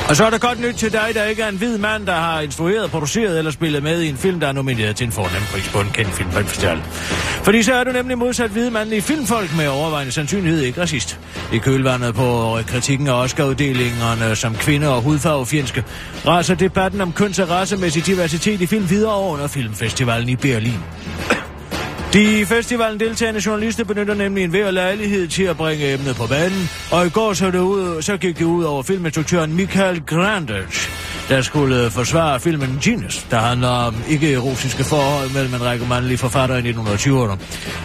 Og 0.08 0.16
så 0.16 0.24
er 0.24 0.30
der 0.30 0.38
godt 0.38 0.60
nyt 0.60 0.74
til 0.74 0.92
dig, 0.92 1.10
der 1.14 1.24
ikke 1.24 1.42
er 1.42 1.48
en 1.48 1.56
hvid 1.56 1.78
mand, 1.78 2.06
der 2.06 2.12
har 2.14 2.40
instrueret, 2.40 2.90
produceret 2.90 3.38
eller 3.38 3.50
spillet 3.50 3.82
med 3.82 4.02
i 4.02 4.08
en 4.08 4.16
film, 4.16 4.40
der 4.40 4.48
er 4.48 4.52
nomineret 4.52 4.96
til 4.96 5.06
en 5.06 5.12
fornem 5.12 5.42
pris 5.52 5.68
på 5.68 5.80
en 5.80 5.90
kendt 5.94 6.10
filmfestival. 6.10 6.82
Fordi 7.42 7.62
så 7.62 7.74
er 7.74 7.84
du 7.84 7.92
nemlig 7.92 8.18
modsat 8.18 8.50
hvide 8.50 8.70
mandlige 8.70 9.02
filmfolk 9.02 9.56
med 9.56 9.68
overvejende 9.68 10.12
sandsynlighed 10.12 10.60
ikke 10.60 10.80
racist. 10.80 11.20
I 11.52 11.58
kølvandet 11.58 12.14
på 12.14 12.58
kritikken 12.66 13.08
af 13.08 13.12
Oscar-uddelingerne 13.12 14.36
som 14.36 14.54
kvinde- 14.54 14.88
og 14.88 15.02
hudfarvefjendske, 15.02 15.84
raser 16.26 16.54
debatten 16.54 17.00
om 17.00 17.12
køns- 17.12 17.38
og 17.38 17.50
racemæssig 17.50 18.06
diversitet 18.06 18.60
i 18.60 18.66
film 18.66 18.90
videre 18.90 19.20
under 19.20 19.46
filmfestivalen 19.46 20.28
i 20.28 20.36
Berlin. 20.36 20.80
De 22.14 22.46
festivalen 22.46 23.00
deltagende 23.00 23.40
journalister 23.46 23.84
benytter 23.84 24.14
nemlig 24.14 24.44
en 24.44 24.50
hver 24.50 24.70
lejlighed 24.70 25.28
til 25.28 25.42
at 25.42 25.56
bringe 25.56 25.92
emnet 25.92 26.16
på 26.16 26.26
banen, 26.26 26.70
og 26.92 27.06
i 27.06 27.10
går 27.10 27.32
så, 27.32 27.50
det 27.50 27.58
ud, 27.58 28.02
så 28.02 28.16
gik 28.16 28.38
det 28.38 28.44
ud 28.44 28.64
over 28.64 28.82
filminstruktøren 28.82 29.56
Michael 29.56 30.02
Grandage, 30.06 30.90
der 31.28 31.42
skulle 31.42 31.84
øh, 31.84 31.90
forsvare 31.90 32.40
filmen 32.40 32.78
Genius, 32.82 33.26
der 33.30 33.38
handler 33.38 33.68
om 33.68 33.94
ikke-erotiske 34.08 34.84
forhold 34.84 35.30
mellem 35.34 35.54
en 35.54 35.64
række 35.64 35.86
mandlige 35.86 36.18
forfattere 36.18 36.58
i 36.58 36.72
1920'erne. 36.72 37.38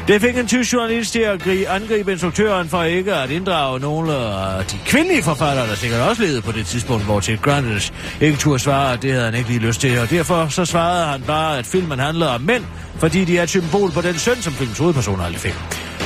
Det 0.08 0.22
fik 0.22 0.38
en 0.38 0.48
tysk 0.48 0.74
journalist 0.74 1.14
til 1.14 1.20
at 1.20 1.48
angribe 1.68 2.12
instruktøren 2.12 2.70
for 2.70 2.84
ikke 2.84 3.14
at 3.14 3.30
inddrage 3.30 3.80
nogle 3.80 4.14
af 4.14 4.66
de 4.66 4.78
kvindelige 4.86 5.24
forfattere, 5.24 5.68
der 5.68 5.76
sikkert 5.76 6.02
også 6.02 6.22
levede 6.22 6.42
på 6.42 6.52
det 6.52 6.66
tidspunkt, 6.66 7.06
hvor 7.06 7.20
til 7.20 7.38
Grandage 7.38 7.94
ikke 8.22 8.38
turde 8.38 8.60
svare, 8.60 8.94
at 8.94 9.02
det 9.02 9.12
havde 9.12 9.26
han 9.26 9.36
ikke 9.36 9.50
lige 9.50 9.60
lyst 9.60 9.82
til, 9.82 10.00
og 10.00 10.10
derfor 10.10 10.48
så 10.48 10.66
svarede 10.66 11.06
han 11.06 11.22
bare, 11.22 11.58
at 11.58 11.66
filmen 11.66 12.00
handler 12.00 12.28
om 12.28 12.42
mænd, 12.42 12.64
fordi 13.00 13.26
de 13.26 13.38
er 13.38 13.44
et 13.44 13.50
symbol 13.50 13.92
på 13.92 14.02
den 14.02 14.18
søn, 14.20 14.36
som 14.36 14.54
filmens 14.54 14.80
hovedperson 14.80 15.22
aldrig 15.22 15.42
fik. 15.42 15.56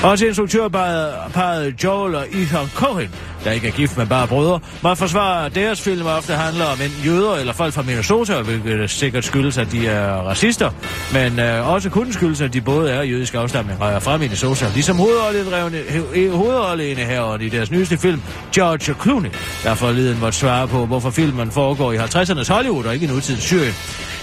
Også 0.04 0.26
instruktørparet 0.26 1.84
Joel 1.84 2.16
og 2.16 2.28
Ethan 2.32 2.68
Cohen, 2.76 3.10
der 3.44 3.52
ikke 3.52 3.68
er 3.68 3.72
gift 3.72 3.98
med 3.98 4.06
bare 4.06 4.28
brødre, 4.28 4.60
må 4.82 4.96
forsvare, 4.96 5.46
at 5.46 5.56
deres 5.56 5.82
film 5.82 6.06
ofte 6.06 6.34
handler 6.34 6.66
om 6.66 6.82
enten 6.82 7.04
jøder 7.06 7.36
eller 7.36 7.54
folk 7.54 7.74
fra 7.74 7.82
Minnesota, 7.82 8.42
hvilket 8.42 8.90
sikkert 8.90 9.26
skyldes, 9.26 9.58
at 9.58 9.72
de 9.72 9.88
er 9.88 10.08
racister, 10.08 10.70
men 11.14 11.40
øh, 11.40 11.70
også 11.70 11.90
kun 11.90 12.14
skyldes, 12.14 12.42
at 12.42 12.54
de 12.54 12.62
både 12.62 12.92
er 12.92 13.02
jødisk 13.02 13.34
afstamning 13.34 13.82
og 13.82 13.90
er 13.90 14.00
fra 14.00 14.18
Minnesota, 14.18 14.66
ligesom 14.74 14.98
hovedrolleindehaveren 14.98 17.42
i 17.42 17.50
deres 17.50 17.72
nyeste 17.72 17.98
film, 17.98 18.22
George 18.56 18.96
Clooney, 19.02 19.30
der 19.64 19.76
forleden 19.76 20.20
måtte 20.20 20.38
svare 20.38 20.68
på, 20.68 20.86
hvorfor 20.86 21.10
filmen 21.10 21.52
foregår 21.52 21.92
i 21.92 21.98
50'ernes 21.98 22.54
Hollywood 22.54 22.86
og 22.86 22.94
ikke 22.94 23.06
i 23.06 23.10
nutidens 23.10 23.44
Syrien. 23.44 23.74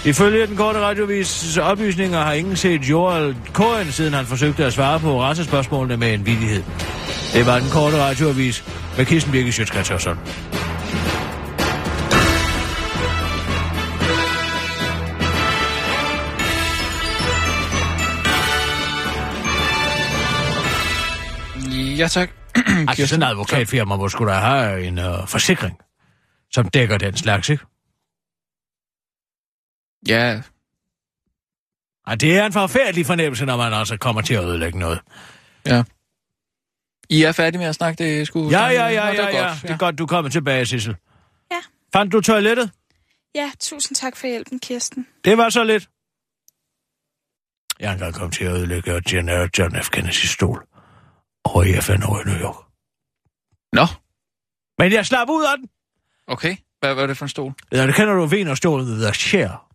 Ifølge 0.05 0.47
den 0.47 0.55
korte 0.55 0.79
radiovis 0.79 1.57
oplysninger 1.57 2.19
har 2.19 2.33
ingen 2.33 2.55
set 2.55 2.81
Joel 2.81 3.35
Cohen, 3.53 3.91
siden 3.91 4.13
han 4.13 4.25
forsøgte 4.25 4.65
at 4.65 4.73
svare 4.73 4.99
på 4.99 5.21
rassespørgsmålene 5.21 5.97
med 5.97 6.13
en 6.13 6.25
vidighed. 6.25 6.63
Det 7.33 7.45
var 7.45 7.59
den 7.59 7.69
korte 7.69 7.97
radioavis 7.97 8.63
med 8.97 9.05
Kirsten 9.05 9.31
Birke 9.31 9.51
Sjøtskrets 9.51 9.89
Ja, 21.97 22.07
tak. 22.07 22.29
Altså 22.89 23.07
sådan 23.07 23.23
en 23.23 23.29
advokatfirma, 23.29 23.95
hvor 23.95 24.07
skulle 24.07 24.33
der 24.33 24.39
have 24.39 24.83
en 24.87 24.97
uh, 24.97 25.27
forsikring, 25.27 25.77
som 26.51 26.69
dækker 26.69 26.97
den 26.97 27.17
slags, 27.17 27.49
ikke? 27.49 27.65
Ja, 30.07 30.41
Og 32.07 32.21
det 32.21 32.37
er 32.37 32.45
en 32.45 32.53
forfærdelig 32.53 33.05
fornemmelse, 33.05 33.45
når 33.45 33.57
man 33.57 33.73
altså 33.73 33.97
kommer 33.97 34.21
til 34.21 34.33
at 34.33 34.43
ødelægge 34.43 34.79
noget. 34.79 34.99
ja. 35.65 35.83
I 37.11 37.23
er 37.23 37.31
færdige 37.31 37.59
med 37.59 37.67
at 37.67 37.75
snakke 37.75 38.03
det, 38.03 38.27
sgu? 38.27 38.49
Ja, 38.49 38.65
ja, 38.65 38.87
ja, 38.87 39.05
Nå, 39.05 39.11
det 39.11 39.17
ja, 39.17 39.23
er 39.23 39.37
ja. 39.37 39.47
godt, 39.49 39.61
Det 39.61 39.69
er 39.69 39.77
godt, 39.77 39.97
du 39.97 40.05
kommer 40.05 40.31
tilbage, 40.31 40.65
Sissel. 40.65 40.95
Ja. 41.51 41.57
Fandt 41.93 42.13
du 42.13 42.21
toilettet? 42.21 42.71
Ja, 43.35 43.51
tusind 43.59 43.95
tak 43.95 44.15
for 44.17 44.27
hjælpen, 44.27 44.59
Kirsten. 44.59 45.07
Det 45.25 45.37
var 45.37 45.49
så 45.49 45.63
lidt. 45.63 45.89
Jeg 47.79 47.87
er 47.89 47.93
engang 47.93 48.13
kommet 48.13 48.33
til 48.33 48.43
at 48.45 48.51
ødelægge 48.51 49.01
John 49.59 49.83
F. 49.83 49.89
Kennedys 49.89 50.29
stol 50.29 50.63
over 51.43 51.63
i 51.63 51.81
FN 51.81 52.03
over 52.03 52.21
i 52.21 52.23
New 52.29 52.39
York. 52.39 52.55
Nå, 53.73 53.85
Men 54.77 54.91
jeg 54.93 55.05
slap 55.05 55.29
ud 55.29 55.43
af 55.43 55.57
den. 55.57 55.69
okay. 56.27 56.55
Hvad 56.79 56.93
var 56.93 57.07
det 57.07 57.17
for 57.17 57.25
en 57.25 57.29
stol? 57.29 57.53
Ja, 57.71 57.87
det 57.87 57.95
kender 57.95 58.13
du 58.13 58.25
Wiener-stolen 58.25 59.01
The 59.01 59.13
Chair. 59.13 59.67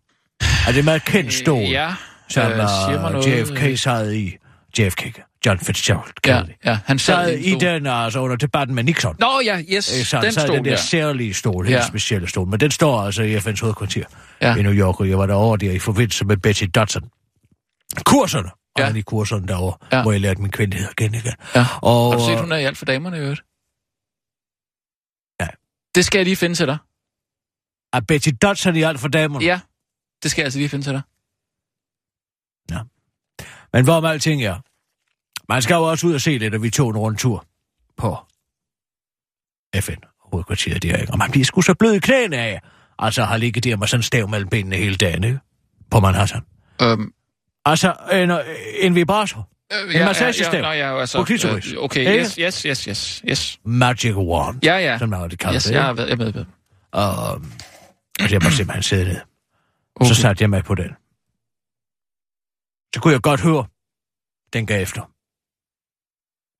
Er 0.67 0.71
det 0.73 0.85
meget 0.85 1.05
kendt 1.05 1.33
stol, 1.33 1.61
Øh, 1.63 1.71
Ja, 1.71 1.95
som 2.29 2.51
øh, 2.51 2.57
uh, 3.05 3.11
noget. 3.11 3.41
JFK 3.41 3.79
sad 3.79 4.13
i. 4.13 4.37
JFK, 4.79 5.21
John 5.47 5.59
Fitzgerald 5.59 6.11
Ja, 6.25 6.41
ja, 6.65 6.79
han 6.85 6.99
sad 6.99 7.29
i 7.37 7.55
den, 7.55 7.85
altså 7.87 8.19
under 8.19 8.35
debatten 8.35 8.75
med 8.75 8.83
Nixon. 8.83 9.15
Nå 9.19 9.41
ja, 9.45 9.61
yes, 9.61 9.99
Øh, 9.99 10.05
Så 10.05 10.21
den 10.21 10.31
sad 10.31 10.43
stol 10.43 10.55
den 10.57 10.65
der 10.65 10.71
der. 10.71 10.77
særlige 10.77 11.33
stol, 11.33 11.65
helt 11.65 11.75
Ja. 11.77 11.87
specielle 11.87 12.27
stol. 12.27 12.47
Men 12.47 12.59
den 12.59 12.71
står 12.71 13.01
altså 13.01 13.23
i 13.23 13.37
FN's 13.37 13.61
hovedkvarter 13.61 14.03
Ja. 14.41 14.55
i 14.55 14.61
New 14.61 14.73
York, 14.73 14.99
og 14.99 15.09
jeg 15.09 15.17
var 15.17 15.25
derovre 15.25 15.57
der 15.57 15.71
i 15.71 15.79
forbindelse 15.79 16.25
med 16.25 16.37
Betty 16.37 16.63
Dodson. 16.75 17.09
Kurserne. 18.05 18.49
Ja. 18.77 18.83
Ja. 18.83 18.89
Og 18.89 18.97
i 18.97 19.01
kurserne 19.01 19.47
derovre, 19.47 19.77
Ja. 19.91 19.97
ja. 19.97 20.01
hvor 20.03 20.11
jeg 20.11 20.21
lærte 20.21 20.41
min 20.41 20.51
kvindelighed 20.51 20.89
igen 20.99 21.13
igen. 21.13 21.33
Ja. 21.55 21.65
Og, 21.81 22.11
Har 22.11 22.19
du 22.19 22.25
set, 22.25 22.39
hun 22.39 22.51
er 22.51 22.57
i 22.57 22.63
alt 22.63 22.77
for 22.77 22.85
damerne 22.85 23.17
i 23.17 23.19
øvrigt? 23.19 23.41
Ja. 25.41 25.47
Det 25.95 26.05
skal 26.05 26.19
jeg 26.19 26.25
lige 26.25 26.35
finde 26.35 26.55
til 26.55 26.67
dig. 26.67 26.77
er 27.93 27.99
Betty 27.99 28.29
Dodson 28.41 28.75
i 28.75 28.81
alt 28.81 28.99
for 28.99 29.07
damerne? 29.07 29.45
Ja, 29.45 29.59
det 30.23 30.31
skal 30.31 30.41
jeg 30.41 30.45
altså 30.45 30.59
lige 30.59 30.69
finde 30.69 30.85
til 30.85 30.93
dig. 30.93 31.01
Men 33.73 33.83
hvor 33.83 33.99
med 33.99 34.09
alting 34.09 34.43
er, 34.43 34.59
man 35.49 35.61
skal 35.61 35.73
jo 35.73 35.83
også 35.83 36.07
ud 36.07 36.13
og 36.13 36.21
se 36.21 36.37
lidt, 36.37 36.55
og 36.55 36.63
vi 36.63 36.69
tog 36.69 36.89
en 36.89 36.97
rundtur 36.97 37.45
på 37.97 38.17
FN 39.81 39.91
hovedkvarteret 40.31 40.83
der, 40.83 40.97
ikke? 40.97 41.13
Og 41.13 41.17
man 41.17 41.31
bliver 41.31 41.45
sgu 41.45 41.61
så 41.61 41.73
blød 41.73 41.93
i 41.93 41.99
knæene 41.99 42.37
af, 42.37 42.61
altså 42.99 43.23
har 43.23 43.37
ligget 43.37 43.63
der 43.63 43.75
med 43.77 43.87
sådan 43.87 43.99
en 43.99 44.03
stav 44.03 44.29
mellem 44.29 44.49
benene 44.49 44.75
hele 44.75 44.95
dagen, 44.95 45.23
ikke? 45.23 45.39
På 45.91 45.99
Manhattan. 45.99 46.41
Øhm, 46.81 47.13
Altså, 47.65 47.95
en, 48.13 48.31
en 48.87 48.95
vibrator. 48.95 49.49
øh, 49.73 49.95
En 49.95 50.05
massagestav. 50.05 50.61
Ja, 50.63 50.71
ja, 50.71 50.99
altså, 50.99 51.17
På 51.17 51.23
klitoris. 51.23 51.71
øh, 51.73 51.83
okay, 51.83 51.99
Ikke? 51.99 52.13
yes, 52.19 52.35
yes, 52.35 52.61
yes, 52.61 52.83
yes, 52.83 53.23
yes. 53.29 53.59
Magic 53.65 54.15
wand, 54.15 54.59
Ja, 54.63 54.77
ja. 54.77 54.97
som 54.97 55.09
man 55.09 55.21
jo 55.21 55.27
det 55.27 55.39
kalder 55.39 55.55
Yes, 55.55 55.63
det. 55.63 55.71
jeg 55.75 55.97
ved, 55.97 56.07
jeg 56.07 56.17
med. 56.17 56.33
med. 56.33 56.45
Og, 56.91 57.27
og 58.19 58.31
jeg 58.31 58.39
måtte 58.43 58.57
simpelthen 58.57 58.83
sidde 58.83 59.05
ned. 59.05 59.17
Okay. 59.95 60.07
Så 60.09 60.15
satte 60.21 60.41
jeg 60.41 60.49
mig 60.49 60.63
på 60.63 60.75
den. 60.75 60.89
Så 62.95 63.01
kunne 63.01 63.13
jeg 63.13 63.21
godt 63.21 63.41
høre, 63.41 63.65
den 64.53 64.65
gav 64.65 64.81
efter. 64.81 65.11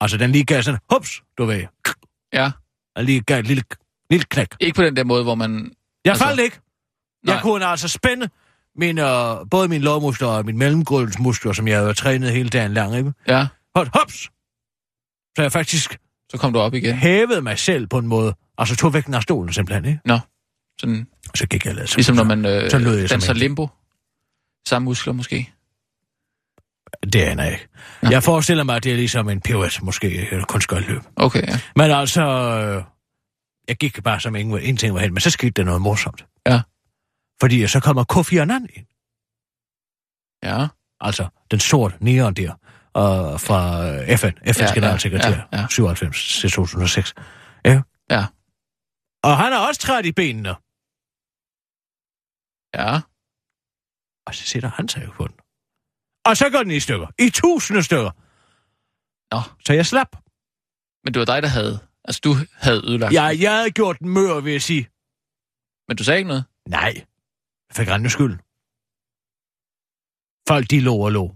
Altså, 0.01 0.17
den 0.17 0.31
lige 0.31 0.43
gav 0.45 0.61
sådan, 0.61 0.79
hups, 0.93 1.21
du 1.37 1.45
ved. 1.45 1.63
Ja, 2.33 2.51
Den 2.97 3.05
lige 3.05 3.21
gav 3.21 3.39
et 3.39 3.47
lille, 3.47 3.63
lille 4.09 4.25
knæk. 4.29 4.47
ikke 4.59 4.75
på 4.75 4.83
den 4.83 4.95
der 4.95 5.03
måde, 5.03 5.23
hvor 5.23 5.35
man... 5.35 5.51
Jeg 6.05 6.11
Altså, 6.11 6.23
altså, 6.23 6.25
faldt 6.25 6.39
ikke. 6.39 6.59
Jeg 7.25 7.33
nej. 7.33 7.41
kunne 7.41 7.65
altså 7.65 7.87
spænde 7.87 8.29
min, 8.75 8.97
øh, 8.97 9.35
både 9.51 9.67
min 9.67 9.81
lårmuskler 9.81 10.27
og 10.27 10.45
min 10.45 10.57
mellemgulvsmuskler, 10.57 11.53
som 11.53 11.67
jeg 11.67 11.79
havde 11.79 11.93
trænet 11.93 12.31
hele 12.31 12.49
dagen 12.49 12.73
lang, 12.73 12.95
ikke? 12.95 13.13
Ja, 13.27 13.47
Hold, 13.75 13.89
hops! 13.99 14.15
Så 15.37 15.41
jeg 15.41 15.51
faktisk 15.51 15.97
så 16.31 16.37
kom 16.37 16.53
du 16.53 16.59
op 16.59 16.73
igen. 16.73 16.95
hævede 16.95 17.41
mig 17.41 17.59
selv 17.59 17.87
på 17.87 17.97
en 17.97 18.07
måde, 18.07 18.33
og 18.57 18.67
så 18.67 18.75
tog 18.75 18.93
vægten 18.93 19.13
af 19.13 19.21
stolen 19.23 19.53
simpelthen, 19.53 19.85
ikke? 19.85 19.99
Nå, 20.05 20.19
sådan, 20.79 21.07
Og 21.31 21.37
så 21.37 21.47
gik 21.47 21.65
jeg 21.65 21.75
lidt. 21.75 21.95
ligesom 21.95 22.15
når 22.15 22.23
man 22.23 22.45
øh, 22.45 22.69
så 22.71 22.77
lød 22.77 22.95
jeg 22.97 23.09
danser 23.09 23.33
limbo. 23.33 23.67
Samme 24.67 24.83
muskler 24.85 25.13
måske. 25.13 25.53
Det 27.13 27.21
aner 27.21 27.43
jeg 27.43 27.53
ikke. 27.53 27.67
Nå. 28.01 28.09
Jeg 28.09 28.23
forestiller 28.23 28.63
mig, 28.63 28.75
at 28.75 28.83
det 28.83 28.91
er 28.91 28.95
ligesom 28.95 29.29
en 29.29 29.41
pirouette, 29.41 29.85
måske, 29.85 30.31
eller 30.31 30.45
kunstgøjløb. 30.45 31.01
Okay, 31.15 31.47
ja. 31.47 31.59
Men 31.75 31.91
altså, 31.91 32.21
øh, 32.21 32.83
jeg 33.67 33.75
gik 33.77 34.03
bare 34.03 34.19
som 34.19 34.35
ingen, 34.35 34.59
ingenting 34.59 34.93
var 34.93 34.99
hen, 34.99 35.13
men 35.13 35.21
så 35.21 35.29
skete 35.29 35.51
der 35.51 35.63
noget 35.63 35.81
morsomt. 35.81 36.25
Ja. 36.47 36.61
Fordi 37.41 37.67
så 37.67 37.79
kommer 37.79 38.03
Kofi 38.03 38.37
Annan 38.37 38.67
ind. 38.75 38.85
Ja, 40.43 40.67
Altså, 40.99 41.27
den 41.51 41.59
sorte 41.59 41.95
neon 42.01 42.33
der, 42.33 42.51
øh, 42.97 43.39
fra 43.39 43.59
FN, 44.15 44.27
FN's 44.27 44.45
Ja, 44.45 44.51
ja, 44.57 44.65
ja, 44.67 44.73
generalsekretær, 44.73 45.47
ja, 45.53 45.59
ja. 45.59 45.67
97 45.69 46.39
til 46.39 46.51
2006. 46.51 47.13
Ja. 47.65 47.81
Ja. 48.11 48.25
Og 49.23 49.37
han 49.37 49.53
er 49.53 49.57
også 49.57 49.81
træt 49.81 50.05
i 50.05 50.11
benene. 50.11 50.49
ja. 52.75 53.01
Og 54.27 54.35
så 54.35 54.43
sætter 54.43 54.69
han 54.69 54.87
sig 54.89 55.05
jo 55.05 55.11
på 55.11 55.27
den. 55.27 55.35
Og 56.27 56.37
så 56.37 56.49
går 56.49 56.63
den 56.63 56.71
i 56.71 56.79
stykker. 56.79 57.07
I 57.19 57.29
tusinde 57.29 57.83
stykker. 57.83 58.11
Nå. 59.35 59.41
Så 59.65 59.73
jeg 59.73 59.85
slap. 59.85 60.11
Men 61.03 61.13
det 61.13 61.19
var 61.19 61.25
dig, 61.25 61.41
der 61.41 61.47
havde... 61.47 61.79
Altså, 62.05 62.21
du 62.23 62.35
havde 62.53 62.81
ødelagt 62.89 63.13
Ja, 63.13 63.23
jeg 63.23 63.57
havde 63.57 63.71
gjort 63.71 63.99
den 63.99 64.09
mør, 64.09 64.39
vil 64.39 64.51
jeg 64.51 64.61
sige. 64.61 64.89
Men 65.87 65.97
du 65.97 66.03
sagde 66.03 66.17
ikke 66.17 66.27
noget? 66.27 66.45
Nej. 66.69 66.93
Jeg 67.69 67.75
fik 67.75 67.87
rende 67.87 68.09
skyld. 68.09 68.33
Folk, 70.47 70.69
de 70.71 70.79
lå 70.79 70.95
og 70.95 71.11
lå. 71.11 71.35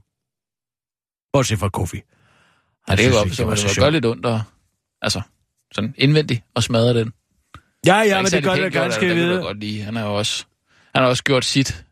Bortset 1.34 1.60
fra 1.60 1.70
Kofi. 1.70 2.02
Ja, 2.88 2.96
det 2.96 3.12
var 3.12 3.34
så 3.34 3.44
det 3.44 3.48
var 3.48 3.82
gøre 3.82 3.92
lidt 3.92 4.06
ondt 4.06 4.26
og... 4.26 4.42
Altså, 5.02 5.22
sådan 5.72 5.94
indvendigt 5.98 6.44
og 6.56 6.64
smadre 6.64 7.00
den. 7.00 7.14
Ja, 7.86 7.98
ja, 7.98 8.22
men 8.22 8.32
det 8.32 8.44
gør 8.44 8.54
pænt 8.54 8.64
det 8.64 8.74
ganske 8.74 9.10
dig, 9.10 9.16
det 9.16 9.42
godt 9.42 9.60
lide. 9.60 9.82
Han 9.84 9.96
har 9.96 10.06
jo 10.06 10.18
også, 10.18 10.46
han 10.96 11.04
har 11.04 11.10
også 11.10 11.24
gjort 11.24 11.46
sit 11.46 11.86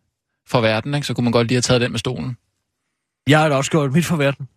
for 0.48 0.62
verden, 0.62 0.94
ikke? 0.94 1.08
så 1.08 1.14
kunne 1.14 1.24
man 1.24 1.32
godt 1.32 1.48
lige 1.48 1.56
have 1.56 1.62
taget 1.62 1.82
den 1.82 1.92
med 1.92 2.00
stolen. 2.00 2.38
Jeg 3.28 3.40
har 3.40 3.50
da 3.50 3.56
også 3.56 3.72
gjort 3.72 3.92
mit 3.92 4.06
for 4.06 4.16
verden. 4.16 4.50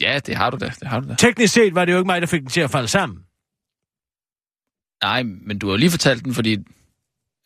Ja, 0.00 0.18
det 0.18 0.36
har 0.36 0.50
du 0.50 0.56
da, 0.56 0.72
det 0.80 0.88
har 0.88 1.00
du 1.00 1.08
da. 1.08 1.14
Teknisk 1.14 1.54
set 1.54 1.74
var 1.74 1.84
det 1.84 1.92
jo 1.92 1.98
ikke 1.98 2.06
mig, 2.06 2.20
der 2.20 2.26
fik 2.26 2.40
den 2.40 2.50
til 2.50 2.60
at 2.60 2.70
falde 2.70 2.88
sammen. 2.88 3.18
Nej, 5.02 5.22
men 5.22 5.58
du 5.58 5.66
har 5.66 5.72
jo 5.72 5.76
lige 5.76 5.90
fortalt 5.90 6.24
den, 6.24 6.34
fordi 6.34 6.56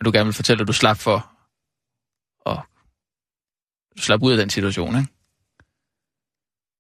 du 0.04 0.10
gerne 0.12 0.24
vil 0.24 0.34
fortælle, 0.34 0.60
at 0.60 0.68
du 0.68 0.72
slap 0.72 0.96
for 0.96 1.30
og 2.40 2.62
du 3.96 4.02
slap 4.02 4.22
ud 4.22 4.32
af 4.32 4.38
den 4.38 4.50
situation, 4.50 4.96
ikke? 4.96 5.08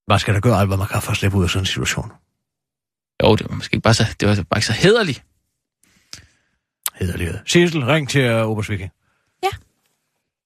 Hvad 0.06 0.18
skal 0.18 0.34
der 0.34 0.40
gøre 0.40 0.58
alt, 0.60 0.68
hvad 0.68 0.76
man 0.76 0.86
kan 0.86 1.02
for 1.02 1.10
at 1.10 1.16
slippe 1.16 1.38
ud 1.38 1.44
af 1.44 1.50
sådan 1.50 1.62
en 1.62 1.66
situation? 1.66 2.12
Jo, 3.22 3.36
det 3.36 3.48
var 3.50 3.54
måske 3.56 3.74
ikke 3.74 3.82
bare 3.82 3.94
så, 3.94 4.04
det 4.20 4.28
var 4.28 4.34
bare 4.34 4.58
ikke 4.58 4.66
så 4.66 4.72
hederligt. 4.72 5.24
Det. 6.98 7.42
Sissel, 7.46 7.84
ring 7.84 8.08
til 8.08 8.34
uh, 8.34 8.50
Obersviking. 8.50 8.90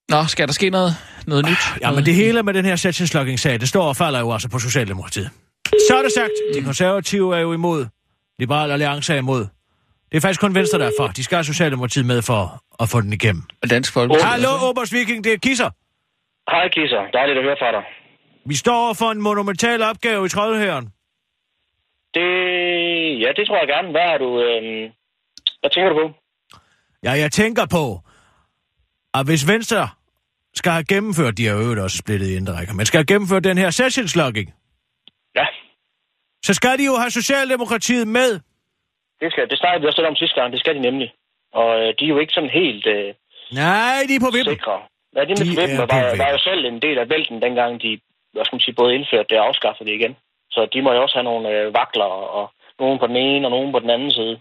Nå, 0.08 0.24
skal 0.26 0.48
der 0.48 0.52
ske 0.52 0.70
noget, 0.70 0.92
noget 1.28 1.44
nyt? 1.46 1.62
Ja, 1.80 1.86
noget... 1.86 1.96
men 1.96 2.06
det 2.06 2.14
hele 2.14 2.42
med 2.42 2.54
den 2.54 2.64
her 2.64 2.76
sag 2.76 3.60
det 3.60 3.68
står 3.68 3.84
og 3.88 3.96
falder 3.96 4.20
jo 4.20 4.32
altså 4.32 4.48
på 4.48 4.58
Socialdemokratiet. 4.58 5.30
Så 5.88 5.98
er 5.98 6.02
det 6.02 6.12
sagt. 6.12 6.32
De 6.54 6.64
konservative 6.64 7.36
er 7.36 7.40
jo 7.40 7.52
imod. 7.52 7.86
Liberal 8.38 8.70
Alliance 8.70 9.14
er 9.14 9.18
imod. 9.18 9.46
Det 10.10 10.16
er 10.16 10.20
faktisk 10.20 10.40
kun 10.40 10.54
Venstre, 10.54 10.78
der 10.78 10.86
er 10.86 10.96
for. 10.98 11.06
De 11.06 11.24
skal 11.24 11.36
have 11.36 11.44
Socialdemokratiet 11.44 12.06
med 12.06 12.22
for 12.22 12.42
at 12.82 12.88
få 12.88 13.00
den 13.00 13.12
igennem. 13.12 13.42
Og 13.62 13.70
Dansk 13.70 13.92
Folkeparti. 13.92 14.24
Hallo, 14.24 14.48
Obersviking, 14.68 15.24
det 15.24 15.32
er 15.32 15.38
Kisser. 15.38 15.70
Hej 16.50 16.68
Kisser, 16.68 17.02
dejligt 17.12 17.38
at 17.38 17.44
høre 17.44 17.56
fra 17.58 17.72
dig. 17.72 17.84
Vi 18.46 18.54
står 18.54 18.92
for 18.92 19.10
en 19.10 19.22
monumental 19.22 19.82
opgave 19.82 20.26
i 20.26 20.28
Troldhøren. 20.28 20.84
Det, 22.14 22.28
ja, 23.22 23.28
det 23.36 23.46
tror 23.46 23.58
jeg 23.58 23.68
gerne. 23.68 23.90
Hvad 23.90 24.06
har 24.10 24.18
du, 24.18 24.30
øhm, 24.40 24.92
hvad 25.60 25.70
tænker 25.70 25.88
du 25.88 25.96
på? 26.02 26.06
Ja, 27.02 27.12
jeg 27.12 27.32
tænker 27.32 27.66
på, 27.66 28.00
at 29.14 29.26
hvis 29.26 29.48
Venstre 29.48 29.88
skal 30.60 30.72
have 30.72 30.84
gennemført, 30.94 31.38
de 31.38 31.46
har 31.46 31.54
øvrigt 31.64 31.80
også 31.86 31.96
splittet 32.02 32.26
i 32.28 32.36
indre 32.36 32.52
rækker, 32.58 32.74
men 32.74 32.86
skal 32.86 32.98
have 32.98 33.10
gennemført 33.12 33.44
den 33.44 33.58
her 33.58 33.70
sessionsloging, 33.70 34.48
Ja, 35.38 35.46
så 36.46 36.52
skal 36.54 36.78
de 36.78 36.84
jo 36.90 36.94
have 37.02 37.10
Socialdemokratiet 37.10 38.08
med. 38.08 38.30
Det, 39.20 39.28
skal, 39.32 39.44
det 39.50 39.58
snakkede 39.58 39.80
vi 39.80 39.86
også 39.86 40.00
lidt 40.00 40.08
om 40.08 40.16
sidste 40.22 40.40
gang. 40.40 40.52
Det 40.52 40.60
skal 40.60 40.74
de 40.74 40.80
nemlig. 40.80 41.08
Og 41.60 41.68
øh, 41.80 41.88
de 41.98 42.04
er 42.04 42.12
jo 42.14 42.18
ikke 42.18 42.32
sådan 42.32 42.50
helt 42.50 42.86
øh, 42.86 43.14
Nej, 43.52 43.98
de 44.08 44.14
er 44.18 44.22
på 44.26 44.32
vippen. 44.36 44.54
sikre. 44.54 44.76
Ja, 45.16 45.20
det 45.28 45.38
De 45.38 45.44
med 45.44 45.56
vippen 45.60 45.76
er 45.76 45.80
var, 45.80 45.86
på 45.86 46.16
var, 46.22 46.30
jo 46.36 46.38
selv 46.38 46.64
en 46.64 46.82
del 46.86 46.98
af 46.98 47.06
vælten, 47.14 47.42
dengang 47.42 47.82
de 47.82 47.90
hvad 48.32 48.44
skal 48.44 48.56
man 48.56 48.60
sige, 48.60 48.74
både 48.74 48.94
indførte 48.94 49.28
det 49.30 49.38
og 49.40 49.46
afskaffede 49.48 49.88
det 49.88 49.94
igen. 50.00 50.16
Så 50.50 50.60
de 50.72 50.82
må 50.82 50.92
jo 50.92 51.02
også 51.02 51.16
have 51.18 51.28
nogle 51.30 51.48
øh, 51.50 51.74
vakler, 51.74 52.12
og 52.38 52.52
nogen 52.78 52.98
på 52.98 53.06
den 53.06 53.16
ene 53.16 53.46
og 53.46 53.50
nogen 53.50 53.72
på 53.72 53.78
den 53.78 53.90
anden 53.90 54.10
side. 54.10 54.40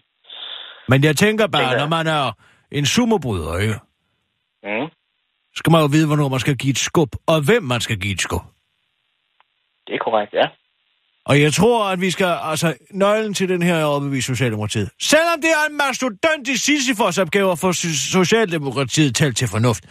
Men 0.88 1.04
jeg 1.04 1.16
tænker 1.16 1.48
bare, 1.48 1.64
Tænker 1.64 1.80
når 1.80 1.90
man 1.98 2.08
er 2.08 2.32
en 2.72 2.86
sumobryder, 2.86 3.58
ikke? 3.64 3.78
Mm. 4.64 4.88
Så 5.58 5.60
skal 5.62 5.72
man 5.72 5.82
jo 5.82 5.90
vide, 5.96 6.08
hvornår 6.08 6.28
man 6.36 6.40
skal 6.40 6.56
give 6.58 6.72
et 6.72 6.78
skub, 6.78 7.12
og 7.32 7.38
hvem 7.48 7.64
man 7.64 7.82
skal 7.82 7.98
give 8.04 8.14
et 8.14 8.22
skub. 8.22 8.44
Det 9.88 9.94
er 9.96 10.02
korrekt, 10.08 10.34
ja. 10.34 10.48
Og 11.30 11.42
jeg 11.42 11.54
tror, 11.54 11.78
at 11.94 12.02
vi 12.02 12.12
skal, 12.12 12.32
altså, 12.52 12.68
nøglen 12.92 13.34
til 13.34 13.50
den 13.50 13.62
her 13.62 13.76
er 13.76 13.86
overbevise 13.86 14.28
Socialdemokratiet. 14.34 14.90
Selvom 15.02 15.38
det 15.42 15.52
er 15.60 15.64
en 15.70 15.78
mastodont 15.78 16.48
i 16.48 16.58
Sisyfos 16.58 17.18
opgave 17.18 17.52
at 17.52 17.60
få 17.60 17.70
So- 17.70 18.12
Socialdemokratiet 18.20 19.16
talt 19.16 19.38
til 19.38 19.48
fornuft, 19.56 19.84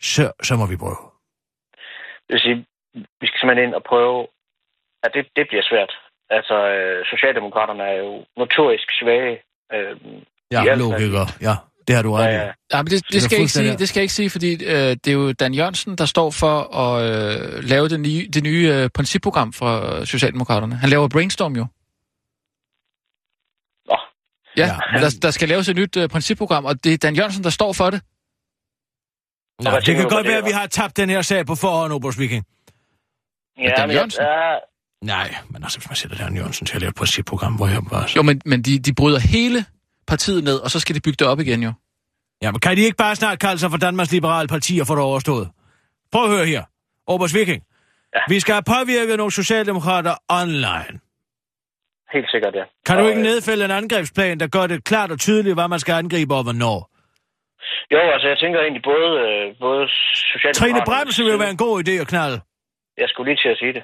så, 0.00 0.32
så 0.42 0.56
må 0.56 0.66
vi 0.66 0.76
prøve. 0.76 1.00
Det 2.26 2.32
vil 2.34 2.40
sige, 2.40 2.56
vi 3.20 3.26
skal 3.26 3.38
simpelthen 3.40 3.66
ind 3.66 3.74
og 3.74 3.84
prøve, 3.92 4.26
at 5.04 5.10
det, 5.14 5.22
det 5.36 5.44
bliver 5.50 5.64
svært. 5.70 5.92
Altså, 6.30 6.56
øh, 6.74 7.06
Socialdemokraterne 7.12 7.82
er 7.82 7.96
jo 8.04 8.24
notorisk 8.36 8.88
svage. 9.00 9.34
Øh, 9.74 9.96
Ja, 10.52 10.60
alt, 10.70 10.78
logiker. 10.78 11.26
Ja, 11.48 11.54
det 11.88 11.96
har 11.96 12.02
du 12.02 12.12
ret 12.12 12.24
Ja, 12.24 12.30
i. 12.30 12.34
ja. 12.34 12.50
Ja, 12.72 12.82
men 12.82 12.86
det, 12.90 13.02
det, 13.12 13.22
skal 13.22 13.36
jeg 13.36 13.40
ikke 13.40 13.52
sige, 13.52 13.76
det 13.78 13.88
skal 13.88 14.00
jeg 14.00 14.02
ikke 14.04 14.14
sige, 14.14 14.30
fordi 14.30 14.64
øh, 14.64 14.96
det 15.04 15.06
er 15.08 15.12
jo 15.12 15.32
Dan 15.32 15.54
Jørgensen, 15.54 15.98
der 15.98 16.04
står 16.06 16.30
for 16.30 16.76
at 16.76 17.02
øh, 17.02 17.64
lave 17.64 17.88
det 17.88 18.00
nye, 18.00 18.28
det 18.32 18.42
nye 18.42 18.68
øh, 18.74 18.90
principprogram 18.94 19.52
for 19.52 20.04
Socialdemokraterne. 20.04 20.76
Han 20.76 20.90
laver 20.90 21.08
Brainstorm 21.08 21.56
jo. 21.56 21.66
Nå, 23.86 23.96
Ja, 24.56 24.66
Ja, 24.66 24.66
ja 24.66 24.78
men- 24.92 25.02
der, 25.02 25.18
der 25.22 25.30
skal 25.30 25.48
laves 25.48 25.68
et 25.68 25.76
nyt 25.76 25.96
øh, 25.96 26.08
principprogram, 26.08 26.64
og 26.64 26.84
det 26.84 26.92
er 26.94 26.98
Dan 26.98 27.16
Jørgensen, 27.16 27.44
der 27.44 27.50
står 27.50 27.72
for 27.72 27.90
det. 27.90 28.00
Nå, 29.64 29.70
det 29.86 29.96
kan 29.96 30.08
godt 30.08 30.26
være, 30.26 30.38
at 30.38 30.44
vi 30.44 30.50
har 30.50 30.66
tabt 30.66 30.96
den 30.96 31.10
her 31.10 31.22
sag 31.22 31.46
på 31.46 31.54
forhånd, 31.54 31.92
Obers 31.92 32.18
Viking. 32.18 32.44
ja, 33.58 33.62
Dan 33.62 33.74
men 33.78 33.90
jeg, 33.90 33.94
Jørgensen? 33.94 34.22
ja, 34.22 34.58
Nej, 35.02 35.34
men 35.50 35.62
altså, 35.62 35.78
hvis 35.78 35.88
man 35.88 35.96
sætter 35.96 36.16
Dan 36.16 36.36
Jørgensen 36.36 36.66
til 36.66 36.74
at 36.74 36.80
lave 36.80 36.88
et 36.88 36.94
principprogram, 36.94 37.54
hvor 37.56 37.66
jeg 37.68 37.82
bare... 37.90 38.06
Jo, 38.16 38.22
men, 38.22 38.40
men 38.46 38.62
de, 38.62 38.78
de 38.78 38.94
bryder 38.94 39.18
hele 39.18 39.64
partiet 40.12 40.44
ned, 40.44 40.58
og 40.64 40.68
så 40.70 40.78
skal 40.80 40.94
de 40.96 41.00
bygge 41.06 41.16
det 41.20 41.26
op 41.32 41.40
igen 41.40 41.60
jo. 41.68 41.72
Ja, 42.42 42.48
men 42.52 42.60
kan 42.60 42.76
de 42.76 42.82
ikke 42.88 42.96
bare 42.96 43.16
snart 43.16 43.38
kalde 43.38 43.58
sig 43.62 43.70
for 43.70 43.78
Danmarks 43.86 44.12
Liberale 44.12 44.48
Parti 44.48 44.72
og 44.82 44.86
få 44.86 44.94
det 44.94 45.02
overstået? 45.02 45.46
Prøv 46.12 46.24
at 46.24 46.30
høre 46.36 46.46
her. 46.46 46.62
Obers 47.12 47.34
Viking. 47.34 47.62
Ja. 48.14 48.20
Vi 48.28 48.40
skal 48.40 48.54
have 48.54 48.66
påvirket 48.76 49.16
nogle 49.16 49.32
socialdemokrater 49.32 50.14
online. 50.40 50.94
helt 52.14 52.30
sikkert, 52.30 52.54
ja. 52.54 52.64
Kan 52.86 52.96
du 52.96 53.02
Og, 53.02 53.08
ikke 53.08 53.20
øh, 53.20 53.28
nedfælde 53.30 53.64
en 53.64 53.70
angrebsplan, 53.70 54.40
der 54.40 54.46
gør 54.56 54.66
det 54.66 54.84
klart 54.84 55.10
og 55.10 55.18
tydeligt, 55.18 55.54
hvad 55.56 55.68
man 55.68 55.80
skal 55.84 55.92
angribe 56.02 56.34
og 56.34 56.42
hvornår? 56.42 56.78
Jo, 57.94 58.00
altså, 58.14 58.26
jeg 58.28 58.38
tænker 58.38 58.58
egentlig 58.60 58.82
både, 58.92 59.10
øh, 59.26 59.44
både 59.64 59.82
Socialdemokraterne... 60.32 60.54
Trine 60.60 60.80
Bremsen 60.90 61.24
vil 61.26 61.38
være 61.44 61.50
en 61.50 61.62
god 61.66 61.74
idé 61.84 61.94
at 62.04 62.08
knalde. 62.12 62.38
Jeg 63.02 63.08
skulle 63.08 63.26
lige 63.30 63.40
til 63.44 63.48
at 63.54 63.58
sige 63.62 63.72
det. 63.72 63.82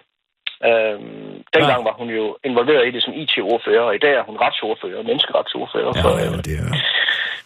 Øhm, 0.64 1.44
dengang 1.54 1.80
Ja. 1.82 1.88
var 1.88 1.94
hun 2.00 2.08
jo 2.10 2.36
involveret 2.44 2.86
i 2.88 2.90
det 2.90 3.02
som 3.02 3.12
IT-ordfører, 3.22 3.80
og 3.88 3.94
i 3.94 3.98
dag 3.98 4.14
er 4.14 4.22
hun 4.22 4.36
retsordfører, 4.36 5.02
menneskeretsordfører. 5.02 5.92
for, 6.02 6.12
øh, 6.22 6.38
det 6.46 6.54
er... 6.62 6.68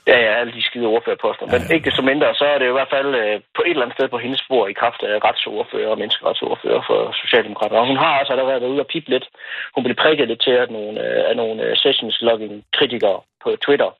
Ja, 0.07 0.19
ja, 0.27 0.33
alle 0.41 0.53
de 0.53 0.63
skide 0.63 0.87
ordførerposter. 0.87 1.47
Men 1.47 1.61
Ja, 1.61 1.67
ja. 1.69 1.75
ikke 1.75 1.87
desto 1.91 2.03
mindre, 2.03 2.35
så 2.35 2.45
er 2.45 2.59
det 2.59 2.67
jo 2.67 2.73
i 2.75 2.79
hvert 2.79 2.95
fald 2.97 3.11
øh, 3.23 3.41
på 3.57 3.63
et 3.67 3.71
eller 3.71 3.83
andet 3.85 3.97
sted 3.97 4.09
på 4.09 4.19
hendes 4.19 4.41
spor 4.47 4.67
i 4.69 4.73
kraft 4.73 5.03
af 5.03 5.25
retsordfører 5.25 5.91
og 5.95 5.99
menneskeretsordfører 5.99 6.83
for 6.89 6.99
Socialdemokraterne. 7.23 7.81
Og 7.81 7.87
hun 7.87 7.97
har 7.97 8.13
altså 8.19 8.33
allerede 8.33 8.61
været 8.61 8.73
ude 8.75 8.81
og 8.81 8.87
pipe 8.87 9.11
lidt. 9.11 9.27
Hun 9.75 9.85
blev 9.85 9.97
prikket 9.97 10.29
lidt 10.29 10.43
til 10.43 10.51
at 10.63 10.71
nogle, 10.71 10.95
øh, 11.07 11.31
af 11.31 11.37
nogle 11.37 11.63
øh, 11.63 11.77
sessions 11.77 12.17
logging 12.23 12.65
kritikere 12.79 13.21
på 13.43 13.49
Twitter. 13.65 13.91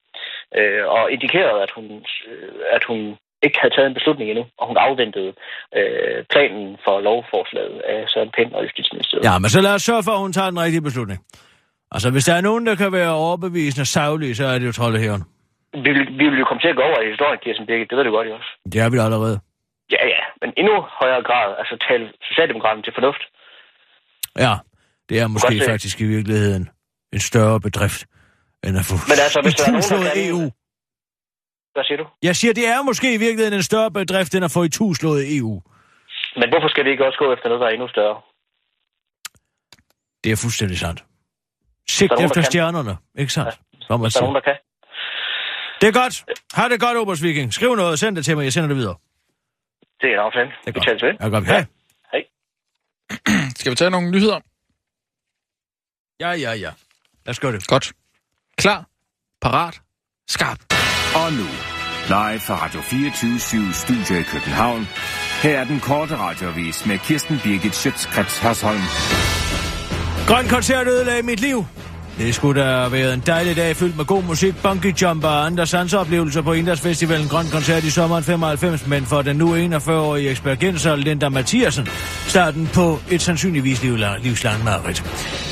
Øh, 0.59 0.85
og 0.97 1.11
indikerede, 1.13 1.63
at 1.63 1.71
hun, 1.77 1.87
øh, 2.31 2.53
at 2.77 2.85
hun 2.85 3.01
ikke 3.45 3.59
havde 3.63 3.75
taget 3.75 3.89
en 3.89 3.99
beslutning 3.99 4.27
endnu, 4.31 4.45
og 4.61 4.65
hun 4.71 4.77
afventede 4.87 5.33
øh, 5.79 6.19
planen 6.33 6.67
for 6.85 6.95
lovforslaget 7.09 7.79
af 7.93 7.99
Søren 8.13 8.31
Pind 8.37 8.51
og 8.57 8.63
Justitsministeriet. 8.65 9.25
Ja, 9.29 9.35
men 9.43 9.49
så 9.55 9.61
lad 9.61 9.75
os 9.79 9.83
sørge 9.83 10.03
for, 10.07 10.13
at 10.17 10.23
hun 10.27 10.33
tager 10.33 10.51
den 10.51 10.61
rigtige 10.67 10.87
beslutning. 10.89 11.21
Altså, 11.95 12.09
hvis 12.11 12.25
der 12.25 12.35
er 12.35 12.41
nogen, 12.41 12.67
der 12.67 12.75
kan 12.83 12.93
være 12.93 13.13
overbevisende 13.25 13.87
savlige, 13.87 14.35
så 14.35 14.45
er 14.53 14.59
det 14.59 14.67
jo 14.67 14.73
troldehævn. 14.73 15.23
Vi, 15.85 15.91
vil, 15.97 16.07
vi 16.21 16.25
vil 16.31 16.39
jo 16.43 16.47
komme 16.49 16.61
til 16.65 16.73
at 16.73 16.77
gå 16.77 16.83
over 16.83 17.01
i 17.01 17.09
historien, 17.13 17.39
Kirsten 17.45 17.67
Birgit. 17.67 17.91
Det 17.91 17.97
ved 17.99 18.05
du 18.05 18.11
godt, 18.11 18.29
også. 18.29 18.51
Det 18.73 18.79
er 18.85 18.91
vi 18.91 18.99
allerede. 19.07 19.37
Ja, 19.95 20.03
ja, 20.15 20.23
men 20.41 20.51
endnu 20.61 20.75
højere 21.01 21.23
grad, 21.23 21.49
altså 21.61 21.75
tale 21.89 22.05
Socialdemokraterne 22.29 22.83
til 22.83 22.95
fornuft. 22.99 23.23
Ja, 24.45 24.55
det 25.09 25.17
er 25.21 25.27
måske 25.27 25.59
Godt 25.59 25.71
faktisk 25.71 26.01
i 26.01 26.07
virkeligheden 26.17 26.65
en 27.13 27.21
større 27.21 27.61
bedrift, 27.61 28.01
end 28.65 28.75
at 28.81 28.85
få 28.91 28.95
Men 29.11 29.19
altså, 29.27 29.39
hvis 29.45 29.55
der 29.55 29.65
er 29.67 29.73
nogen, 29.77 30.07
der 30.07 30.15
EU. 30.27 30.45
Hvad 31.73 31.85
siger 31.85 31.97
du? 31.99 32.07
Jeg 32.23 32.37
siger, 32.37 32.55
det 32.55 32.67
er 32.69 32.83
måske 32.83 33.15
i 33.15 33.17
virkeligheden 33.17 33.55
en 33.55 33.63
større 33.63 33.91
bedrift, 33.91 34.35
end 34.35 34.45
at 34.45 34.51
få 34.51 34.63
ituslået 34.63 35.37
EU. 35.37 35.63
Men 36.37 36.49
hvorfor 36.51 36.69
skal 36.69 36.85
vi 36.85 36.91
ikke 36.91 37.07
også 37.07 37.19
gå 37.19 37.33
efter 37.33 37.49
noget, 37.49 37.61
der 37.61 37.67
er 37.67 37.71
endnu 37.71 37.89
større? 37.89 38.21
Det 40.25 40.33
er 40.33 40.37
fuldstændig 40.37 40.79
sandt. 40.79 41.05
Sigt 41.89 42.11
nogen, 42.11 42.25
efter 42.25 42.43
stjernerne, 42.43 42.97
ikke 43.19 43.33
sandt? 43.33 43.55
Som 43.81 44.01
man 44.01 44.11
Der 44.11 44.19
er 44.19 44.23
nogen, 44.23 44.35
der 44.35 44.41
kan. 44.41 44.57
Det 45.81 45.89
er 45.89 45.93
godt. 46.03 46.25
Ha' 46.55 46.69
det 46.69 46.81
godt, 46.81 46.97
Obers 46.99 47.23
Viking. 47.23 47.53
Skriv 47.53 47.75
noget 47.75 47.91
og 47.93 47.99
send 47.99 48.17
det 48.17 48.25
til 48.25 48.37
mig. 48.37 48.45
Jeg 48.45 48.53
sender 48.53 48.69
det 48.69 48.77
videre. 48.77 48.97
Det 50.01 50.09
er 50.11 50.15
en 50.15 50.19
aftale. 50.19 50.47
Det 50.47 50.57
er 50.69 50.73
Vi 50.73 50.73
godt. 50.73 50.87
tales 50.87 51.03
ved. 51.03 51.13
Ja, 51.21 51.29
godt. 51.29 51.45
Hej. 51.47 51.65
Skal 53.61 53.71
vi 53.71 53.77
tage 53.77 53.91
nogle 53.91 54.11
nyheder? 54.11 54.41
Ja, 56.21 56.31
ja, 56.31 56.53
ja. 56.53 56.71
Lad 57.27 57.31
os 57.31 57.41
gøre 57.41 57.53
det. 57.53 57.67
Godt. 57.67 57.93
Klar. 58.59 58.87
Parat. 59.43 59.81
Skarp. 60.29 60.59
Og 61.31 61.37
nu, 61.37 61.47
live 62.09 62.41
fra 62.41 62.65
Radio 62.65 62.81
24 62.81 63.73
Studio 63.73 64.21
i 64.21 64.23
København. 64.23 64.89
Her 65.43 65.59
er 65.59 65.65
den 65.65 65.81
korte 65.81 66.17
radiovis 66.17 66.87
med 66.87 66.99
Kirsten 66.99 67.41
Birgit 67.45 67.75
Schøtzgrads 67.75 68.39
Hasholm. 68.39 68.81
Grøn 70.27 70.49
koncert 70.49 70.87
ødelagde 70.87 71.23
mit 71.23 71.41
liv. 71.41 71.65
Det 72.19 72.35
skulle 72.35 72.61
da 72.61 72.67
have 72.67 72.93
været 72.93 73.15
en 73.15 73.23
dejlig 73.27 73.57
dag 73.57 73.77
fyldt 73.77 73.97
med 73.97 74.05
god 74.05 74.23
musik, 74.23 74.55
bungee 74.63 74.95
jumper 75.03 75.29
og 75.29 75.47
andre 75.47 75.67
sansoplevelser 75.67 76.43
på 76.43 76.53
Indersfestivalen 76.53 77.29
Grøn 77.29 77.47
Koncert 77.53 77.85
i 77.85 77.91
sommeren 77.91 78.25
95, 78.25 78.87
men 78.87 79.07
for 79.07 79.23
den 79.23 79.37
nu 79.37 79.77
41-årige 79.77 80.31
eksperienser 80.31 80.97
Linda 80.97 81.29
Mathiasen, 81.29 81.89
starten 82.27 82.71
på 82.75 82.99
et 83.11 83.23
sandsynligvis 83.23 83.83
livlang, 83.83 84.23
livslangt 84.23 84.65
mareridt. 84.65 85.05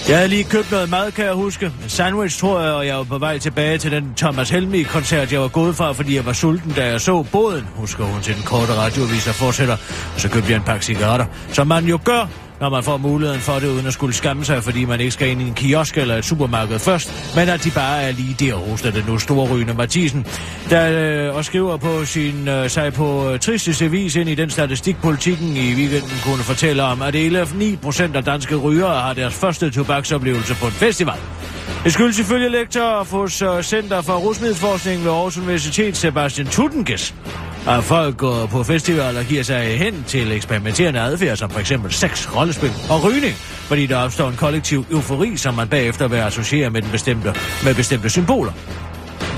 Jeg 0.09 0.17
havde 0.17 0.29
lige 0.29 0.45
købt 0.45 0.71
noget 0.71 0.91
mad, 0.91 1.13
kan 1.13 1.25
jeg 1.25 1.33
huske. 1.33 1.67
En 1.67 1.89
sandwich, 1.89 2.39
tror 2.41 2.61
jeg, 2.61 2.73
og 2.73 2.87
jeg 2.87 2.97
var 2.97 3.05
på 3.05 3.19
vej 3.19 3.39
tilbage 3.39 3.79
til 3.79 3.91
den 3.91 4.15
Thomas 4.17 4.51
Helmi-koncert, 4.51 5.33
jeg 5.33 5.41
var 5.41 5.49
gået 5.49 5.77
fra, 5.77 5.93
fordi 5.93 6.17
jeg 6.17 6.27
var 6.27 6.33
sulten, 6.33 6.73
da 6.73 6.87
jeg 6.87 7.01
så 7.01 7.23
båden, 7.33 7.67
husker 7.75 8.05
hun 8.05 8.23
til 8.23 8.35
den 8.35 8.43
korte 8.43 8.75
radioavis 8.75 9.29
og 9.29 9.35
fortsætter. 9.35 9.77
Og 10.15 10.21
så 10.21 10.29
købte 10.29 10.51
jeg 10.51 10.57
en 10.57 10.63
pakke 10.63 10.85
cigaretter, 10.85 11.27
som 11.53 11.67
man 11.67 11.85
jo 11.85 11.99
gør, 12.05 12.29
når 12.61 12.69
man 12.69 12.83
får 12.83 12.97
muligheden 12.97 13.41
for 13.41 13.53
det, 13.53 13.69
uden 13.69 13.87
at 13.87 13.93
skulle 13.93 14.15
skamme 14.15 14.45
sig, 14.45 14.65
fordi 14.65 14.85
man 14.85 15.01
ikke 15.01 15.13
skal 15.13 15.29
ind 15.29 15.43
i 15.43 15.45
en 15.45 15.55
kiosk 15.55 15.99
eller 15.99 16.17
et 16.17 16.25
supermarked 16.25 16.79
først, 16.79 17.33
men 17.37 17.49
at 17.49 17.65
de 17.65 17.71
bare 17.71 18.03
er 18.03 18.13
lige 18.13 18.37
der, 18.47 18.55
hoster 18.55 18.91
den 18.91 19.05
nu 19.09 19.19
store 19.19 19.49
Rygende 19.53 19.75
Mathisen, 19.75 20.27
der 20.71 21.29
øh, 21.29 21.37
og 21.37 21.45
skriver 21.45 21.77
på 21.77 22.05
sin, 22.05 22.49
øh, 22.49 22.71
sig 22.71 22.93
på 22.93 23.31
øh, 23.31 23.39
tristeste 23.39 23.91
vis 23.91 24.17
ind 24.17 24.29
i 24.29 24.35
den 24.35 24.51
statistikpolitikken 24.51 25.57
i 25.57 25.75
weekenden 25.75 26.19
kunne 26.25 26.43
fortælle 26.43 26.83
om, 26.83 27.03
at 27.03 27.15
9 27.55 27.77
procent 27.77 28.17
af 28.17 28.25
danske 28.25 28.57
rygere 28.57 29.01
har 29.01 29.13
deres 29.13 29.35
første 29.35 29.71
tobaksoplevelse 29.71 30.55
på 30.55 30.67
en 30.67 30.73
festival. 30.73 31.19
Det 31.85 31.93
skyldes 31.93 32.19
ifølge 32.19 32.49
lektor 32.49 33.05
hos 33.11 33.43
øh, 33.43 33.63
Center 33.63 34.03
for 34.03 34.17
Rusmiddelforskning 34.17 35.05
ved 35.05 35.11
Aarhus 35.11 35.39
Universitet, 35.39 35.97
Sebastian 35.97 36.47
Tuttenges, 36.47 37.15
at 37.69 37.85
folk 37.85 38.17
går 38.17 38.47
på 38.47 38.63
festivaler 38.63 39.21
og 39.21 39.27
giver 39.27 39.43
sig 39.43 39.79
hen 39.79 40.05
til 40.07 40.33
eksperimenterende 40.33 41.01
adfærd, 41.01 41.37
som 41.37 41.51
for 41.51 41.61
eksempel 41.61 41.93
sex, 41.93 42.29
rollespil 42.37 42.73
og 42.91 43.05
rygning, 43.05 43.35
fordi 43.69 43.87
der 43.87 43.97
opstår 43.97 44.29
en 44.29 44.37
kollektiv 44.37 44.85
eufori, 44.91 45.37
som 45.37 45.55
man 45.55 45.69
bagefter 45.69 46.09
vil 46.09 46.17
associere 46.17 46.71
med, 46.71 46.83
den 46.83 46.91
bestemte, 46.91 47.35
med 47.65 47.75
bestemte 47.75 48.11
symboler. 48.11 48.53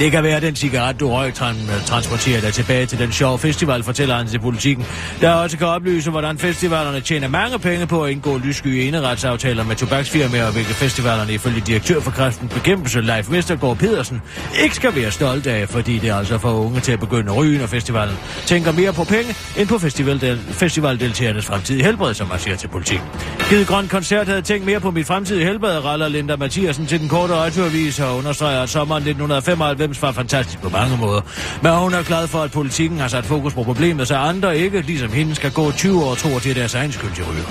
Det 0.01 0.11
kan 0.13 0.23
være 0.23 0.41
den 0.41 0.57
cigaret, 0.57 1.01
du 1.01 1.09
røg, 1.11 1.33
tran- 1.35 1.85
transporterer 1.87 2.41
dig 2.41 2.53
tilbage 2.53 2.87
til 2.87 2.99
den 2.99 3.13
sjove 3.13 3.39
festival, 3.39 3.83
fortæller 3.83 4.17
han 4.17 4.27
til 4.27 4.39
politikken. 4.41 4.85
Der 5.21 5.31
også 5.31 5.59
kan 5.59 5.67
oplyse, 5.67 6.11
hvordan 6.11 6.39
festivalerne 6.39 7.01
tjener 7.01 7.29
mange 7.29 7.59
penge 7.59 7.87
på 7.87 8.05
at 8.05 8.11
indgå 8.11 8.39
lyssky 8.39 8.67
eneretsaftaler 8.67 9.65
med 9.65 9.77
tobaksfirmaer, 9.77 10.47
og 10.47 10.53
hvilke 10.53 10.75
festivalerne 10.75 11.33
ifølge 11.33 11.61
direktør 11.67 12.01
for 12.01 12.11
Kræften 12.11 12.49
bekæmpelse, 12.49 13.01
Leif 13.01 13.31
Vestergaard 13.31 13.77
Pedersen, 13.77 14.21
ikke 14.63 14.75
skal 14.75 14.95
være 14.97 15.11
stolte 15.11 15.51
af, 15.53 15.69
fordi 15.69 15.99
det 15.99 16.11
er 16.11 16.15
altså 16.15 16.39
for 16.39 16.53
unge 16.53 16.81
til 16.81 16.93
at 16.93 17.01
begynde 17.01 17.31
at 17.33 17.37
ryge, 17.37 17.59
når 17.59 17.67
festivalen 17.67 18.15
tænker 18.47 18.73
mere 18.73 18.93
på 18.93 19.05
penge, 19.05 19.35
end 19.57 19.69
på 19.69 19.75
festivaldel- 19.79 20.53
festivaldeltagernes 20.53 21.47
fremtidige 21.47 21.85
helbred, 21.85 22.15
som 22.15 22.29
man 22.29 22.39
siger 22.39 22.57
til 22.57 22.69
politikken. 22.69 23.07
Givet 23.49 23.67
Grøn 23.67 23.89
Koncert 23.89 24.29
havde 24.29 24.43
tænkt 24.43 24.67
mere 24.67 24.81
på 24.81 24.91
mit 24.91 25.07
fremtidige 25.07 25.45
helbred, 25.47 25.85
raller 25.85 26.09
Linda 26.09 26.37
Mathiasen 26.37 26.87
til 26.87 27.01
den 27.01 27.09
korte 27.09 27.35
radioavis 27.35 28.01
og 28.01 28.17
understreger, 28.17 28.63
at 28.63 28.69
sommeren 28.69 29.03
1995 29.03 29.90
1990 29.91 30.03
var 30.03 30.13
fantastisk 30.13 30.63
på 30.63 30.69
mange 30.69 30.97
måder. 30.97 31.21
Men 31.63 31.73
hun 31.73 31.95
er 31.95 32.03
glad 32.03 32.27
for, 32.27 32.39
at 32.39 32.51
politikken 32.53 32.99
har 32.99 33.09
sat 33.09 33.25
fokus 33.25 33.55
på 33.55 33.63
problemet, 33.63 34.09
så 34.09 34.17
andre 34.17 34.59
ikke, 34.59 34.81
ligesom 34.81 35.13
hende, 35.13 35.35
skal 35.35 35.53
gå 35.53 35.73
20 35.73 36.05
år 36.05 36.11
og 36.11 36.19
tro 36.19 36.37
at 36.37 36.45
det 36.45 36.51
er 36.51 36.55
deres 36.55 36.75
egen 36.75 36.93
skyld 36.93 37.11
de 37.17 37.23
ryger. 37.23 37.45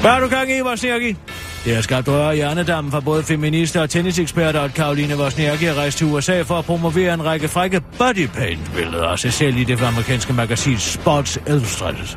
Hvad 0.00 0.10
har 0.10 0.20
du 0.20 0.28
gang 0.28 0.50
i, 0.50 0.60
Vosniaki? 0.60 1.16
Det 1.64 1.74
har 1.74 1.82
skabt 1.82 2.08
røre 2.08 2.32
i 2.32 2.36
hjernedammen 2.36 2.92
fra 2.92 3.00
både 3.00 3.22
feminister 3.22 3.80
og 3.80 3.90
tenniseksperter, 3.90 4.60
at 4.60 4.74
Karoline 4.74 5.14
Vosniaki 5.14 5.64
er 5.64 5.74
rejst 5.74 5.98
til 5.98 6.06
USA 6.06 6.42
for 6.42 6.58
at 6.58 6.64
promovere 6.64 7.14
en 7.14 7.24
række 7.24 7.48
frække 7.48 7.80
bodypaint-billeder 7.98 9.06
af 9.06 9.18
sig 9.18 9.32
selv 9.32 9.56
i 9.56 9.64
det 9.64 9.82
amerikanske 9.82 10.32
magasin 10.32 10.78
Sports 10.78 11.38
Illustrated. 11.46 12.16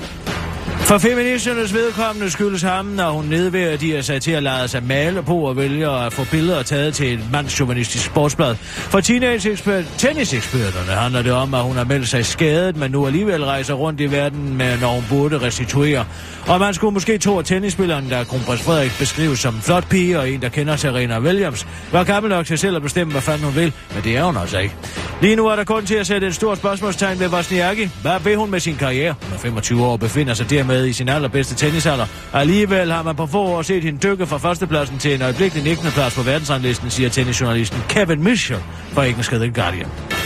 For 0.91 0.97
feministernes 0.97 1.73
vedkommende 1.73 2.31
skyldes 2.31 2.61
ham, 2.61 2.85
når 2.85 3.11
hun 3.11 3.25
nedværdiger 3.25 4.01
sig 4.01 4.21
til 4.21 4.31
at 4.31 4.43
lade 4.43 4.67
sig 4.67 4.83
male 4.83 5.23
på 5.23 5.37
og 5.37 5.57
vælger 5.57 5.89
at 5.89 6.13
få 6.13 6.25
billeder 6.31 6.63
taget 6.63 6.93
til 6.93 7.13
et 7.13 7.31
mandsjuvenistisk 7.31 8.05
sportsblad. 8.05 8.55
For 8.55 8.99
teenage 8.99 9.57
tenniseksperterne 9.97 10.91
handler 10.91 11.21
det 11.21 11.31
om, 11.31 11.53
at 11.53 11.63
hun 11.63 11.75
har 11.75 11.83
meldt 11.83 12.07
sig 12.07 12.25
skadet, 12.25 12.77
men 12.77 12.91
nu 12.91 13.07
alligevel 13.07 13.45
rejser 13.45 13.73
rundt 13.73 14.01
i 14.01 14.11
verden, 14.11 14.57
med, 14.57 14.79
når 14.79 14.87
hun 14.87 15.03
burde 15.09 15.41
restituere. 15.41 16.05
Og 16.47 16.59
man 16.59 16.73
skulle 16.73 16.93
måske 16.93 17.17
tro, 17.17 17.39
at 17.39 17.45
tennisspilleren, 17.45 18.09
der 18.09 18.23
kronprins 18.23 18.61
Frederik 18.61 18.91
beskrives 18.99 19.39
som 19.39 19.55
en 19.55 19.61
flot 19.61 19.89
pige 19.89 20.19
og 20.19 20.29
en, 20.29 20.41
der 20.41 20.49
kender 20.49 20.75
Serena 20.75 21.19
Williams, 21.19 21.67
var 21.91 22.03
gammel 22.03 22.29
nok 22.29 22.45
til 22.45 22.57
selv 22.57 22.75
at 22.75 22.81
bestemme, 22.81 23.11
hvad 23.11 23.21
fanden 23.21 23.45
hun 23.45 23.55
vil, 23.55 23.73
men 23.93 24.03
det 24.03 24.17
er 24.17 24.23
hun 24.23 24.37
altså 24.37 24.59
ikke. 24.59 24.75
Lige 25.21 25.35
nu 25.35 25.47
er 25.47 25.55
der 25.55 25.63
kun 25.63 25.85
til 25.85 25.95
at 25.95 26.07
sætte 26.07 26.27
et 26.27 26.35
stort 26.35 26.57
spørgsmålstegn 26.57 27.19
ved 27.19 27.27
Vosniaki. 27.27 27.89
Hvad 28.01 28.19
vil 28.23 28.35
hun 28.35 28.51
med 28.51 28.59
sin 28.59 28.75
karriere? 28.75 29.15
Hun 29.23 29.33
er 29.33 29.37
25 29.37 29.85
år 29.85 29.91
og 29.91 29.99
befinder 29.99 30.33
sig 30.33 30.49
dermed 30.49 30.80
i 30.88 30.93
sin 30.93 31.09
allerbedste 31.09 31.55
tennisalder. 31.55 32.05
Alligevel 32.34 32.91
har 32.91 33.03
man 33.03 33.15
på 33.15 33.27
få 33.27 33.41
år 33.41 33.61
set 33.61 33.84
hende 33.84 33.99
dykke 34.09 34.27
fra 34.27 34.38
førstepladsen 34.38 34.99
til 34.99 35.13
en 35.13 35.21
øjeblikkelig 35.21 35.63
19. 35.63 35.91
plads 35.91 36.15
på 36.15 36.21
verdensranglisten, 36.21 36.89
siger 36.89 37.09
tennisjournalisten 37.09 37.79
Kevin 37.89 38.23
Mitchell 38.23 38.59
fra 38.93 39.05
engelske 39.05 39.36
The 39.36 39.51
Guardian. 39.51 40.20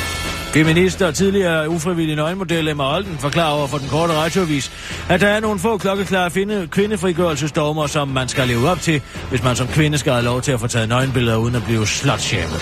Feminist 0.56 1.02
og 1.02 1.16
tidligere 1.16 1.70
ufrivillig 1.70 2.16
nøgenmodel 2.16 2.68
Emma 2.68 2.96
Olden 2.96 3.18
forklarer 3.20 3.52
over 3.52 3.68
for 3.68 3.78
den 3.78 3.88
korte 3.88 4.14
radioavis, 4.14 4.72
at 5.10 5.22
der 5.22 5.28
er 5.28 5.40
nogle 5.40 5.60
få 5.60 5.78
klokkeklare 5.78 6.32
finde, 6.32 6.68
kvindefrigørelsesdogmer, 6.72 7.88
som 7.88 8.08
man 8.08 8.28
skal 8.28 8.48
leve 8.48 8.70
op 8.70 8.80
til, 8.80 9.02
hvis 9.30 9.44
man 9.44 9.56
som 9.56 9.68
kvinde 9.68 9.98
skal 9.98 10.14
have 10.14 10.26
lov 10.26 10.42
til 10.42 10.52
at 10.52 10.60
få 10.60 10.68
taget 10.68 10.90
nøgenbilleder 10.90 11.38
uden 11.38 11.56
at 11.56 11.64
blive 11.64 11.88
slutshamed. 11.88 12.60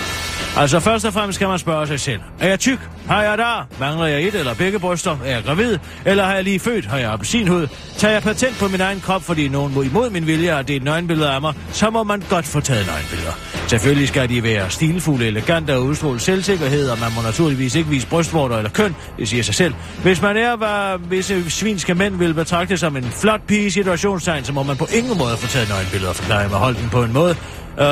Altså 0.56 0.80
først 0.80 1.04
og 1.04 1.12
fremmest 1.12 1.36
skal 1.36 1.48
man 1.48 1.58
spørge 1.58 1.86
sig 1.86 2.00
selv. 2.00 2.20
Er 2.40 2.48
jeg 2.48 2.60
tyk? 2.60 2.78
Har 3.06 3.22
jeg 3.22 3.38
der? 3.38 3.66
Mangler 3.80 4.06
jeg 4.06 4.22
et 4.22 4.34
eller 4.34 4.54
begge 4.54 4.78
bryster? 4.78 5.16
Er 5.24 5.30
jeg 5.30 5.44
gravid? 5.44 5.78
Eller 6.04 6.24
har 6.24 6.34
jeg 6.34 6.44
lige 6.44 6.60
født? 6.60 6.86
Har 6.86 6.98
jeg 6.98 7.12
appelsinhud? 7.12 7.66
Tager 7.96 8.12
jeg 8.12 8.22
patent 8.22 8.58
på 8.58 8.68
min 8.68 8.80
egen 8.80 9.00
krop, 9.00 9.22
fordi 9.22 9.48
nogen 9.48 9.74
må 9.74 9.82
imod 9.82 10.10
min 10.10 10.26
vilje 10.26 10.50
har 10.50 10.62
delt 10.62 10.84
nøgenbilleder 10.84 11.30
af 11.30 11.40
mig, 11.40 11.54
så 11.72 11.90
må 11.90 12.02
man 12.02 12.22
godt 12.30 12.46
få 12.46 12.60
taget 12.60 12.86
nøgenbilleder. 12.86 13.32
Selvfølgelig 13.66 14.08
skal 14.08 14.28
de 14.28 14.42
være 14.42 14.70
stilfulde, 14.70 15.26
elegante 15.26 15.74
og 15.74 15.84
udstråle 15.84 16.20
selvsikkerhed, 16.20 16.90
og 16.90 16.98
man 16.98 17.12
må 17.16 17.22
naturligvis 17.22 17.74
ikke 17.74 17.83
vise 17.90 18.06
brystvorter 18.06 18.56
eller 18.56 18.70
køn, 18.70 18.94
det 19.18 19.28
siger 19.28 19.42
sig 19.42 19.54
selv. 19.54 19.74
Hvis 20.02 20.22
man 20.22 20.36
er, 20.36 20.56
hvad 20.56 21.08
visse 21.08 21.50
svinske 21.50 21.94
mænd 21.94 22.16
vil 22.16 22.34
betragte 22.34 22.76
som 22.76 22.96
en 22.96 23.04
flot 23.04 23.40
pige 23.46 23.66
i 23.66 23.70
situationstegn, 23.70 24.44
så 24.44 24.52
må 24.52 24.62
man 24.62 24.76
på 24.76 24.86
ingen 24.94 25.18
måde 25.18 25.36
få 25.36 25.46
taget 25.46 25.68
nøgenbilleder, 25.68 26.12
forklarer 26.12 26.48
med 26.48 26.56
Holden 26.56 26.88
på 26.90 27.02
en 27.02 27.12
måde, 27.12 27.36
øh, 27.78 27.86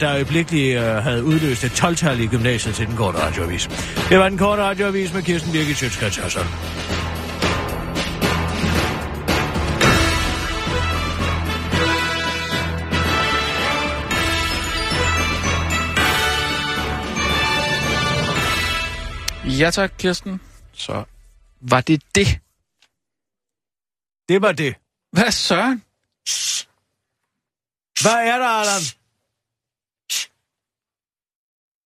der 0.00 0.12
øjeblikkeligt 0.12 0.78
øh, 0.78 0.84
havde 0.84 1.24
udløst 1.24 1.64
et 1.64 1.72
12 1.72 2.20
i 2.20 2.26
gymnasiet 2.26 2.74
til 2.74 2.86
den 2.86 2.96
korte 2.96 3.18
radioavis. 3.18 3.68
Det 4.08 4.18
var 4.18 4.28
den 4.28 4.38
korte 4.38 4.62
radioavis 4.62 5.14
med 5.14 5.22
Kirsten 5.22 5.52
Birgit 5.52 5.76
Sjøtskrets 5.76 6.18
Ja 19.58 19.70
tak, 19.70 19.92
Kirsten. 19.98 20.40
Så 20.72 21.04
var 21.60 21.80
det 21.80 22.02
det. 22.14 22.26
Det 24.28 24.42
var 24.42 24.52
det. 24.52 24.74
Hvad 25.12 25.32
søren? 25.32 25.84
Hvad 28.02 28.28
er 28.32 28.38
der, 28.38 28.46
Allan? 28.48 28.82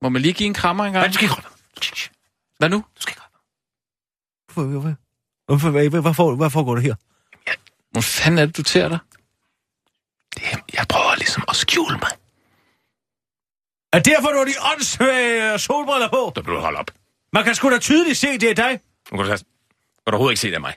Må 0.02 0.08
man 0.08 0.22
lige 0.22 0.34
give 0.34 0.46
en 0.46 0.54
krammer 0.54 0.84
engang? 0.84 1.08
du 1.08 1.12
skal 1.12 1.24
ikke 1.24 1.42
Hvad 2.58 2.68
nu? 2.68 2.76
Du 2.96 3.02
skal 3.02 3.12
ikke 3.12 3.22
Hvorfor, 4.46 4.68
hvorfor, 4.70 4.94
hvorfor, 5.46 5.70
hvad, 5.70 5.88
hvad, 6.02 6.14
for, 6.14 6.36
hvad 6.36 6.50
foregår 6.50 6.74
der 6.74 6.82
her? 6.82 6.94
Hvor 7.90 8.00
fanden 8.00 8.38
er 8.38 8.46
det, 8.46 8.56
du 8.56 8.62
tærer 8.62 8.88
dig? 8.88 8.98
det. 10.34 10.42
er- 10.52 10.58
Jeg 10.74 10.86
prøver 10.88 11.14
ligesom 11.14 11.44
at 11.48 11.56
skjule 11.56 11.98
mig. 11.98 12.10
Er 13.92 14.00
derfor, 14.10 14.28
du 14.28 14.38
har 14.38 14.44
de 14.44 14.54
åndssvage 14.74 15.58
solbriller 15.58 16.08
på? 16.08 16.32
Så 16.36 16.42
bliver 16.42 16.56
du 16.56 16.60
holde 16.62 16.78
op. 16.78 16.90
Man 17.32 17.44
kan 17.44 17.54
sgu 17.54 17.70
da 17.70 17.78
tydeligt 17.78 18.18
se, 18.18 18.38
det 18.38 18.50
er 18.50 18.54
dig. 18.54 18.80
Nu 19.12 19.16
kan 19.16 19.26
du, 19.26 19.30
kan 19.36 19.38
du 20.06 20.10
overhovedet 20.10 20.32
ikke 20.32 20.40
se 20.40 20.48
det 20.48 20.54
af 20.54 20.60
mig. 20.60 20.74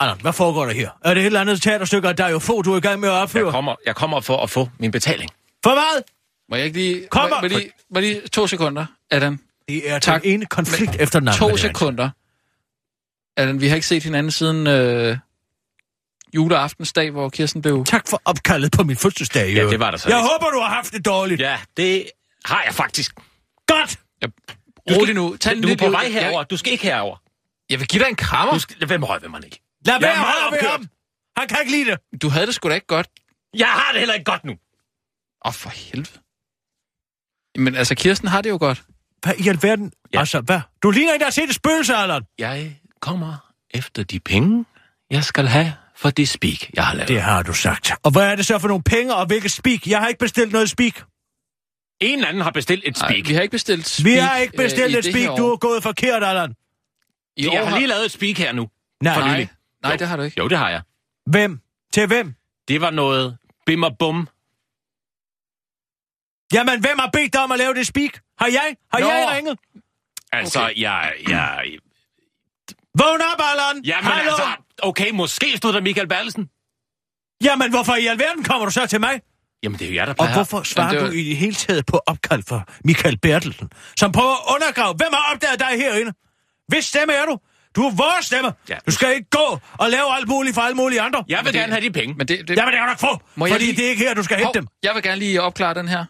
Allan, 0.00 0.20
hvad 0.20 0.32
foregår 0.32 0.64
der 0.66 0.72
her? 0.72 0.90
Er 1.04 1.14
det 1.14 1.20
et 1.20 1.26
eller 1.26 1.40
andet 1.40 1.62
teaterstykke, 1.62 2.12
der 2.12 2.24
er 2.24 2.28
jo 2.28 2.38
få, 2.38 2.62
du 2.62 2.72
er 2.72 2.76
i 2.76 2.80
gang 2.80 3.00
med 3.00 3.08
at 3.08 3.12
opføre? 3.12 3.44
Jeg 3.44 3.52
kommer, 3.52 3.74
jeg 3.86 3.96
kommer 3.96 4.20
for 4.20 4.36
at 4.42 4.50
få 4.50 4.68
min 4.78 4.90
betaling. 4.90 5.30
For 5.64 5.70
hvad? 5.70 6.02
Må 6.48 6.56
jeg 6.56 6.64
ikke 6.64 6.78
lige... 6.78 7.06
Kommer! 7.10 7.36
Må, 7.36 7.40
må, 7.42 7.48
lige, 7.48 7.70
må 7.90 8.00
lige 8.00 8.20
to 8.28 8.46
sekunder, 8.46 8.86
Adam. 9.10 9.40
Det 9.68 9.90
er 9.90 9.98
Tak. 9.98 10.22
den 10.22 10.30
ene 10.30 10.46
konflikt 10.46 10.96
efter 11.00 11.18
den 11.18 11.28
anden. 11.28 11.38
To 11.50 11.56
sekunder. 11.56 12.10
Adam, 13.36 13.60
vi 13.60 13.68
har 13.68 13.74
ikke 13.74 13.86
set 13.86 14.02
hinanden 14.02 14.30
siden 14.32 14.66
øh, 14.66 15.16
juleaftensdag, 16.34 17.10
hvor 17.10 17.28
Kirsten 17.28 17.62
blev... 17.62 17.84
Tak 17.84 18.08
for 18.08 18.22
opkaldet 18.24 18.72
på 18.72 18.82
min 18.82 18.96
fødselsdag. 18.96 19.54
Ja, 19.54 19.64
det 19.70 19.80
var 19.80 19.90
der 19.90 19.98
så 19.98 20.08
Jeg 20.08 20.18
lidt. 20.18 20.30
håber, 20.32 20.50
du 20.50 20.60
har 20.60 20.68
haft 20.74 20.92
det 20.92 21.04
dårligt. 21.04 21.40
Ja, 21.40 21.58
det 21.76 22.04
har 22.44 22.62
jeg 22.66 22.74
faktisk. 22.74 23.14
Godt! 23.66 23.98
Rolig 24.90 25.14
nu. 25.14 25.36
Tag 25.36 25.62
du 25.62 25.68
er 25.68 25.76
på 25.76 25.90
vej 25.90 26.00
jeg, 26.00 26.12
herover. 26.12 26.42
Du 26.44 26.56
skal 26.56 26.72
ikke 26.72 26.84
herover. 26.84 27.16
jeg 27.70 27.80
vil 27.80 27.88
give 27.88 28.02
dig 28.02 28.08
en 28.08 28.16
krammer. 28.16 28.52
Du 28.54 28.58
skal, 28.58 28.86
hvem 28.86 29.02
rører 29.02 29.18
ved 29.18 29.28
man 29.28 29.44
ikke? 29.44 29.60
Lad 29.86 30.00
være 30.00 30.46
opkørt. 30.46 30.70
ham. 30.70 30.88
Han 31.36 31.48
kan 31.48 31.58
ikke 31.60 31.72
lide 31.72 31.90
det. 31.90 32.20
Du 32.22 32.28
havde 32.28 32.46
det 32.46 32.54
sgu 32.54 32.68
da 32.68 32.74
ikke 32.74 32.86
godt. 32.86 33.08
Jeg 33.54 33.68
har 33.68 33.92
det 33.92 34.00
heller 34.00 34.14
ikke 34.14 34.24
godt 34.24 34.44
nu. 34.44 34.52
Åh, 34.52 34.58
oh, 35.44 35.52
for 35.52 35.70
helvede. 35.70 36.18
Men 37.58 37.74
altså, 37.74 37.94
Kirsten 37.94 38.28
har 38.28 38.42
det 38.42 38.50
jo 38.50 38.56
godt. 38.60 38.82
Hvad 39.22 39.34
i 39.38 39.48
alverden? 39.48 39.92
Ja. 40.14 40.18
Altså, 40.18 40.40
hvad? 40.40 40.60
Du 40.82 40.90
ligner 40.90 41.12
en, 41.12 41.20
der 41.20 41.26
har 41.26 41.30
set 41.30 41.48
et 41.48 41.54
spøgelse, 41.54 41.94
Allan. 41.94 42.22
Jeg 42.38 42.76
kommer 43.00 43.36
efter 43.70 44.02
de 44.02 44.20
penge, 44.20 44.64
jeg 45.10 45.24
skal 45.24 45.46
have 45.46 45.74
for 45.96 46.10
det 46.10 46.28
speak, 46.28 46.70
jeg 46.74 46.86
har 46.86 46.94
lavet. 46.94 47.08
Det 47.08 47.22
har 47.22 47.42
du 47.42 47.52
sagt. 47.52 47.92
Og 48.02 48.10
hvad 48.10 48.22
er 48.22 48.36
det 48.36 48.46
så 48.46 48.58
for 48.58 48.68
nogle 48.68 48.82
penge, 48.82 49.14
og 49.14 49.26
hvilket 49.26 49.50
speak? 49.50 49.86
Jeg 49.86 49.98
har 50.00 50.08
ikke 50.08 50.18
bestilt 50.18 50.52
noget 50.52 50.70
speak. 50.70 51.02
En 52.04 52.14
eller 52.18 52.28
anden 52.28 52.42
har 52.42 52.50
bestilt 52.50 52.82
et 52.86 53.00
Nej, 53.00 53.10
speak. 53.10 53.28
vi 53.28 53.34
har 53.34 53.42
ikke 53.42 53.52
bestilt 53.52 53.86
speak, 53.88 54.04
Vi 54.04 54.18
har 54.18 54.36
ikke 54.36 54.54
øh, 54.62 54.64
bestilt 54.64 54.94
i 55.06 55.08
et 55.08 55.16
her 55.16 55.36
Du 55.36 55.46
er 55.52 55.56
gået 55.56 55.82
forkert, 55.82 56.24
Allan. 56.24 56.50
År 56.50 57.52
jeg 57.52 57.68
har 57.68 57.76
lige 57.76 57.86
lavet 57.86 58.04
et 58.04 58.10
speak 58.10 58.38
her 58.38 58.52
nu. 58.52 58.68
Nej. 59.02 59.14
For 59.14 59.20
Nej, 59.20 59.48
nej, 59.82 59.92
Jo. 59.92 59.96
det 59.98 60.08
har 60.08 60.16
du 60.16 60.22
ikke. 60.22 60.38
Jo, 60.38 60.48
det 60.48 60.58
har 60.58 60.70
jeg. 60.70 60.82
Hvem? 61.26 61.60
Til 61.92 62.06
hvem? 62.06 62.34
Det 62.68 62.80
var 62.80 62.90
noget 62.90 63.38
bim 63.66 63.82
og 63.82 63.98
bum. 63.98 64.28
Jamen, 66.54 66.80
hvem 66.80 66.98
har 66.98 67.10
bedt 67.12 67.32
dig 67.32 67.42
om 67.42 67.52
at 67.52 67.58
lave 67.58 67.74
det 67.74 67.86
speak? 67.86 68.20
Har 68.38 68.46
jeg? 68.46 68.76
Har 68.92 68.98
Nå. 69.00 69.06
jeg 69.06 69.28
ringet? 69.36 69.58
Altså, 70.32 70.62
Okay. 70.62 70.80
jeg, 70.80 71.12
jeg... 71.28 71.64
Vågn 72.98 73.20
op, 73.32 73.40
Allan! 73.52 73.84
Jamen 73.84 74.04
Hallo? 74.12 74.30
altså, 74.30 74.42
okay, 74.82 75.10
måske 75.10 75.56
stod 75.56 75.72
der 75.72 75.80
Michael 75.80 76.08
Bertelsen. 76.08 76.50
Jamen, 77.44 77.70
hvorfor 77.70 77.94
i 77.94 78.06
alverden 78.06 78.44
kommer 78.44 78.64
du 78.64 78.70
så 78.72 78.86
til 78.86 79.00
mig? 79.00 79.20
Jamen, 79.64 79.78
det 79.78 79.84
er 79.84 79.88
jo 79.88 79.94
jeg, 79.94 80.06
der 80.06 80.12
Og 80.12 80.16
plejer. 80.16 80.34
hvorfor 80.34 80.62
svarer 80.62 80.90
det 80.90 81.00
var- 81.00 81.06
du 81.06 81.12
i 81.12 81.24
det 81.28 81.36
hele 81.36 81.54
taget 81.54 81.86
på 81.86 82.00
opkald 82.06 82.42
for 82.48 82.68
Michael 82.84 83.18
Bertelsen, 83.18 83.68
som 83.98 84.12
prøver 84.12 84.32
at 84.48 84.54
undergrave? 84.54 84.94
Hvem 84.94 85.08
har 85.12 85.32
opdaget 85.34 85.58
dig 85.60 85.68
herinde? 85.78 86.12
Hvis 86.68 86.84
stemme 86.84 87.12
er 87.14 87.24
du? 87.24 87.38
Du 87.76 87.82
er 87.86 87.90
vores 87.90 88.26
stemme. 88.26 88.52
Ja. 88.68 88.76
Du 88.86 88.90
skal 88.90 89.14
ikke 89.14 89.30
gå 89.30 89.58
og 89.78 89.90
lave 89.90 90.14
alt 90.16 90.28
muligt 90.28 90.54
for 90.54 90.62
alle 90.62 90.76
mulige 90.76 91.00
andre. 91.00 91.24
Jeg 91.28 91.38
vil 91.44 91.52
det- 91.52 91.60
gerne 91.60 91.72
have 91.72 91.84
de 91.84 91.90
penge. 91.90 92.14
Men 92.14 92.28
det, 92.28 92.48
det, 92.48 92.56
Jamen, 92.56 92.72
det 92.72 92.78
kan 92.80 92.86
du 92.86 92.90
ikke 92.92 93.00
få, 93.00 93.20
Må 93.34 93.46
jeg 93.46 93.52
fordi 93.54 93.64
lige- 93.64 93.76
det 93.76 93.86
er 93.86 93.90
ikke 93.90 94.02
her, 94.04 94.14
du 94.14 94.22
skal 94.22 94.36
hente 94.36 94.46
Hov, 94.46 94.54
dem. 94.54 94.66
Jeg 94.82 94.94
vil 94.94 95.02
gerne 95.02 95.18
lige 95.18 95.42
opklare 95.42 95.74
den 95.74 95.88
her. 95.88 96.04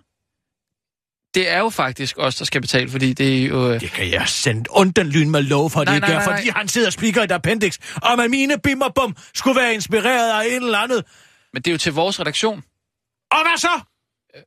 Det 1.34 1.50
er 1.50 1.58
jo 1.58 1.70
faktisk 1.70 2.14
os, 2.18 2.34
der 2.36 2.44
skal 2.44 2.60
betale, 2.60 2.90
fordi 2.90 3.12
det 3.12 3.38
er 3.42 3.46
jo... 3.46 3.72
Øh, 3.72 3.80
Det 3.80 3.90
kan 3.92 4.10
jeg 4.10 4.28
sende 4.28 4.64
onden 4.70 5.06
lyn 5.06 5.30
med 5.30 5.42
lov 5.42 5.70
for, 5.70 5.84
Nej, 5.84 5.94
det 5.94 6.00
nej, 6.02 6.10
er 6.10 6.14
nej, 6.14 6.24
fordi 6.24 6.48
nej. 6.48 6.56
han 6.58 6.68
sidder 6.68 6.86
og 6.88 6.92
spiker 6.92 7.22
et 7.22 7.32
appendix, 7.32 7.78
om 8.02 8.20
at 8.20 8.30
mine 8.30 8.58
bim 8.58 8.80
og 8.80 8.94
bum 8.94 9.16
skulle 9.34 9.60
være 9.60 9.74
inspireret 9.74 10.40
af 10.42 10.46
en 10.56 10.62
eller 10.62 10.78
andet. 10.78 11.04
men 11.52 11.62
det 11.62 11.70
er 11.70 11.72
jo 11.72 11.78
til 11.78 11.92
vores 11.92 12.20
redaktion. 12.20 12.62
Og 13.34 13.40
hvad 13.42 13.58
så? 13.58 13.80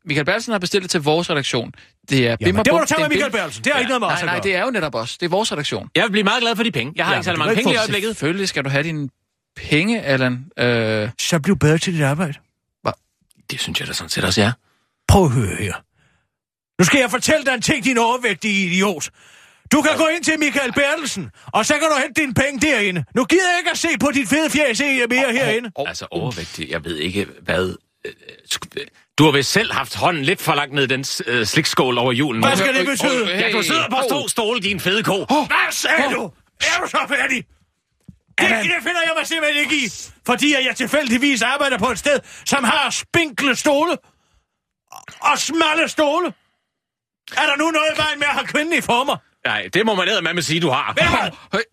Michael 0.05 0.25
Bertelsen 0.25 0.51
har 0.51 0.59
bestilt 0.59 0.83
det 0.83 0.91
til 0.91 1.01
vores 1.01 1.29
redaktion. 1.29 1.71
Det 2.09 2.17
er 2.19 2.21
Jamen, 2.23 2.37
bim 2.43 2.55
og 2.59 2.65
det 2.65 2.73
må 2.73 2.79
du 2.79 2.85
tage 2.85 2.99
er 2.99 3.03
med 3.03 3.09
Michael 3.09 3.31
Bertelsen. 3.31 3.63
Det 3.63 3.73
har 3.73 3.79
ikke 3.79 3.89
noget 3.89 4.01
med 4.01 4.07
os 4.07 4.21
Nej, 4.21 4.25
nej, 4.25 4.39
det 4.39 4.55
er 4.55 4.63
jo 4.63 4.71
netop 4.71 4.95
os. 4.95 5.17
Det 5.17 5.25
er 5.25 5.29
vores 5.29 5.51
redaktion. 5.51 5.89
Jeg 5.95 6.03
vil 6.03 6.11
blive 6.11 6.23
meget 6.23 6.41
glad 6.41 6.55
for 6.55 6.63
de 6.63 6.71
penge. 6.71 6.93
Jeg 6.95 7.05
har 7.05 7.13
Ja, 7.13 7.17
ikke 7.19 7.25
særlig 7.25 7.39
du 7.39 7.43
mange 7.43 7.55
penge 7.55 7.73
i 7.73 7.77
øjeblikket. 7.77 8.09
Selvfølgelig 8.09 8.49
skal 8.49 8.63
du 8.63 8.69
have 8.69 8.83
dine 8.83 9.09
penge, 9.55 10.01
Allan. 10.01 10.45
Øh, 10.59 11.09
Så 11.19 11.39
bliv 11.39 11.57
bedre 11.59 11.77
til 11.77 11.93
dit 11.93 12.03
arbejde. 12.03 12.33
Det 13.51 13.59
synes 13.59 13.79
jeg 13.79 13.87
da 13.87 13.93
sådan 13.93 14.09
set 14.09 14.23
også, 14.23 14.41
ja. 14.41 14.51
Prøv 15.07 15.25
at 15.25 15.31
høre 15.31 15.55
her. 15.59 15.73
Nu 16.81 16.85
skal 16.85 16.99
jeg 16.99 17.11
fortælle 17.11 17.45
dig 17.45 17.53
en 17.53 17.61
ting, 17.61 17.83
din 17.83 17.97
overvægtige 17.97 18.67
idiot. 18.67 19.09
Du 19.71 19.81
kan 19.81 19.97
gå 19.97 20.07
ind 20.07 20.23
til 20.23 20.39
Michael 20.39 20.73
Bertelsen, 20.73 21.29
og 21.45 21.65
så 21.65 21.73
kan 21.73 21.81
du 21.81 21.95
hente 22.03 22.21
dine 22.21 22.33
penge 22.33 22.67
derinde. 22.67 23.03
Nu 23.15 23.25
gider 23.25 23.49
jeg 23.49 23.59
ikke 23.59 23.71
at 23.71 23.77
se 23.77 23.87
på 23.99 24.11
dit 24.13 24.29
fede 24.29 24.49
fjæs 24.49 24.79
mere 25.09 25.33
herinde. 25.33 25.71
oh, 25.75 25.89
Altså 25.89 26.07
overvægtig, 26.11 26.69
jeg 26.69 26.85
ved 26.85 26.97
ikke, 26.97 27.27
hvad... 27.41 27.75
Du 29.17 29.23
har 29.23 29.31
vist 29.31 29.51
selv 29.51 29.73
haft 29.73 29.95
hånden 29.95 30.23
lidt 30.23 30.41
for 30.41 30.55
langt 30.55 30.73
ned 30.73 30.83
i 30.83 30.87
den 30.87 31.05
øh, 31.27 31.45
slikskål 31.45 31.97
over 31.97 32.11
julen. 32.11 32.43
Hvad 32.43 32.57
skal 32.57 32.75
det 32.75 32.85
betyde? 32.85 33.23
oj, 33.23 33.29
Ja, 33.29 33.51
du 33.51 33.61
sidder 33.63 33.89
på 33.89 33.95
Hey. 33.95 34.09
to 34.09 34.27
stole, 34.27 34.59
din 34.61 34.79
fede 34.79 35.03
ko. 35.03 35.25
Hvad 35.25 35.71
sagde 35.71 36.03
du? 36.13 36.31
Er 36.61 36.81
du 36.81 36.87
så 36.89 36.97
færdig? 37.09 37.45
Det, 38.39 38.49
det 38.49 38.73
finder 38.83 39.01
jeg 39.05 39.13
mig 39.17 39.27
simpelthen 39.27 39.63
ikke 39.63 39.75
i, 39.85 39.89
fordi 40.25 40.53
at 40.53 40.65
jeg 40.65 40.75
tilfældigvis 40.75 41.41
arbejder 41.41 41.77
på 41.77 41.89
et 41.91 41.99
sted, 41.99 42.19
som 42.45 42.63
har 42.63 42.89
spinkle 42.89 43.55
stole 43.55 43.97
og 45.21 45.37
smalle 45.39 45.87
stole. 45.89 46.33
Er 47.37 47.45
der 47.45 47.55
nu 47.57 47.71
noget 47.71 47.87
i 47.95 47.97
vejen 47.97 48.19
med 48.19 48.27
at 48.27 48.33
have 48.33 48.45
kvinden 48.47 48.73
i 48.77 48.81
former? 48.81 49.17
Nej, 49.45 49.69
det 49.73 49.85
må 49.85 49.95
man 49.95 50.07
ned 50.07 50.33
med 50.33 50.41
sige, 50.41 50.59
du 50.61 50.69
har. 50.69 50.93
Du? 50.93 51.03
Høj. 51.51 51.63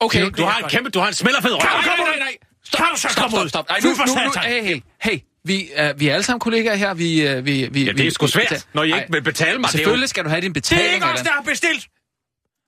Okay, 0.00 0.30
Du 0.38 0.44
har 0.44 0.58
en 0.58 0.68
kæmpe, 0.68 0.90
du 0.90 1.00
har 1.00 1.08
en 1.08 1.14
smellerfed 1.14 1.50
røv. 1.52 1.60
Kom, 1.60 1.70
Nej, 1.70 1.82
kom 1.96 2.06
nej, 2.06 2.16
nej, 2.16 2.18
nej. 2.18 2.36
Kan 2.76 2.86
du 2.94 3.00
så 3.00 3.08
Stop, 3.08 3.22
komme 3.22 3.44
ud? 3.44 3.48
stop, 3.48 3.64
stop. 3.64 3.70
Ej, 3.70 3.80
Fy 3.80 3.86
nu, 3.86 3.90
nu, 4.06 4.14
nu, 4.24 4.32
hey, 4.42 4.62
hey, 4.64 4.80
hey. 5.02 5.18
Vi 5.44 5.68
er, 5.74 5.92
vi 5.92 6.08
er 6.08 6.12
alle 6.14 6.22
sammen 6.24 6.40
kollegaer 6.40 6.74
her. 6.74 6.94
Vi, 6.94 7.36
uh, 7.38 7.46
vi, 7.46 7.68
vi, 7.72 7.84
Ja, 7.84 7.92
det 7.92 8.06
er 8.06 8.10
sgu 8.10 8.26
svært, 8.26 8.66
når 8.72 8.82
I 8.82 8.86
ikke 8.86 9.06
vil 9.10 9.22
betale 9.22 9.58
mig. 9.58 9.62
Det 9.64 9.70
Selvfølgelig 9.78 10.08
skal 10.08 10.24
du 10.24 10.28
have 10.28 10.40
din 10.40 10.48
Det 10.54 10.62
betaling. 10.62 10.88
er 10.90 10.94
ikke 10.94 11.06
os, 11.06 11.20
der 11.20 11.30
har 11.32 11.42
bestilt. 11.42 11.86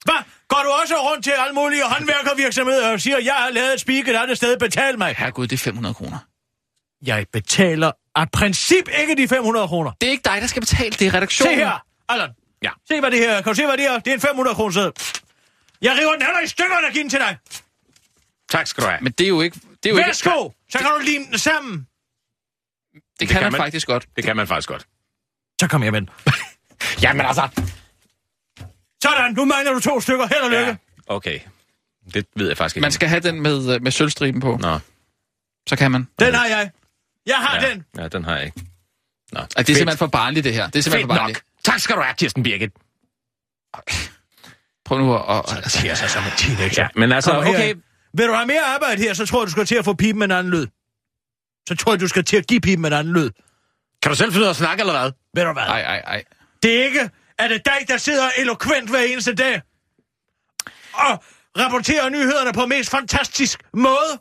Hvad? 0.04 0.14
Går 0.48 0.60
du 0.64 0.70
også 0.82 0.94
rundt 0.94 1.24
til 1.24 1.30
alle 1.30 1.54
mulige 1.54 1.82
håndværkervirksomheder 1.84 2.92
og 2.92 3.00
siger, 3.00 3.18
jeg 3.18 3.34
har 3.34 3.50
lavet 3.50 3.74
et 3.74 3.80
speak 3.80 4.08
et 4.08 4.14
andet 4.16 4.36
sted, 4.36 4.58
betal 4.58 4.98
mig? 4.98 5.14
Herregud, 5.18 5.46
det 5.46 5.56
er 5.56 5.58
500 5.58 5.94
kroner. 5.94 6.18
Jeg 7.06 7.26
betaler 7.32 7.92
af 8.14 8.30
princip 8.30 8.88
ikke 9.00 9.22
de 9.22 9.28
500 9.28 9.68
kroner. 9.68 9.90
Det 10.00 10.06
er 10.06 10.10
ikke 10.10 10.22
dig, 10.24 10.38
der 10.40 10.46
skal 10.46 10.62
betale. 10.62 10.90
Det 10.90 11.06
er 11.06 11.14
redaktionen. 11.14 11.54
Se 11.54 11.64
her, 11.64 11.84
Allan. 12.08 12.30
Ja. 12.62 12.70
Se 12.88 13.00
hvad 13.00 13.10
det 13.10 13.18
her 13.18 13.30
er. 13.30 13.42
Kan 13.42 13.52
du 13.52 13.56
se, 13.56 13.66
hvad 13.66 13.76
det 13.76 13.86
er? 13.86 13.98
Det 13.98 14.10
er 14.10 14.14
en 14.14 14.20
500 14.20 14.54
kroner 14.54 14.72
seddel. 14.72 14.92
Jeg 15.82 15.92
river 16.00 16.12
den 16.12 16.22
heller 16.22 16.40
i 16.44 16.46
stykker 16.46 16.76
og 16.76 16.92
giver 16.92 17.02
den 17.02 17.10
til 17.10 17.18
dig. 17.18 17.36
Tak 18.50 18.66
skal 18.66 18.84
du 18.84 18.88
have. 18.88 18.98
Men 19.02 19.12
det 19.12 19.24
er 19.24 19.28
jo 19.28 19.40
ikke... 19.40 19.60
Det 19.84 19.90
er 19.90 19.94
jo 19.94 20.02
Værsgo, 20.06 20.50
så 20.70 20.78
kan 20.78 20.88
du 20.90 20.98
lime 21.04 21.24
den 21.24 21.38
sammen. 21.38 21.86
ikke, 22.94 23.06
det 23.20 23.28
kan, 23.28 23.34
kan 23.34 23.42
man, 23.42 23.52
man. 23.52 23.58
faktisk 23.60 23.86
godt. 23.86 24.06
Det 24.16 24.24
kan 24.24 24.36
man 24.36 24.46
faktisk 24.46 24.68
godt. 24.68 24.86
Så 25.60 25.68
kom 25.68 25.82
jeg 25.82 25.92
med 25.92 26.00
den. 26.00 26.10
Jamen 27.02 27.26
altså... 27.26 27.48
Sådan, 29.02 29.32
nu 29.32 29.44
mangler 29.44 29.72
du 29.72 29.80
to 29.80 30.00
stykker. 30.00 30.26
Held 30.26 30.40
og 30.40 30.50
lykke. 30.50 30.66
Ja, 30.66 30.76
okay. 31.06 31.40
Det 32.14 32.26
ved 32.36 32.48
jeg 32.48 32.56
faktisk 32.56 32.76
ikke. 32.76 32.82
Man 32.84 32.92
skal 32.92 33.08
have 33.08 33.20
den 33.20 33.40
med, 33.40 33.74
øh, 33.74 33.82
med 33.82 33.90
sølvstriben 33.90 34.40
på. 34.40 34.56
Nå, 34.60 34.78
Så 35.68 35.76
kan 35.76 35.90
man. 35.90 36.08
Den 36.18 36.34
har 36.34 36.46
jeg. 36.46 36.70
Jeg 37.26 37.36
har 37.36 37.60
ja, 37.60 37.70
den. 37.70 37.84
ja, 37.98 38.08
den 38.08 38.24
har 38.24 38.36
jeg 38.36 38.44
ikke. 38.44 38.60
Nå, 39.32 39.40
Ej, 39.40 39.46
det 39.56 39.58
er 39.58 39.74
simpelthen 39.74 39.98
for 39.98 40.06
barnligt, 40.06 40.44
det 40.44 40.54
her. 40.54 40.66
Det 40.66 40.78
er 40.78 40.82
simpelthen 40.82 41.08
Fedt 41.08 41.12
for 41.12 41.18
barnligt. 41.20 41.38
nok. 41.38 41.72
Tak 41.72 41.80
skal 41.80 41.96
du 41.96 42.00
have, 42.00 42.14
Kirsten 42.14 42.42
Birgit. 42.42 42.70
Prøv 44.84 44.98
nu 44.98 45.14
at... 45.14 45.22
at 45.28 45.56
altså, 45.56 45.78
siger 45.78 45.94
sig 45.94 46.10
som 46.10 46.22
en 46.24 46.30
teenager. 46.36 46.82
Ja, 46.82 46.88
men 46.94 47.12
altså, 47.12 47.38
okay. 47.38 47.74
Vil 48.16 48.26
du 48.28 48.32
have 48.32 48.46
mere 48.46 48.62
arbejde 48.74 49.02
her, 49.02 49.14
så 49.14 49.26
tror 49.26 49.40
jeg, 49.40 49.46
du 49.46 49.50
skal 49.50 49.66
til 49.66 49.74
at 49.74 49.84
få 49.84 49.94
pipen 49.94 50.22
en 50.22 50.30
anden 50.30 50.52
lyd. 50.52 50.66
Så 51.68 51.76
tror 51.76 51.92
jeg, 51.92 52.00
du 52.00 52.08
skal 52.08 52.24
til 52.24 52.36
at 52.36 52.46
give 52.46 52.60
pipen 52.60 52.84
en 52.84 52.92
anden 52.92 53.12
lyd. 53.14 53.30
Kan 54.02 54.10
du 54.10 54.16
selv 54.16 54.32
finde 54.32 54.42
ud 54.42 54.46
af 54.46 54.50
at 54.50 54.56
snakke, 54.56 54.80
eller 54.80 55.00
hvad? 55.00 55.12
Ved 55.34 55.44
du 55.44 55.52
hvad? 55.52 55.62
ej, 55.62 55.80
ej, 55.82 55.98
ej. 55.98 56.24
Det 56.62 56.80
er 56.80 56.84
ikke, 56.84 57.10
at 57.38 57.50
det 57.50 57.62
dig, 57.64 57.88
der 57.88 57.96
sidder 57.96 58.28
elokvent 58.38 58.90
hver 58.90 58.98
eneste 59.00 59.34
dag 59.34 59.62
og 60.94 61.24
rapporterer 61.58 62.08
nyhederne 62.08 62.52
på 62.52 62.66
mest 62.66 62.90
fantastisk 62.90 63.62
måde. 63.74 64.20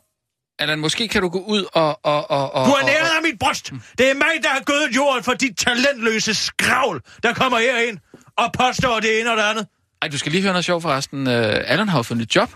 Allan, 0.58 0.78
måske 0.78 1.08
kan 1.08 1.22
du 1.22 1.28
gå 1.28 1.38
ud 1.38 1.64
og... 1.72 2.00
og, 2.04 2.30
og, 2.30 2.52
og 2.54 2.66
Du 2.66 2.70
er 2.72 2.80
og- 2.80 2.86
næret 2.86 3.10
af 3.16 3.22
mit 3.22 3.38
bryst. 3.38 3.72
Det 3.98 4.10
er 4.10 4.14
mig, 4.14 4.42
der 4.42 4.48
har 4.48 4.62
gået 4.64 4.96
jorden 4.96 5.24
for 5.24 5.32
dit 5.34 5.56
talentløse 5.58 6.34
skravl, 6.34 7.00
der 7.22 7.34
kommer 7.34 7.58
herind 7.58 7.98
og 8.36 8.52
påstår 8.52 9.00
det 9.00 9.20
ene 9.20 9.30
og 9.30 9.36
det 9.36 9.42
andet. 9.42 9.66
Ej, 10.02 10.08
du 10.08 10.18
skal 10.18 10.32
lige 10.32 10.42
høre 10.42 10.52
noget 10.52 10.64
sjovt 10.64 10.82
forresten. 10.82 11.26
Uh, 11.26 11.32
Allan 11.34 11.88
har 11.88 11.98
jo 11.98 12.02
fundet 12.02 12.26
et 12.26 12.36
job. 12.36 12.50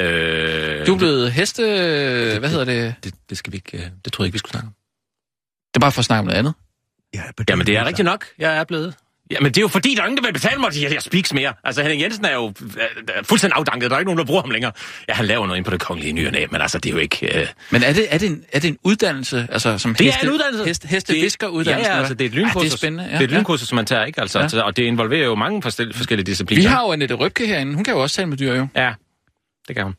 Øh, 0.00 0.86
Du 0.86 0.94
er 0.94 0.98
blevet 0.98 1.32
heste... 1.32 1.62
Hvad 2.38 2.48
hedder 2.48 2.64
det? 2.64 2.94
Det, 3.04 3.14
det 3.30 3.38
skal 3.38 3.52
vi 3.52 3.56
ikke... 3.56 3.76
øh, 3.78 3.84
Det 4.04 4.12
troede 4.12 4.26
jeg 4.26 4.28
ikke, 4.28 4.32
vi 4.34 4.38
skulle 4.38 4.50
snakke 4.52 4.66
om. 4.66 4.72
Det 5.74 5.76
er 5.76 5.80
bare 5.80 5.92
for 5.92 5.98
at 5.98 6.04
snakke 6.04 6.18
om 6.20 6.24
noget 6.26 6.38
andet. 6.38 6.54
Ja, 7.14 7.22
Jamen, 7.48 7.66
det 7.66 7.76
er 7.76 7.84
rigtigt 7.84 8.04
nok. 8.06 8.24
Jeg 8.38 8.56
er 8.56 8.64
blevet... 8.64 8.94
Jamen, 9.30 9.52
det 9.52 9.56
er 9.58 9.62
jo 9.62 9.68
fordi, 9.68 9.94
der 9.94 10.02
er 10.02 10.06
ingen, 10.06 10.16
der 10.16 10.22
vil 10.22 10.32
betale 10.32 10.60
mig 10.60 10.72
til, 10.72 10.84
at 10.84 10.92
jeg 10.94 11.02
speaks 11.02 11.32
mere. 11.34 11.52
Altså, 11.64 11.82
Henning 11.82 12.02
Jensen 12.02 12.24
er 12.24 12.34
jo 12.34 12.46
øh, 12.62 12.66
øh, 13.16 13.24
fuldstændig 13.24 13.56
afdanket. 13.58 13.90
Der 13.90 13.96
er 13.96 14.00
ikke 14.00 14.06
nogen, 14.08 14.18
der 14.18 14.24
bruger 14.24 14.40
ham 14.42 14.50
længere. 14.50 14.72
Ja, 15.08 15.14
han 15.14 15.26
laver 15.26 15.46
noget 15.46 15.56
ind 15.58 15.64
på 15.64 15.70
det 15.70 15.80
kongelige 15.80 16.12
nye 16.12 16.26
og 16.26 16.32
næ, 16.32 16.46
men 16.50 16.60
altså, 16.60 16.78
det 16.78 16.88
er 16.88 16.92
jo 16.92 16.98
ikke... 16.98 17.40
Øh... 17.40 17.46
Men 17.70 17.82
er 17.82 17.92
det, 17.92 18.06
er 18.14 18.18
det, 18.18 18.30
en, 18.30 18.44
er 18.52 18.60
det 18.60 18.68
en 18.68 18.78
uddannelse? 18.84 19.46
Altså, 19.52 19.78
som 19.78 19.94
Det 19.94 20.06
heste, 20.06 20.20
er 20.20 20.24
en 20.28 20.32
uddannelse. 20.34 20.64
Heste, 20.64 20.88
heste 20.88 21.12
Det- 21.12 21.22
fiskeruddannelse? 21.22 21.88
Ja, 21.90 21.94
ja, 21.94 21.98
altså, 22.00 22.14
det 22.14 22.24
er 22.24 22.28
et 22.28 22.34
lynkursus. 22.34 22.62
Ja, 22.62 22.68
det 22.68 22.72
er 22.72 22.76
spændende. 22.78 23.04
Ja, 23.04 23.10
det 23.10 23.20
er 23.20 23.24
et 23.24 23.30
ja. 23.30 23.36
lynkursus, 23.36 23.68
som 23.68 23.76
man 23.76 23.86
tager, 23.86 24.04
ikke? 24.04 24.20
Altså, 24.20 24.38
Ja. 24.40 24.48
ja. 24.52 24.62
Og 24.62 24.76
det 24.76 24.82
involverer 24.82 25.24
jo 25.24 25.34
mange 25.34 25.62
forskellige, 25.62 25.96
forskellige 25.96 26.26
discipliner. 26.26 26.62
Vi 26.62 26.66
har 26.66 26.82
jo 26.86 26.92
Annette 26.92 27.14
Røbke 27.14 27.46
herinde. 27.46 27.74
Hun 27.74 27.84
kan 27.84 27.94
jo 27.94 28.00
også 28.02 28.16
tale 28.16 28.26
med 28.28 28.36
dyr, 28.36 28.54
jo. 28.54 28.66
Ja, 28.76 28.92
det 29.70 29.76
kan 29.76 29.84
hun. 29.84 29.94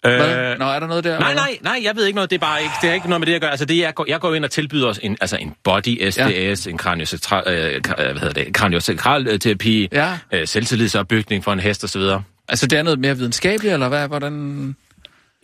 Hvad? 0.00 0.58
Nå, 0.58 0.64
er 0.64 0.80
der 0.80 0.86
noget 0.86 1.04
der? 1.04 1.18
Nej, 1.18 1.34
nej, 1.34 1.58
nej, 1.62 1.80
jeg 1.82 1.96
ved 1.96 2.06
ikke 2.06 2.14
noget. 2.14 2.30
Det 2.30 2.36
er 2.36 2.40
bare 2.40 2.62
ikke, 2.62 2.74
det 2.82 2.90
er 2.90 2.94
ikke 2.94 3.08
noget 3.08 3.20
med 3.20 3.26
det, 3.26 3.32
jeg 3.32 3.40
gør. 3.40 3.48
Altså, 3.48 3.64
det, 3.64 3.78
jeg, 3.78 3.94
går, 3.94 4.04
jeg 4.08 4.20
går 4.20 4.34
ind 4.34 4.44
og 4.44 4.50
tilbyder 4.50 4.88
os 4.88 5.00
en, 5.02 5.16
altså 5.20 5.36
en 5.36 5.54
body 5.64 6.10
SDS, 6.10 6.18
ja. 6.66 6.70
en 6.70 6.78
kraniosakral, 6.78 7.42
øh, 7.46 7.74
øh, 7.74 7.80
hvad 7.94 8.14
hedder 8.14 8.32
det, 8.44 8.54
kraniosakral 8.54 9.38
terapi, 9.38 9.88
Ja. 9.92 10.18
øh, 10.32 10.46
selvtillidsopbygning 10.48 11.44
for 11.44 11.52
en 11.52 11.60
hest 11.60 11.84
osv. 11.84 12.02
Altså, 12.48 12.66
det 12.66 12.78
er 12.78 12.82
noget 12.82 12.98
mere 12.98 13.16
videnskabeligt, 13.16 13.74
eller 13.74 13.88
hvad? 13.88 14.08
Hvordan... 14.08 14.76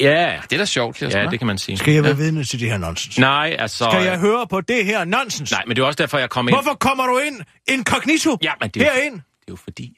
Ja, 0.00 0.36
Det 0.50 0.52
er 0.52 0.58
da 0.58 0.64
sjovt, 0.64 0.96
Kirsten. 0.96 1.22
ja, 1.22 1.30
det 1.30 1.38
kan 1.38 1.46
man 1.46 1.58
sige. 1.58 1.78
Skal 1.78 1.94
jeg 1.94 2.04
være 2.04 2.16
vidne 2.16 2.44
til 2.44 2.60
det 2.60 2.70
her 2.70 2.78
nonsens? 2.78 3.18
Nej, 3.18 3.56
altså... 3.58 3.88
Skal 3.92 4.04
jeg 4.04 4.18
høre 4.18 4.46
på 4.50 4.60
det 4.60 4.84
her 4.84 5.04
nonsens? 5.04 5.50
Nej, 5.52 5.62
men 5.66 5.76
det 5.76 5.82
er 5.82 5.86
også 5.86 5.96
derfor, 5.96 6.18
jeg 6.18 6.30
kommer 6.30 6.50
ind. 6.52 6.56
Hvorfor 6.56 6.74
kommer 6.78 7.06
du 7.06 7.18
ind 7.26 7.40
inkognito 7.68 8.38
Ja, 8.42 8.52
men 8.60 8.70
det 8.70 8.82
er, 8.82 8.86
jo, 8.86 8.92
herind? 8.94 9.14
det 9.14 9.20
er 9.20 9.52
jo 9.52 9.56
fordi... 9.64 9.92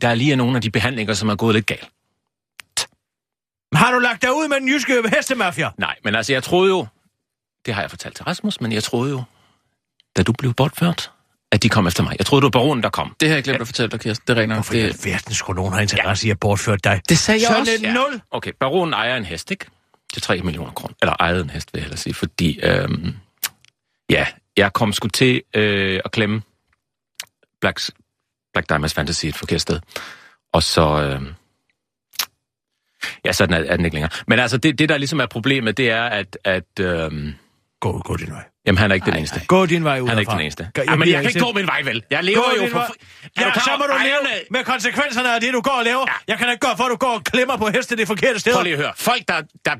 Der 0.00 0.08
er 0.08 0.14
lige 0.14 0.36
nogle 0.36 0.56
af 0.56 0.62
de 0.62 0.70
behandlinger, 0.70 1.14
som 1.14 1.28
er 1.28 1.36
gået 1.36 1.54
lidt 1.54 1.66
galt. 1.66 1.88
Har 3.74 3.92
du 3.92 3.98
lagt 3.98 4.22
dig 4.22 4.32
ud 4.32 4.48
med 4.48 4.60
den 4.60 4.68
jyske 4.68 5.02
hestemafia? 5.16 5.70
Nej, 5.78 5.96
men 6.04 6.14
altså, 6.14 6.32
jeg 6.32 6.42
troede 6.42 6.68
jo... 6.70 6.86
Det 7.66 7.74
har 7.74 7.80
jeg 7.82 7.90
fortalt 7.90 8.16
til 8.16 8.24
Rasmus, 8.24 8.60
men 8.60 8.72
jeg 8.72 8.82
troede 8.82 9.10
jo, 9.10 9.22
da 10.16 10.22
du 10.22 10.32
blev 10.32 10.54
bortført, 10.54 11.10
at 11.52 11.62
de 11.62 11.68
kom 11.68 11.86
efter 11.86 12.02
mig. 12.02 12.16
Jeg 12.18 12.26
troede, 12.26 12.40
det 12.40 12.44
var 12.44 12.50
baronen, 12.60 12.82
der 12.82 12.88
kom. 12.90 13.16
Det 13.20 13.28
har 13.28 13.36
jeg 13.36 13.44
glemt 13.44 13.60
at 13.60 13.66
fortælle 13.66 13.90
dig, 13.90 14.00
Kirsten. 14.00 14.36
Det 14.36 14.42
er 14.42 14.46
nok. 14.46 14.56
Hvorfor 14.56 14.74
i 14.74 14.76
Det, 14.82 15.06
alverden 15.06 15.34
skulle 15.34 15.56
nogen 15.56 15.72
have 15.72 15.82
interesse 15.82 16.26
i 16.28 16.30
at 16.30 16.40
bortføre 16.40 16.76
dig? 16.76 17.00
det 17.08 17.18
sagde 17.18 17.40
jeg 17.40 17.46
Sådan 17.46 17.60
også. 17.60 17.86
en 17.86 17.94
nul. 17.94 18.20
Okay, 18.30 18.52
baronen 18.60 18.94
ejer 18.94 19.16
en 19.16 19.24
hest, 19.24 19.50
ikke? 19.50 19.66
Til 20.12 20.22
3 20.22 20.40
millioner 20.40 20.72
kroner. 20.72 20.94
Eller 21.02 21.14
ejede 21.20 21.40
en 21.40 21.50
hest, 21.50 21.74
vil 21.74 21.78
jeg 21.78 21.84
hellere 21.84 21.98
sige. 21.98 22.14
Fordi, 22.14 22.60
øhm, 22.62 23.16
ja, 24.10 24.26
jeg 24.56 24.72
kom 24.72 24.92
sgu 24.92 25.08
til 25.08 25.42
øh, 25.54 26.00
at 26.04 26.10
klemme 26.12 26.42
Black, 27.60 27.80
Black 28.56 28.68
Diamonds 28.68 28.94
Fantasy 28.94 29.26
et 29.26 29.36
forkert 29.36 29.60
sted. 29.60 29.80
Og 30.52 30.62
så... 30.62 31.02
Øh, 31.02 31.22
ja, 33.24 33.32
sådan 33.32 33.54
er, 33.54 33.70
er 33.72 33.76
den 33.76 33.84
ikke 33.84 33.94
længere. 33.94 34.10
Men 34.26 34.38
altså, 34.38 34.56
det, 34.58 34.78
det 34.78 34.88
der 34.88 34.98
ligesom 34.98 35.20
er 35.20 35.26
problemet, 35.26 35.76
det 35.76 35.90
er, 35.90 36.02
at... 36.04 36.38
at 36.44 36.80
øh, 36.80 37.32
Gå, 37.80 37.98
gå 37.98 38.16
din 38.16 38.30
vej. 38.30 38.44
jamen, 38.66 38.78
han 38.78 38.90
er 38.90 38.94
ikke 38.94 39.04
den 39.04 39.16
eneste. 39.16 39.40
Gå 39.46 39.66
din 39.66 39.84
vej 39.84 40.00
ud 40.00 40.08
Han 40.08 40.16
er 40.16 40.20
ikke 40.20 40.32
den 40.32 40.40
eneste. 40.40 40.70
Gør- 40.74 40.82
Ja, 40.82 40.90
men 40.90 41.00
bliver 41.00 41.16
jeg 41.16 41.22
kan 41.22 41.30
ikke 41.30 41.40
gå 41.40 41.52
min 41.52 41.66
vej, 41.66 41.82
vel? 41.82 42.02
Jeg 42.10 42.24
lever 42.24 42.42
Gå 42.58 42.64
jo 42.64 42.70
for... 42.70 42.94
Ja, 43.40 43.52
så 43.54 43.70
må 43.78 43.84
du 43.84 43.92
leve 44.02 44.42
med 44.50 44.64
konsekvenserne 44.64 45.34
af 45.34 45.40
det, 45.40 45.52
du 45.52 45.60
går 45.60 45.70
og 45.70 45.84
laver. 45.84 46.06
Jeg 46.28 46.38
kan 46.38 46.46
da 46.46 46.52
ikke 46.52 46.66
gøre 46.66 46.76
for, 46.76 46.84
at 46.84 46.90
du 46.90 46.96
går 46.96 47.14
og 47.14 47.24
klemmer 47.24 47.56
på 47.56 47.68
heste 47.68 47.96
det 47.96 48.06
forkerte 48.06 48.38
sted. 48.38 48.52
Prøv 48.54 48.62
lige 48.62 48.72
at 48.72 48.78
høre. 48.78 48.92
Folk, 48.96 49.28
der... 49.28 49.42
der 49.64 49.74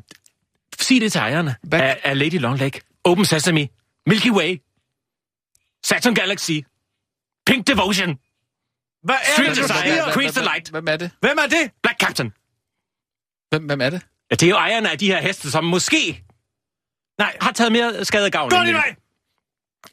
sig 0.81 1.01
det 1.01 1.13
til 1.13 1.19
ejerne 1.19 1.55
Hvad? 1.63 1.81
af, 1.81 2.01
af 2.05 2.19
Lady 2.19 2.39
Long 2.39 2.59
Lake, 2.59 2.81
Open 3.05 3.25
Sesame, 3.25 3.69
Milky 4.07 4.31
Way, 4.31 4.61
Saturn 5.85 6.15
Galaxy, 6.15 6.51
Pink 7.47 7.67
Devotion, 7.67 8.19
Hvad 9.07 9.15
er 9.15 9.33
Street 9.33 9.57
det, 9.57 9.63
du 9.63 9.69
siger? 9.69 10.07
Increase 10.07 10.35
the 10.41 10.43
light. 10.45 10.71
Hvem 10.71 10.89
er 10.89 10.97
det? 10.97 11.11
Hvem 11.21 11.39
er 11.45 11.47
det? 11.47 11.71
Black 11.83 11.99
Captain. 12.01 12.33
Hvem, 13.51 13.63
hvem 13.67 13.81
er 13.81 13.91
det? 13.91 14.01
Ja, 14.31 14.35
det 14.37 14.43
er 14.43 14.51
jo 14.51 14.57
ejerne 14.57 14.91
af 14.91 14.99
de 14.99 15.07
her 15.07 15.21
heste, 15.23 15.51
som 15.51 15.65
måske 15.65 16.23
Nej, 17.19 17.37
har 17.41 17.53
taget 17.53 17.73
mere 17.73 18.05
skade 18.05 18.25
og 18.27 18.31
gavn. 18.33 18.51
gå 18.51 18.57
din 18.57 18.67
det. 18.67 18.75
vej. 18.75 18.95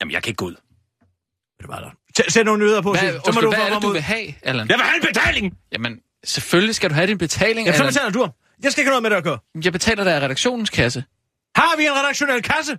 Jamen, 0.01 0.11
jeg 0.11 0.23
kan 0.23 0.29
ikke 0.29 0.37
gå 0.37 0.45
ud. 0.45 0.51
Ved 0.51 1.61
du 1.61 1.67
hvad, 1.67 1.77
Allan? 1.77 1.91
Sæt- 2.29 2.45
nogle 2.45 2.59
nyheder 2.63 2.81
på, 2.81 2.91
Hvad, 2.91 3.01
så, 3.25 3.31
må 3.33 3.41
du 3.41 3.49
hvad 3.49 3.59
er 3.59 3.73
det, 3.73 3.81
du 3.81 3.89
vil 3.89 4.01
have, 4.01 4.33
Allan? 4.43 4.69
Jeg 4.69 4.77
vil 4.77 4.85
have 4.85 4.95
en 4.95 5.07
betaling! 5.07 5.57
Jamen, 5.71 5.99
selvfølgelig 6.23 6.75
skal 6.75 6.89
du 6.89 6.95
have 6.95 7.07
din 7.07 7.17
betaling, 7.17 7.67
Ja, 7.67 7.73
så 7.73 7.83
Allan. 7.83 7.93
betaler 7.93 8.09
du. 8.11 8.29
Jeg 8.63 8.71
skal 8.71 8.81
ikke 8.81 8.87
have 8.89 8.91
noget 8.93 9.03
med 9.03 9.09
det 9.09 9.15
at 9.17 9.23
gøre. 9.23 9.39
Jeg 9.63 9.71
betaler 9.73 10.03
dig 10.03 10.13
af 10.15 10.19
redaktionens 10.21 10.69
kasse. 10.69 11.03
Har 11.55 11.77
vi 11.77 11.85
en 11.85 11.91
redaktionel 11.91 12.41
kasse? 12.41 12.77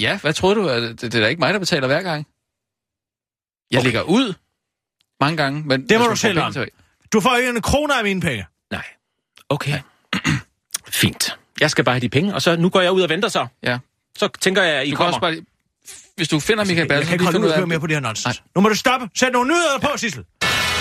Ja, 0.00 0.18
hvad 0.18 0.32
tror 0.34 0.54
du? 0.54 0.68
at 0.68 0.82
Det, 0.82 1.00
det 1.02 1.14
er 1.14 1.20
da 1.20 1.26
ikke 1.26 1.38
mig, 1.40 1.52
der 1.54 1.58
betaler 1.60 1.86
hver 1.86 2.02
gang. 2.02 2.26
Jeg 3.70 3.78
okay. 3.78 3.84
ligger 3.84 4.02
ud 4.02 4.34
mange 5.20 5.36
gange, 5.36 5.62
men... 5.66 5.88
Det 5.88 5.98
må 6.00 6.06
du 6.06 6.16
selv 6.16 6.38
om. 6.40 6.54
Du 7.12 7.20
får 7.20 7.36
ikke 7.36 7.50
en 7.50 7.62
krone 7.62 7.98
af 7.98 8.04
mine 8.04 8.20
penge. 8.20 8.46
Nej. 8.72 8.82
Okay. 9.48 9.78
Fint. 10.88 11.36
Jeg 11.60 11.70
skal 11.70 11.84
bare 11.84 11.94
have 11.94 12.00
de 12.00 12.08
penge, 12.08 12.34
og 12.34 12.42
så 12.42 12.56
nu 12.56 12.68
går 12.68 12.80
jeg 12.80 12.92
ud 12.92 13.02
og 13.02 13.08
venter 13.08 13.28
så. 13.28 13.46
Ja. 13.62 13.78
Så 14.18 14.28
tænker 14.40 14.62
jeg, 14.62 14.74
at 14.74 14.86
I 14.86 14.90
Du 14.90 14.96
kommer. 14.96 15.08
også 15.08 15.20
bare... 15.20 15.36
Hvis 16.16 16.28
du 16.28 16.40
finder 16.40 16.64
Michael 16.64 16.78
Jeg 16.78 16.88
Bassen, 16.88 17.06
kan 17.06 17.14
ikke 17.14 17.24
holde 17.24 17.60
ud 17.62 17.66
mere 17.66 17.80
på 17.80 17.86
det 17.86 17.96
her 17.96 18.00
nonsens. 18.00 18.42
Nu 18.54 18.60
må 18.60 18.68
du 18.68 18.74
stoppe. 18.74 19.08
Sæt 19.16 19.32
nogle 19.32 19.48
nyheder 19.50 19.78
på, 19.82 19.88
Sissel. 19.96 20.24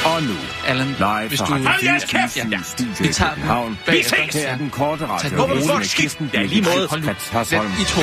Og 0.05 0.23
nu, 0.23 0.33
Allan, 0.67 0.87
live 0.87 1.27
hvis 1.27 1.39
du... 1.39 1.45
Hold 1.45 1.83
jeres 1.83 2.03
kæft! 2.03 2.31
24 2.33 2.51
Ja. 2.57 2.59
Studio 2.63 2.91
Vi 2.99 3.13
tager 3.13 3.29
den 3.31 3.35
København. 3.41 3.77
bagefter. 3.85 4.39
Her 4.39 4.47
er 4.47 4.57
den 4.57 4.69
korte 4.69 5.07
radio. 5.07 5.29
Hvorfor 5.29 5.55
med 5.55 5.67
folk 5.67 5.85
skidt? 5.85 6.01
Kirsten 6.01 6.29
Ja, 6.33 6.41
i 6.41 6.47
lige 6.47 6.61
måde. 6.61 6.87
Birgit 6.91 7.03
Schøtz 7.03 7.29
Hørsholm. 7.29 7.71
I 7.81 7.83
to. 7.83 8.01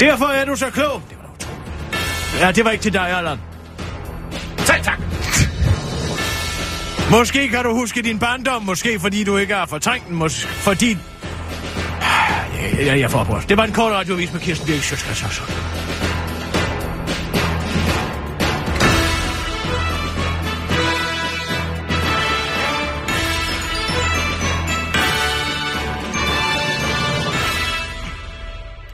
Derfor 0.00 0.26
er 0.26 0.44
du 0.44 0.56
så 0.56 0.70
klog. 0.70 1.02
Det 1.10 1.16
var 1.18 1.22
da 1.22 1.28
utroligt. 1.32 2.40
Ja, 2.40 2.52
det 2.52 2.64
var 2.64 2.70
ikke 2.70 2.82
til 2.82 2.92
dig, 2.92 3.08
Allan. 3.18 3.38
Selv 4.58 4.84
tak. 4.84 4.98
Måske 7.10 7.48
kan 7.48 7.64
du 7.64 7.74
huske 7.74 8.02
din 8.02 8.18
barndom, 8.18 8.62
måske 8.62 9.00
fordi 9.00 9.24
du 9.24 9.36
ikke 9.36 9.54
har 9.54 9.66
fortrængt 9.66 10.08
den, 10.08 10.16
måske 10.16 10.48
fordi... 10.48 10.98
Ja, 12.78 12.98
jeg, 12.98 13.10
får 13.10 13.24
på. 13.24 13.38
Det 13.48 13.56
var 13.56 13.64
en 13.64 13.72
kort 13.72 13.92
radiovis 13.92 14.32
med 14.32 14.40
Kirsten 14.40 14.66
Birk 14.66 14.82
Sjøtskrets 14.82 15.22
også. 15.22 15.42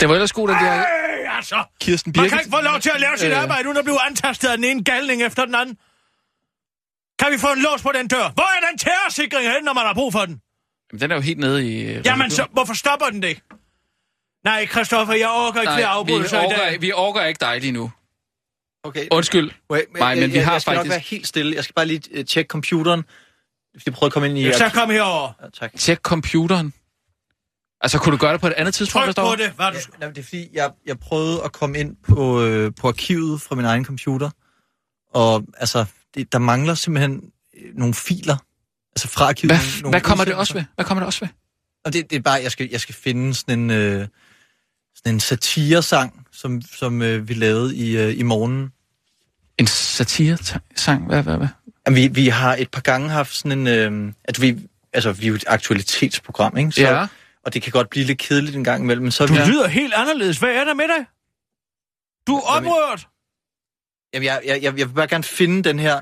Det 0.00 0.08
var 0.08 0.14
ellers 0.14 0.32
godt, 0.32 0.50
at 0.50 0.56
de 0.60 0.64
har 0.64 1.01
altså! 1.42 1.60
Kirsten 1.80 2.08
Man 2.08 2.12
Birgit. 2.12 2.30
kan 2.30 2.38
ikke 2.40 2.50
få 2.56 2.60
lov 2.70 2.78
til 2.80 2.90
at 2.94 3.00
lave 3.00 3.16
sit 3.18 3.30
Øh. 3.30 3.42
arbejde, 3.42 3.64
uden 3.68 3.78
at 3.78 3.84
blive 3.84 4.00
antastet 4.08 4.48
af 4.48 4.56
den 4.56 4.64
ene 4.64 4.84
galning 4.84 5.22
efter 5.22 5.44
den 5.44 5.54
anden. 5.54 5.76
Kan 7.18 7.32
vi 7.32 7.38
få 7.38 7.46
en 7.56 7.62
lås 7.62 7.82
på 7.82 7.90
den 7.94 8.08
dør? 8.08 8.28
Hvor 8.38 8.48
er 8.56 8.60
den 8.70 8.78
terrorsikring 8.78 9.44
henne, 9.52 9.64
når 9.64 9.72
man 9.72 9.86
har 9.86 9.94
brug 9.94 10.12
for 10.12 10.24
den? 10.26 10.40
Jamen, 10.92 11.00
Den 11.00 11.10
er 11.10 11.14
jo 11.14 11.20
helt 11.20 11.38
nede 11.38 11.58
i... 11.72 11.82
øh, 11.82 12.06
Jamen, 12.06 12.30
så, 12.30 12.46
hvorfor 12.52 12.74
stopper 12.74 13.06
den 13.06 13.22
det? 13.22 13.40
Nej, 14.44 14.66
Christoffer, 14.66 15.14
jeg 15.14 15.28
orker 15.28 15.60
ikke 15.60 15.70
flere 15.72 15.76
vi 15.76 15.82
afbrydelser 15.82 16.42
i 16.42 16.48
dag. 16.56 16.80
vi 16.80 16.92
orker 16.92 17.22
ikke 17.24 17.38
dig 17.40 17.60
lige 17.60 17.72
nu. 17.72 17.92
Okay. 18.84 19.06
Undskyld. 19.10 19.50
Wait, 19.70 19.84
Nej, 19.98 20.14
men 20.14 20.30
vi 20.30 20.36
jeg, 20.36 20.44
har 20.44 20.52
jeg 20.52 20.60
skal 20.62 20.70
nok 20.70 20.76
faktisk- 20.78 20.90
være 20.90 21.00
helt 21.00 21.26
stille. 21.26 21.54
Jeg 21.56 21.64
skal 21.64 21.74
bare 21.74 21.86
lige 21.86 22.18
uh, 22.20 22.24
tjekke 22.24 22.48
computeren. 22.48 23.04
Hvis 23.72 23.86
jeg 23.86 23.94
prøver 23.94 24.08
at 24.08 24.12
komme 24.12 24.28
ind 24.28 24.38
i... 24.38 24.42
Ja, 24.42 24.52
så 24.58 24.70
kom 24.74 24.90
herover. 24.90 25.32
Ja, 25.42 25.46
tak. 25.60 25.72
Tjek 25.78 25.98
computeren. 25.98 26.72
Altså, 27.82 27.98
kunne 27.98 28.12
du 28.12 28.16
gøre 28.20 28.32
det 28.32 28.40
på 28.40 28.46
et 28.46 28.52
andet 28.52 28.74
tidspunkt, 28.74 29.06
Tryk 29.16 29.24
på 29.24 29.36
det. 29.36 29.50
Hvad 29.50 29.66
er 29.66 29.70
du... 29.70 29.78
Ja, 30.00 30.08
det 30.08 30.18
er 30.18 30.22
fordi, 30.22 30.48
jeg, 30.52 30.70
jeg 30.86 30.98
prøvede 30.98 31.42
at 31.44 31.52
komme 31.52 31.78
ind 31.78 31.96
på, 32.08 32.42
øh, 32.42 32.72
på 32.80 32.88
arkivet 32.88 33.40
fra 33.42 33.54
min 33.54 33.64
egen 33.64 33.84
computer. 33.84 34.30
Og 35.14 35.44
altså, 35.56 35.84
det, 36.14 36.32
der 36.32 36.38
mangler 36.38 36.74
simpelthen 36.74 37.22
øh, 37.64 37.76
nogle 37.78 37.94
filer. 37.94 38.36
Altså 38.92 39.08
fra 39.08 39.28
arkivet. 39.28 39.48
nogle- 39.50 39.62
Hvad, 39.64 39.82
nogle 39.82 39.92
hvad 39.92 40.00
kommer 40.00 40.24
det 40.24 40.34
også 40.34 40.54
ved? 40.54 40.64
Hvad 40.74 40.84
kommer 40.84 41.00
det 41.00 41.06
også 41.06 41.20
ved? 41.20 41.28
Og 41.84 41.92
det, 41.92 42.10
det 42.10 42.16
er 42.16 42.20
bare, 42.20 42.40
jeg 42.42 42.50
skal, 42.52 42.68
jeg 42.72 42.80
skal 42.80 42.94
finde 42.94 43.34
sådan 43.34 43.58
en, 43.60 43.70
øh, 43.70 44.06
sådan 44.96 45.14
en 45.14 45.20
satiresang, 45.20 46.26
som, 46.32 46.62
som 46.62 47.02
øh, 47.02 47.28
vi 47.28 47.34
lavede 47.34 47.76
i, 47.76 47.96
øh, 47.96 48.18
i 48.18 48.22
morgen. 48.22 48.72
En 49.58 49.66
satire-sang? 49.66 51.06
Hvad, 51.06 51.22
hvad, 51.22 51.36
hvad? 51.36 51.48
Jamen, 51.86 51.96
vi, 51.96 52.06
vi 52.08 52.28
har 52.28 52.56
et 52.58 52.70
par 52.70 52.80
gange 52.80 53.08
haft 53.08 53.34
sådan 53.34 53.58
en... 53.58 53.66
Øh, 53.66 54.12
at 54.24 54.40
vi, 54.42 54.58
altså, 54.92 55.12
vi 55.12 55.24
er 55.24 55.28
jo 55.28 55.34
et 55.34 55.44
aktualitetsprogram, 55.46 56.56
ikke? 56.56 56.72
Så, 56.72 56.80
Ja. 56.80 57.06
Og 57.44 57.54
det 57.54 57.62
kan 57.62 57.72
godt 57.72 57.90
blive 57.90 58.04
lidt 58.06 58.18
kedeligt 58.18 58.56
en 58.56 58.64
gang 58.64 58.82
imellem. 58.82 59.02
Men 59.02 59.12
så, 59.12 59.26
Du 59.26 59.34
ja. 59.34 59.46
lyder 59.48 59.68
helt 59.68 59.94
anderledes. 59.94 60.38
Hvad 60.38 60.48
er 60.48 60.64
der 60.64 60.74
med 60.74 60.84
dig? 60.84 61.06
Du 62.26 62.36
er 62.36 62.40
oprørt. 62.40 63.08
Jamen, 64.14 64.26
jeg, 64.26 64.40
jeg, 64.46 64.62
jeg, 64.62 64.78
jeg 64.78 64.88
vil 64.88 64.94
bare 64.94 65.08
gerne 65.08 65.24
finde 65.24 65.62
den 65.62 65.78
her 65.78 66.00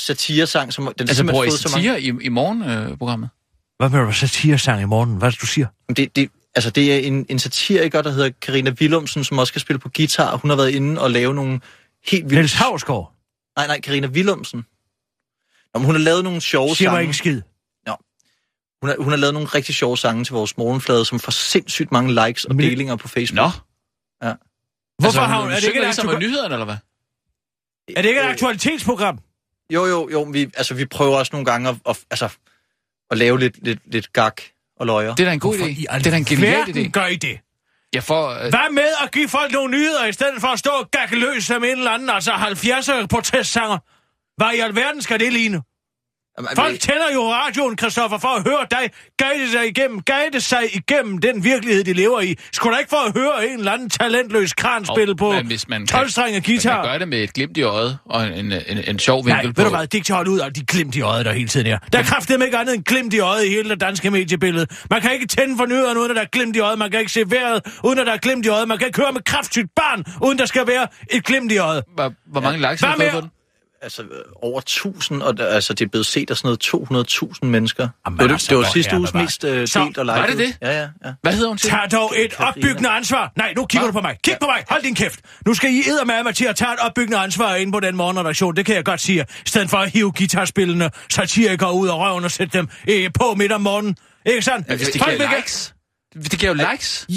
satiresang, 0.00 0.72
som 0.72 0.84
den 0.84 1.08
Altså, 1.08 1.26
bruger 1.26 1.44
I 1.44 1.48
fået 1.48 1.60
så 1.60 1.68
mange... 1.76 1.88
satire 1.88 2.02
i, 2.02 2.24
i 2.24 2.28
morgenprogrammet? 2.28 3.30
Hvad 3.78 3.90
med 3.90 4.06
du 4.06 4.12
satiresang 4.12 4.82
i 4.82 4.84
morgen? 4.84 5.16
Hvad 5.16 5.28
er 5.28 5.30
det, 5.30 5.40
du 5.40 5.46
siger? 5.46 5.66
Det, 5.96 6.16
det, 6.16 6.30
altså, 6.54 6.70
det 6.70 6.94
er 6.94 6.98
en, 6.98 7.26
en 7.28 7.38
satiriker, 7.38 8.02
der 8.02 8.10
hedder 8.10 8.30
Karina 8.42 8.70
Willumsen, 8.70 9.24
som 9.24 9.38
også 9.38 9.50
skal 9.50 9.60
spille 9.60 9.80
på 9.80 9.90
guitar. 9.96 10.36
Hun 10.36 10.50
har 10.50 10.56
været 10.56 10.70
inde 10.70 11.00
og 11.00 11.10
lave 11.10 11.34
nogle 11.34 11.60
helt 12.06 12.24
vildt... 12.24 12.34
Niels 12.34 12.52
Havsgaard 12.54 13.14
Nej, 13.56 13.66
nej, 13.66 13.80
Karina 13.80 14.06
Willumsen. 14.06 14.66
Nå, 15.74 15.80
hun 15.80 15.94
har 15.94 16.02
lavet 16.02 16.24
nogle 16.24 16.40
sjove 16.40 16.76
siger 16.76 16.90
mig 16.90 16.96
sange. 16.96 17.02
ikke 17.02 17.16
skid. 17.16 17.42
Hun 18.82 18.88
har, 18.90 18.96
hun 18.98 19.08
har 19.08 19.16
lavet 19.16 19.34
nogle 19.34 19.48
rigtig 19.48 19.74
sjove 19.74 19.98
sange 19.98 20.24
til 20.24 20.32
vores 20.32 20.56
morgenflade, 20.56 21.04
som 21.04 21.18
får 21.18 21.32
sindssygt 21.32 21.92
mange 21.92 22.26
likes 22.26 22.44
og 22.44 22.54
Men 22.56 22.70
delinger 22.70 22.96
på 22.96 23.08
Facebook. 23.08 23.36
Nå. 23.36 23.50
Ja. 24.28 24.32
Hvorfor 24.98 25.06
altså, 25.06 25.20
har 25.20 25.40
hun... 25.42 25.50
Er 25.50 25.54
det, 25.54 25.64
ikke 25.64 25.80
ligesom 25.80 26.08
aktu- 26.08 26.18
nyhederne, 26.18 26.54
eller 26.54 26.64
hvad? 26.64 26.76
er 27.96 28.02
det 28.02 28.08
ikke 28.08 28.20
et 28.20 28.24
Øh, 28.24 28.30
aktualitetsprogram? 28.30 29.18
Jo, 29.74 29.86
jo, 29.86 30.08
jo. 30.12 30.22
Vi, 30.22 30.42
altså, 30.56 30.74
vi 30.74 30.84
prøver 30.84 31.16
også 31.18 31.30
nogle 31.32 31.44
gange 31.44 31.68
at, 31.68 31.76
at, 31.88 31.98
altså, 32.10 32.28
at 33.10 33.18
lave 33.18 33.38
lidt, 33.38 33.64
lidt, 33.64 33.92
lidt 33.92 34.12
gak 34.12 34.40
og 34.76 34.86
løjer. 34.86 35.14
Det 35.14 35.20
er 35.24 35.28
da 35.28 35.32
en 35.32 35.40
god 35.40 35.56
Hvorfor 35.56 35.72
idé. 35.72 35.98
Det 35.98 36.06
er 36.06 36.10
da 36.10 36.16
en 36.16 36.24
genial 36.24 36.68
idé. 36.68 36.90
gør 36.90 37.06
I 37.06 37.16
det? 37.16 37.40
Jeg 37.92 38.04
får... 38.04 38.30
Øh, 38.30 38.40
Hvad 38.40 38.72
med 38.72 38.88
at 39.04 39.12
give 39.12 39.28
folk 39.28 39.52
nogle 39.52 39.70
nyheder, 39.70 40.06
i 40.06 40.12
stedet 40.12 40.40
for 40.40 40.48
at 40.48 40.58
stå 40.58 40.70
og 40.70 40.90
gakke 40.90 41.16
løs 41.16 41.44
som 41.44 41.64
en 41.64 41.70
eller 41.70 41.90
anden, 41.90 42.10
altså 42.10 42.32
70'er 42.32 43.06
protestsanger? 43.06 43.78
Hvad 44.36 44.52
i 44.54 44.58
alverden 44.58 45.02
skal 45.02 45.20
det 45.20 45.32
ligne? 45.32 45.62
Jamen, 46.38 46.48
Folk 46.56 46.80
tænder 46.80 47.12
jo 47.14 47.32
radioen, 47.32 47.78
Christoffer, 47.78 48.18
for 48.18 48.28
at 48.28 48.42
høre 48.46 48.66
dig 48.70 48.90
guide 49.22 49.52
sig 49.52 49.66
igennem, 49.68 50.00
guide 50.02 50.40
sig 50.40 50.62
igennem 50.76 51.18
den 51.18 51.44
virkelighed, 51.44 51.84
de 51.84 51.92
lever 51.92 52.20
i. 52.20 52.34
Skulle 52.52 52.74
da 52.74 52.78
ikke 52.78 52.90
for 52.90 53.06
at 53.06 53.12
høre 53.16 53.48
en 53.52 53.58
eller 53.58 53.72
anden 53.72 53.90
talentløs 53.90 54.52
kran 54.52 54.84
spille 54.84 55.16
på 55.16 55.32
men 55.32 55.46
hvis 55.46 55.68
man 55.68 55.86
12 55.86 56.08
strenge 56.10 56.32
Man 56.32 56.42
guitar? 56.42 56.74
kan 56.82 56.90
gøre 56.90 56.98
det 56.98 57.08
med 57.08 57.18
et 57.22 57.32
glimt 57.34 57.56
i 57.56 57.62
øjet 57.62 57.98
og 58.04 58.26
en, 58.26 58.32
en, 58.34 58.52
en, 58.68 58.78
en 58.88 58.98
sjov 58.98 59.24
Nej, 59.26 59.34
vinkel 59.42 59.48
ved 59.48 59.64
på... 59.64 59.70
du 59.70 59.76
hvad, 59.76 59.86
det 59.86 60.06
kan 60.06 60.14
holde 60.14 60.30
ud 60.30 60.38
af 60.38 60.52
de 60.54 60.64
glimt 60.66 60.96
i 60.96 61.00
øjet, 61.00 61.24
der 61.26 61.32
hele 61.32 61.48
tiden 61.48 61.66
er. 61.66 61.78
Der 61.92 61.98
er 61.98 62.02
kraftedeme 62.02 62.44
ikke 62.44 62.58
andet 62.58 62.74
end 62.74 62.84
glimt 62.84 63.14
i 63.14 63.18
øjet 63.18 63.44
i 63.44 63.48
hele 63.48 63.68
det 63.70 63.80
danske 63.80 64.10
mediebillede. 64.10 64.66
Man 64.90 65.00
kan 65.00 65.12
ikke 65.12 65.26
tænde 65.26 65.56
for 65.56 65.66
nyhederne, 65.66 66.00
uden 66.00 66.10
at 66.10 66.16
der 66.16 66.22
er 66.22 66.26
glimt 66.32 66.56
i 66.56 66.58
øjet. 66.60 66.78
Man 66.78 66.90
kan 66.90 67.00
ikke 67.00 67.12
se 67.12 67.22
vejret, 67.30 67.60
uden 67.84 67.98
at 67.98 68.06
der 68.06 68.12
er 68.12 68.16
glimt 68.18 68.46
i 68.46 68.48
øjet. 68.48 68.68
Man 68.68 68.78
kan 68.78 68.86
ikke 68.86 68.96
køre 68.96 69.12
med 69.12 69.20
kraftsygt 69.24 69.68
barn, 69.76 70.04
uden 70.26 70.38
der 70.38 70.46
skal 70.46 70.66
være 70.66 70.86
et 71.10 71.24
glimt 71.24 71.52
i 71.52 71.58
øjet. 71.58 71.84
Hvor, 71.94 72.12
hvor 72.32 72.40
mange 72.40 72.58
likes 72.70 72.80
Hvad 72.80 72.88
har 72.88 72.96
du 72.96 73.02
fået 73.02 73.12
med- 73.14 73.20
på 73.20 73.26
den? 73.26 73.30
Altså, 73.82 74.02
øh, 74.02 74.08
over 74.42 74.58
1000, 74.58 75.22
og 75.22 75.36
der, 75.36 75.46
altså, 75.46 75.74
det 75.74 75.84
er 75.84 75.88
blevet 75.88 76.06
set 76.06 76.30
af 76.30 76.36
sådan 76.36 76.56
noget 76.92 77.08
200.000 77.42 77.46
mennesker. 77.46 77.88
Jamen, 78.06 78.18
det, 78.18 78.26
var, 78.26 78.32
altså, 78.32 78.46
det 78.50 78.58
var 78.58 78.64
sidste 78.72 78.92
er 78.92 78.98
uges 78.98 79.14
mest 79.14 79.44
uh, 79.44 79.50
Så, 79.50 79.84
delt 79.84 79.98
og 79.98 80.06
var 80.06 80.26
liket. 80.26 80.38
det 80.38 80.46
det? 80.46 80.68
Ja, 80.68 80.80
ja, 80.80 80.88
ja. 81.04 81.12
Hvad 81.22 81.32
hedder 81.32 81.48
hun 81.48 81.58
til? 81.58 81.70
Tag 81.70 81.90
dog 81.92 82.12
et 82.16 82.34
opbyggende 82.38 82.88
ansvar. 82.88 83.32
Nej, 83.36 83.52
nu 83.56 83.66
kigger 83.66 83.86
Hva? 83.86 83.88
du 83.88 83.92
på 83.92 84.00
mig. 84.00 84.16
Kig 84.24 84.36
på 84.40 84.46
mig. 84.46 84.64
Hold 84.70 84.82
din 84.82 84.94
kæft. 84.94 85.20
Nu 85.46 85.54
skal 85.54 85.70
I 85.70 85.78
eddermame 85.78 86.32
til 86.32 86.44
at 86.44 86.56
tage 86.56 86.72
et 86.72 86.78
opbyggende 86.80 87.18
ansvar 87.18 87.54
ind 87.54 87.72
på 87.72 87.80
den 87.80 87.96
morgenredaktion. 87.96 88.56
Det 88.56 88.66
kan 88.66 88.74
jeg 88.74 88.84
godt 88.84 89.00
sige. 89.00 89.26
I 89.46 89.48
stedet 89.48 89.70
for 89.70 89.76
at 89.76 89.90
hive 89.90 90.12
guitarspillende 90.12 90.90
satirikere 91.12 91.72
ud 91.72 91.88
af 91.88 91.98
røven 91.98 92.24
og 92.24 92.30
sætte 92.30 92.58
dem 92.58 92.68
øh, 92.88 93.10
på 93.14 93.34
midt 93.34 93.52
om 93.52 93.60
morgenen. 93.60 93.96
Ikke 94.26 94.42
sandt? 94.42 94.68
Ja, 94.68 94.76
hvis 94.76 94.88
det 94.88 95.02
giver 95.04 95.36
likes. 95.36 95.74
Det 96.14 96.38
giver 96.38 96.52
jo 96.52 96.70
likes. 96.70 97.06
Ja, 97.08 97.14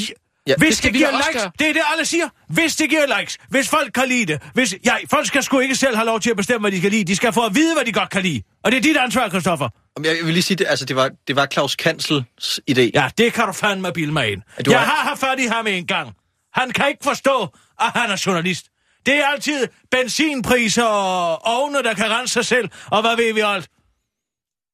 Ja, 0.47 0.55
hvis 0.57 0.59
det 0.59 0.67
det, 0.69 0.77
skal 0.77 0.87
det 0.87 0.93
vi 0.93 0.97
giver 0.97 1.11
likes, 1.11 1.41
gøre. 1.41 1.51
det 1.59 1.69
er 1.69 1.73
det, 1.73 1.81
alle 1.91 2.05
siger. 2.05 2.29
Hvis 2.49 2.75
det 2.75 2.89
giver 2.89 3.19
likes, 3.19 3.37
hvis 3.49 3.69
folk 3.69 3.93
kan 3.93 4.07
lide 4.07 4.25
det. 4.33 4.41
Hvis, 4.53 4.75
ja, 4.85 4.95
folk 5.09 5.27
skal 5.27 5.43
sgu 5.43 5.59
ikke 5.59 5.75
selv 5.75 5.95
have 5.95 6.05
lov 6.05 6.19
til 6.19 6.29
at 6.29 6.37
bestemme, 6.37 6.59
hvad 6.63 6.71
de 6.71 6.77
skal 6.77 6.91
lide. 6.91 7.03
De 7.03 7.15
skal 7.15 7.33
få 7.33 7.45
at 7.45 7.55
vide, 7.55 7.75
hvad 7.75 7.85
de 7.85 7.91
godt 7.91 8.09
kan 8.09 8.21
lide. 8.23 8.41
Og 8.63 8.71
det 8.71 8.77
er 8.77 8.81
dit 8.81 8.97
ansvar, 8.97 9.29
Christoffer. 9.29 9.69
Om 9.95 10.05
Jeg 10.05 10.17
vil 10.23 10.33
lige 10.33 10.43
sige, 10.43 10.57
det, 10.57 10.67
altså, 10.69 10.85
det, 10.85 10.95
var, 10.95 11.09
det 11.27 11.35
var 11.35 11.45
Claus 11.45 11.75
Kansels 11.75 12.59
idé. 12.71 12.81
Ja, 12.93 13.09
det 13.17 13.33
kan 13.33 13.45
du 13.45 13.51
fandme 13.53 13.91
bilde 13.93 14.13
mig 14.13 14.31
ind. 14.31 14.41
du 14.65 14.71
Jeg 14.71 14.79
har- 14.79 14.85
har 14.95 15.03
haft 15.09 15.19
fat 15.19 15.39
i 15.39 15.45
ham 15.45 15.67
en 15.67 15.87
gang. 15.87 16.13
Han 16.53 16.71
kan 16.71 16.87
ikke 16.87 17.03
forstå, 17.03 17.43
at 17.81 17.91
han 17.95 18.11
er 18.11 18.23
journalist. 18.25 18.65
Det 19.05 19.13
er 19.15 19.25
altid 19.25 19.67
benzinpriser 19.91 20.83
og 20.83 21.45
ovne, 21.45 21.83
der 21.83 21.93
kan 21.93 22.09
rense 22.09 22.33
sig 22.33 22.45
selv, 22.45 22.69
og 22.85 23.01
hvad 23.01 23.15
ved 23.15 23.33
vi 23.33 23.39
alt. 23.39 23.69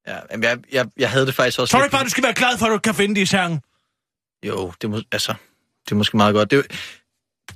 Ja, 0.08 0.18
jamen, 0.32 0.44
jeg, 0.44 0.58
jeg, 0.72 0.86
jeg 0.98 1.10
havde 1.12 1.26
det 1.26 1.36
faktisk 1.36 1.60
også 1.60 1.72
Tror 1.72 1.80
du 1.80 1.84
ikke 1.86 1.92
bare, 1.92 2.04
du 2.04 2.10
skal 2.10 2.24
være 2.24 2.34
glad 2.34 2.58
for, 2.58 2.66
at 2.66 2.72
du 2.72 2.78
kan 2.78 2.96
finde 2.96 3.16
de 3.16 3.28
sange? 3.28 3.62
Jo, 4.44 4.74
det, 4.82 4.90
må, 4.90 5.02
altså, 5.12 5.34
det 5.90 5.92
er 5.92 5.96
måske 5.96 6.18
meget 6.18 6.34
godt. 6.34 6.52
Det, 6.52 6.60
er 6.60 6.64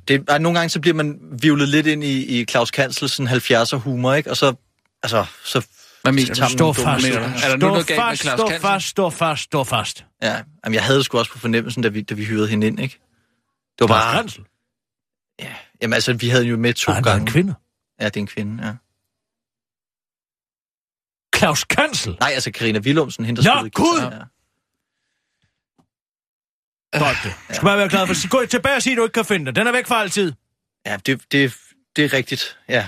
det, 0.08 0.24
er, 0.30 0.38
nogle 0.38 0.60
gange 0.60 0.70
så 0.70 0.80
bliver 0.82 0.96
man 0.96 1.20
vivlet 1.42 1.70
lidt 1.70 1.88
ind 1.88 2.04
i, 2.04 2.40
i 2.42 2.46
Claus 2.46 2.72
Kansels 2.72 3.12
sådan 3.12 3.28
70'er 3.32 3.76
humor, 3.76 4.14
ikke? 4.14 4.30
Og 4.30 4.38
så, 4.38 4.56
altså, 5.04 5.26
så 5.44 5.68
Hvad 6.02 6.12
mener 6.12 6.34
du? 6.34 6.50
Stå 6.50 6.74
fast. 6.74 7.06
Er 7.06 7.20
der 7.20 7.58
Stå 7.58 7.68
noget 7.68 7.88
fast, 7.88 8.22
stå 8.22 8.50
fast, 8.62 8.88
stå 8.88 9.10
fast, 9.10 9.44
stå 9.44 9.64
fast. 9.64 10.06
Ja, 10.22 10.42
jamen, 10.66 10.74
jeg 10.76 10.84
havde 10.84 11.04
sgu 11.04 11.18
også 11.18 11.32
på 11.32 11.40
fornemmelsen, 11.40 11.84
da 11.84 11.90
vi, 11.90 12.02
da 12.02 12.14
vi 12.14 12.26
hyrede 12.26 12.48
hende 12.48 12.68
ind, 12.68 12.80
ikke? 12.80 13.00
Det 13.80 13.80
var 13.80 13.88
bare... 13.88 14.14
Hansel. 14.16 14.44
Ja, 15.40 15.54
jamen 15.82 15.94
altså, 15.94 16.14
vi 16.14 16.30
havde 16.30 16.44
jo 16.46 16.58
med 16.58 16.74
to 16.74 16.92
Ah, 16.92 16.96
han 16.96 17.06
var 17.06 17.12
gange. 17.12 17.22
en 17.22 17.28
kvinde. 17.28 17.54
Ja, 18.02 18.06
det 18.06 18.18
er 18.18 18.22
en 18.22 18.28
kvinde, 18.28 18.68
ja. 18.68 18.74
Claus 21.36 21.64
Kansel. 21.64 22.18
Nej, 22.20 22.32
altså 22.34 22.52
Karina 22.52 22.80
Willumsen, 22.80 23.26
hende 23.26 23.44
der 23.44 23.56
Nå, 23.56 23.70
spillede 23.70 23.92
Gud! 23.92 24.12
Ja. 24.12 24.20
Det. 26.94 27.02
Du 27.50 27.54
skal 27.54 27.66
bare 27.66 27.78
være 27.78 27.90
glad 27.90 28.08
for. 28.08 28.30
Gå 28.30 28.46
tilbage 28.46 28.76
og 28.76 28.82
sige, 28.82 28.94
at 28.94 28.98
du 28.98 29.04
ikke 29.04 29.14
kan 29.14 29.26
finde 29.26 29.46
den. 29.46 29.56
Den 29.56 29.68
er 29.68 29.72
væk 29.72 29.88
for 29.88 29.96
altid. 29.96 30.34
Ja, 30.86 30.98
det, 31.06 31.32
det, 31.32 31.58
det 31.96 32.06
er 32.06 32.14
rigtigt. 32.14 32.58
Ja, 32.70 32.88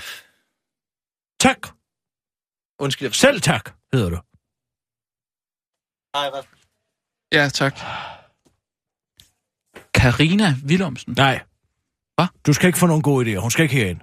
Tak. 1.39 1.67
undskyld. 2.79 3.05
Jeg 3.07 3.15
Selv 3.15 3.41
tak, 3.41 3.69
hedder 3.93 4.09
du. 4.09 4.15
Hej, 6.17 6.29
Rasmus. 6.29 6.59
Ja, 7.33 7.49
tak. 7.49 7.73
Karina 9.93 10.55
Willumsen. 10.65 11.13
Nej. 11.17 11.41
Hvad? 12.15 12.25
Du 12.45 12.53
skal 12.53 12.67
ikke 12.67 12.79
få 12.79 12.87
nogen 12.87 13.01
gode 13.01 13.33
idéer. 13.33 13.39
Hun 13.39 13.51
skal 13.51 13.63
ikke 13.63 13.75
herind. 13.75 13.99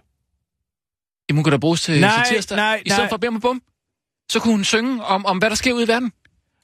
Jamen, 1.28 1.38
hun 1.38 1.44
kan 1.44 1.50
da 1.50 1.56
bruges 1.58 1.82
til 1.82 2.00
Nej, 2.00 2.24
satirsdag. 2.24 2.56
nej, 2.56 2.82
I 2.86 2.88
stedet 2.88 3.02
nej. 3.02 3.08
for 3.08 3.16
Bim 3.16 3.34
og 3.36 3.42
Bum. 3.42 3.62
Så 4.32 4.40
kunne 4.40 4.54
hun 4.54 4.64
synge 4.64 5.04
om, 5.04 5.26
om, 5.26 5.38
hvad 5.38 5.50
der 5.50 5.56
sker 5.56 5.72
ude 5.72 5.84
i 5.84 5.88
verden. 5.88 6.12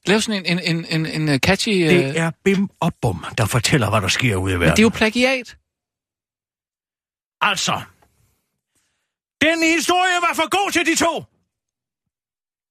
Lave 0.07 0.21
sådan 0.21 0.47
en, 0.47 0.59
en, 0.59 0.85
en, 0.85 1.07
en, 1.07 1.29
en 1.29 1.39
catchy... 1.41 1.69
øh, 1.85 1.91
Det 1.91 2.19
er 2.19 2.31
Bim 2.45 2.69
og 2.81 2.95
Bum, 3.03 3.25
der 3.39 3.47
fortæller, 3.47 3.91
hvad 3.91 4.01
der 4.01 4.09
sker 4.09 4.37
ude 4.37 4.53
i 4.53 4.57
Men 4.57 4.61
verden. 4.61 4.77
det 4.77 4.83
er 4.83 4.83
jo 4.83 4.89
plagiat. 4.89 5.57
Altså, 7.41 7.81
den 9.41 9.63
historie 9.75 10.17
var 10.27 10.33
for 10.35 10.49
god 10.51 10.73
til 10.73 10.87
de 10.87 10.95
to. 10.95 11.25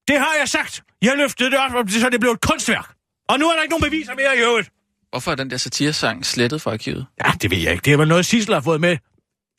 Det 0.08 0.20
har 0.20 0.34
jeg 0.40 0.50
sagt. 0.50 0.84
Jeg 1.02 1.14
løftede 1.18 1.52
det 1.52 1.60
op, 1.60 1.72
så 1.90 2.10
det 2.10 2.20
blev 2.20 2.32
et 2.32 2.42
kunstværk. 2.42 2.94
Og 3.30 3.40
nu 3.40 3.50
er 3.50 3.56
der 3.56 3.62
ikke 3.62 3.72
nogen 3.72 3.84
beviser 3.84 4.16
mere 4.16 4.38
i 4.38 4.40
øvrigt. 4.40 4.72
Hvorfor 5.10 5.32
er 5.32 5.36
den 5.36 5.50
der 5.50 5.58
satiresang 5.58 6.26
slettet 6.26 6.62
fra 6.62 6.72
arkivet? 6.72 7.06
Ja, 7.26 7.32
det 7.42 7.52
ved 7.52 7.58
jeg 7.58 7.72
ikke. 7.72 7.86
Det 7.86 7.94
er 7.94 7.98
vel 7.98 8.08
noget, 8.08 8.26
Sissel 8.26 8.54
har 8.54 8.62
fået 8.62 8.82
med. 8.82 8.98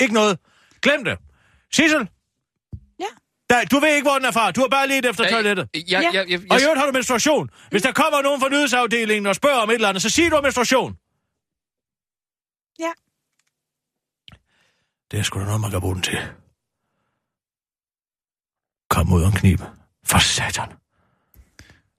Ikke 0.00 0.14
noget. 0.14 0.38
Glem 0.82 1.04
det. 1.04 1.18
Sissel? 1.72 2.08
Ja. 3.51 3.55
Nej, 3.55 3.64
du 3.70 3.78
ved 3.78 3.88
ikke, 3.94 4.09
hvor 4.09 4.14
den 4.18 4.24
er 4.24 4.30
fra. 4.30 4.51
Du 4.51 4.61
har 4.61 4.68
bare 4.68 4.88
let 4.88 5.07
efter 5.07 5.24
Ja, 5.24 5.30
toilettet. 5.30 5.68
Jeg, 5.74 5.82
Ja. 5.88 6.01
jeg, 6.01 6.14
jeg, 6.14 6.30
jeg, 6.30 6.40
Og 6.51 6.59
i 6.61 6.62
øvrigt 6.62 6.78
har 6.78 6.86
du 6.86 6.92
menstruation. 6.92 7.51
Hvis 7.70 7.82
der 7.82 7.92
kommer 7.92 8.22
nogen 8.22 8.40
fra 8.40 8.49
nyhedsafdelingen 8.49 9.26
og 9.26 9.34
spørger 9.34 9.57
om 9.57 9.70
et 9.70 9.74
eller 9.74 9.88
andet, 9.88 10.03
så 10.03 10.09
sig 10.11 10.30
du 10.30 10.40
menstruation. 10.42 10.97
Ja. 12.80 12.92
Det 15.11 15.18
er 15.18 15.22
sgu 15.22 15.38
da 15.40 15.44
noget, 15.44 15.61
man 15.61 15.70
kan 15.70 15.80
bruge 15.80 15.94
den 15.94 16.03
til. 16.03 16.18
Kom 18.90 19.12
ud 19.12 19.22
om 19.22 19.32
knib. 19.32 19.61
For 20.07 20.18
satan. 20.18 20.68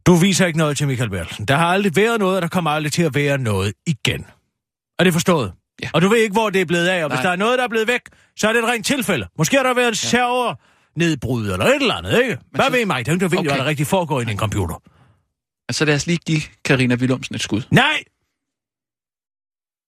Du 0.06 0.16
viser 0.16 0.46
ikke 0.46 0.58
noget 0.58 0.78
til 0.78 0.88
Michael 0.88 1.10
Bertelsen. 1.10 1.46
Der 1.46 1.56
har 1.56 1.68
aldrig 1.68 1.96
været 1.96 2.20
noget, 2.20 2.36
og 2.36 2.42
der 2.42 2.48
kommer 2.48 2.72
aldrig 2.72 2.92
til 2.94 3.04
at 3.04 3.16
være 3.16 3.38
noget 3.38 3.74
igen. 3.86 4.26
Er 5.00 5.04
det 5.04 5.14
forstået? 5.14 5.54
Ja. 5.84 5.90
Og 5.94 6.02
du 6.02 6.08
ved 6.08 6.18
ikke, 6.18 6.34
hvor 6.34 6.50
det 6.50 6.62
er 6.62 6.66
blevet 6.66 6.88
af, 6.88 7.04
og 7.04 7.10
hvis 7.10 7.16
Nej. 7.18 7.24
der 7.24 7.30
er 7.32 7.36
noget, 7.36 7.58
der 7.58 7.64
er 7.64 7.68
blevet 7.68 7.88
væk, 7.88 8.02
så 8.38 8.48
er 8.50 8.54
det 8.54 8.60
et 8.64 8.70
rent 8.70 8.86
tilfælde. 8.86 9.28
Måske 9.38 9.56
har 9.58 9.64
der 9.64 9.74
været 9.74 9.88
en 9.88 9.96
server 9.96 10.56
nedbrud 10.98 11.44
eller 11.50 11.66
et 11.66 11.76
eller 11.82 11.94
andet, 11.94 12.22
ikke? 12.22 12.38
Hvad 12.52 12.66
så- 12.66 12.72
ved 12.72 12.86
mig? 12.86 13.06
Det 13.06 13.12
er 13.12 13.16
jo 13.16 13.26
ikke, 13.26 13.38
Okay. 13.40 13.50
hvad 13.50 13.58
der 13.58 13.66
rigtig 13.66 13.88
foregår 13.88 14.22
i 14.22 14.26
din 14.26 14.38
computer. 14.38 14.82
Altså 15.70 15.86
lad 15.86 15.96
os 15.96 16.08
lige 16.08 16.20
give 16.28 16.42
Karina 16.66 16.96
Willumsen 16.96 17.36
et 17.36 17.42
skud. 17.42 17.62
Nej! 17.72 18.04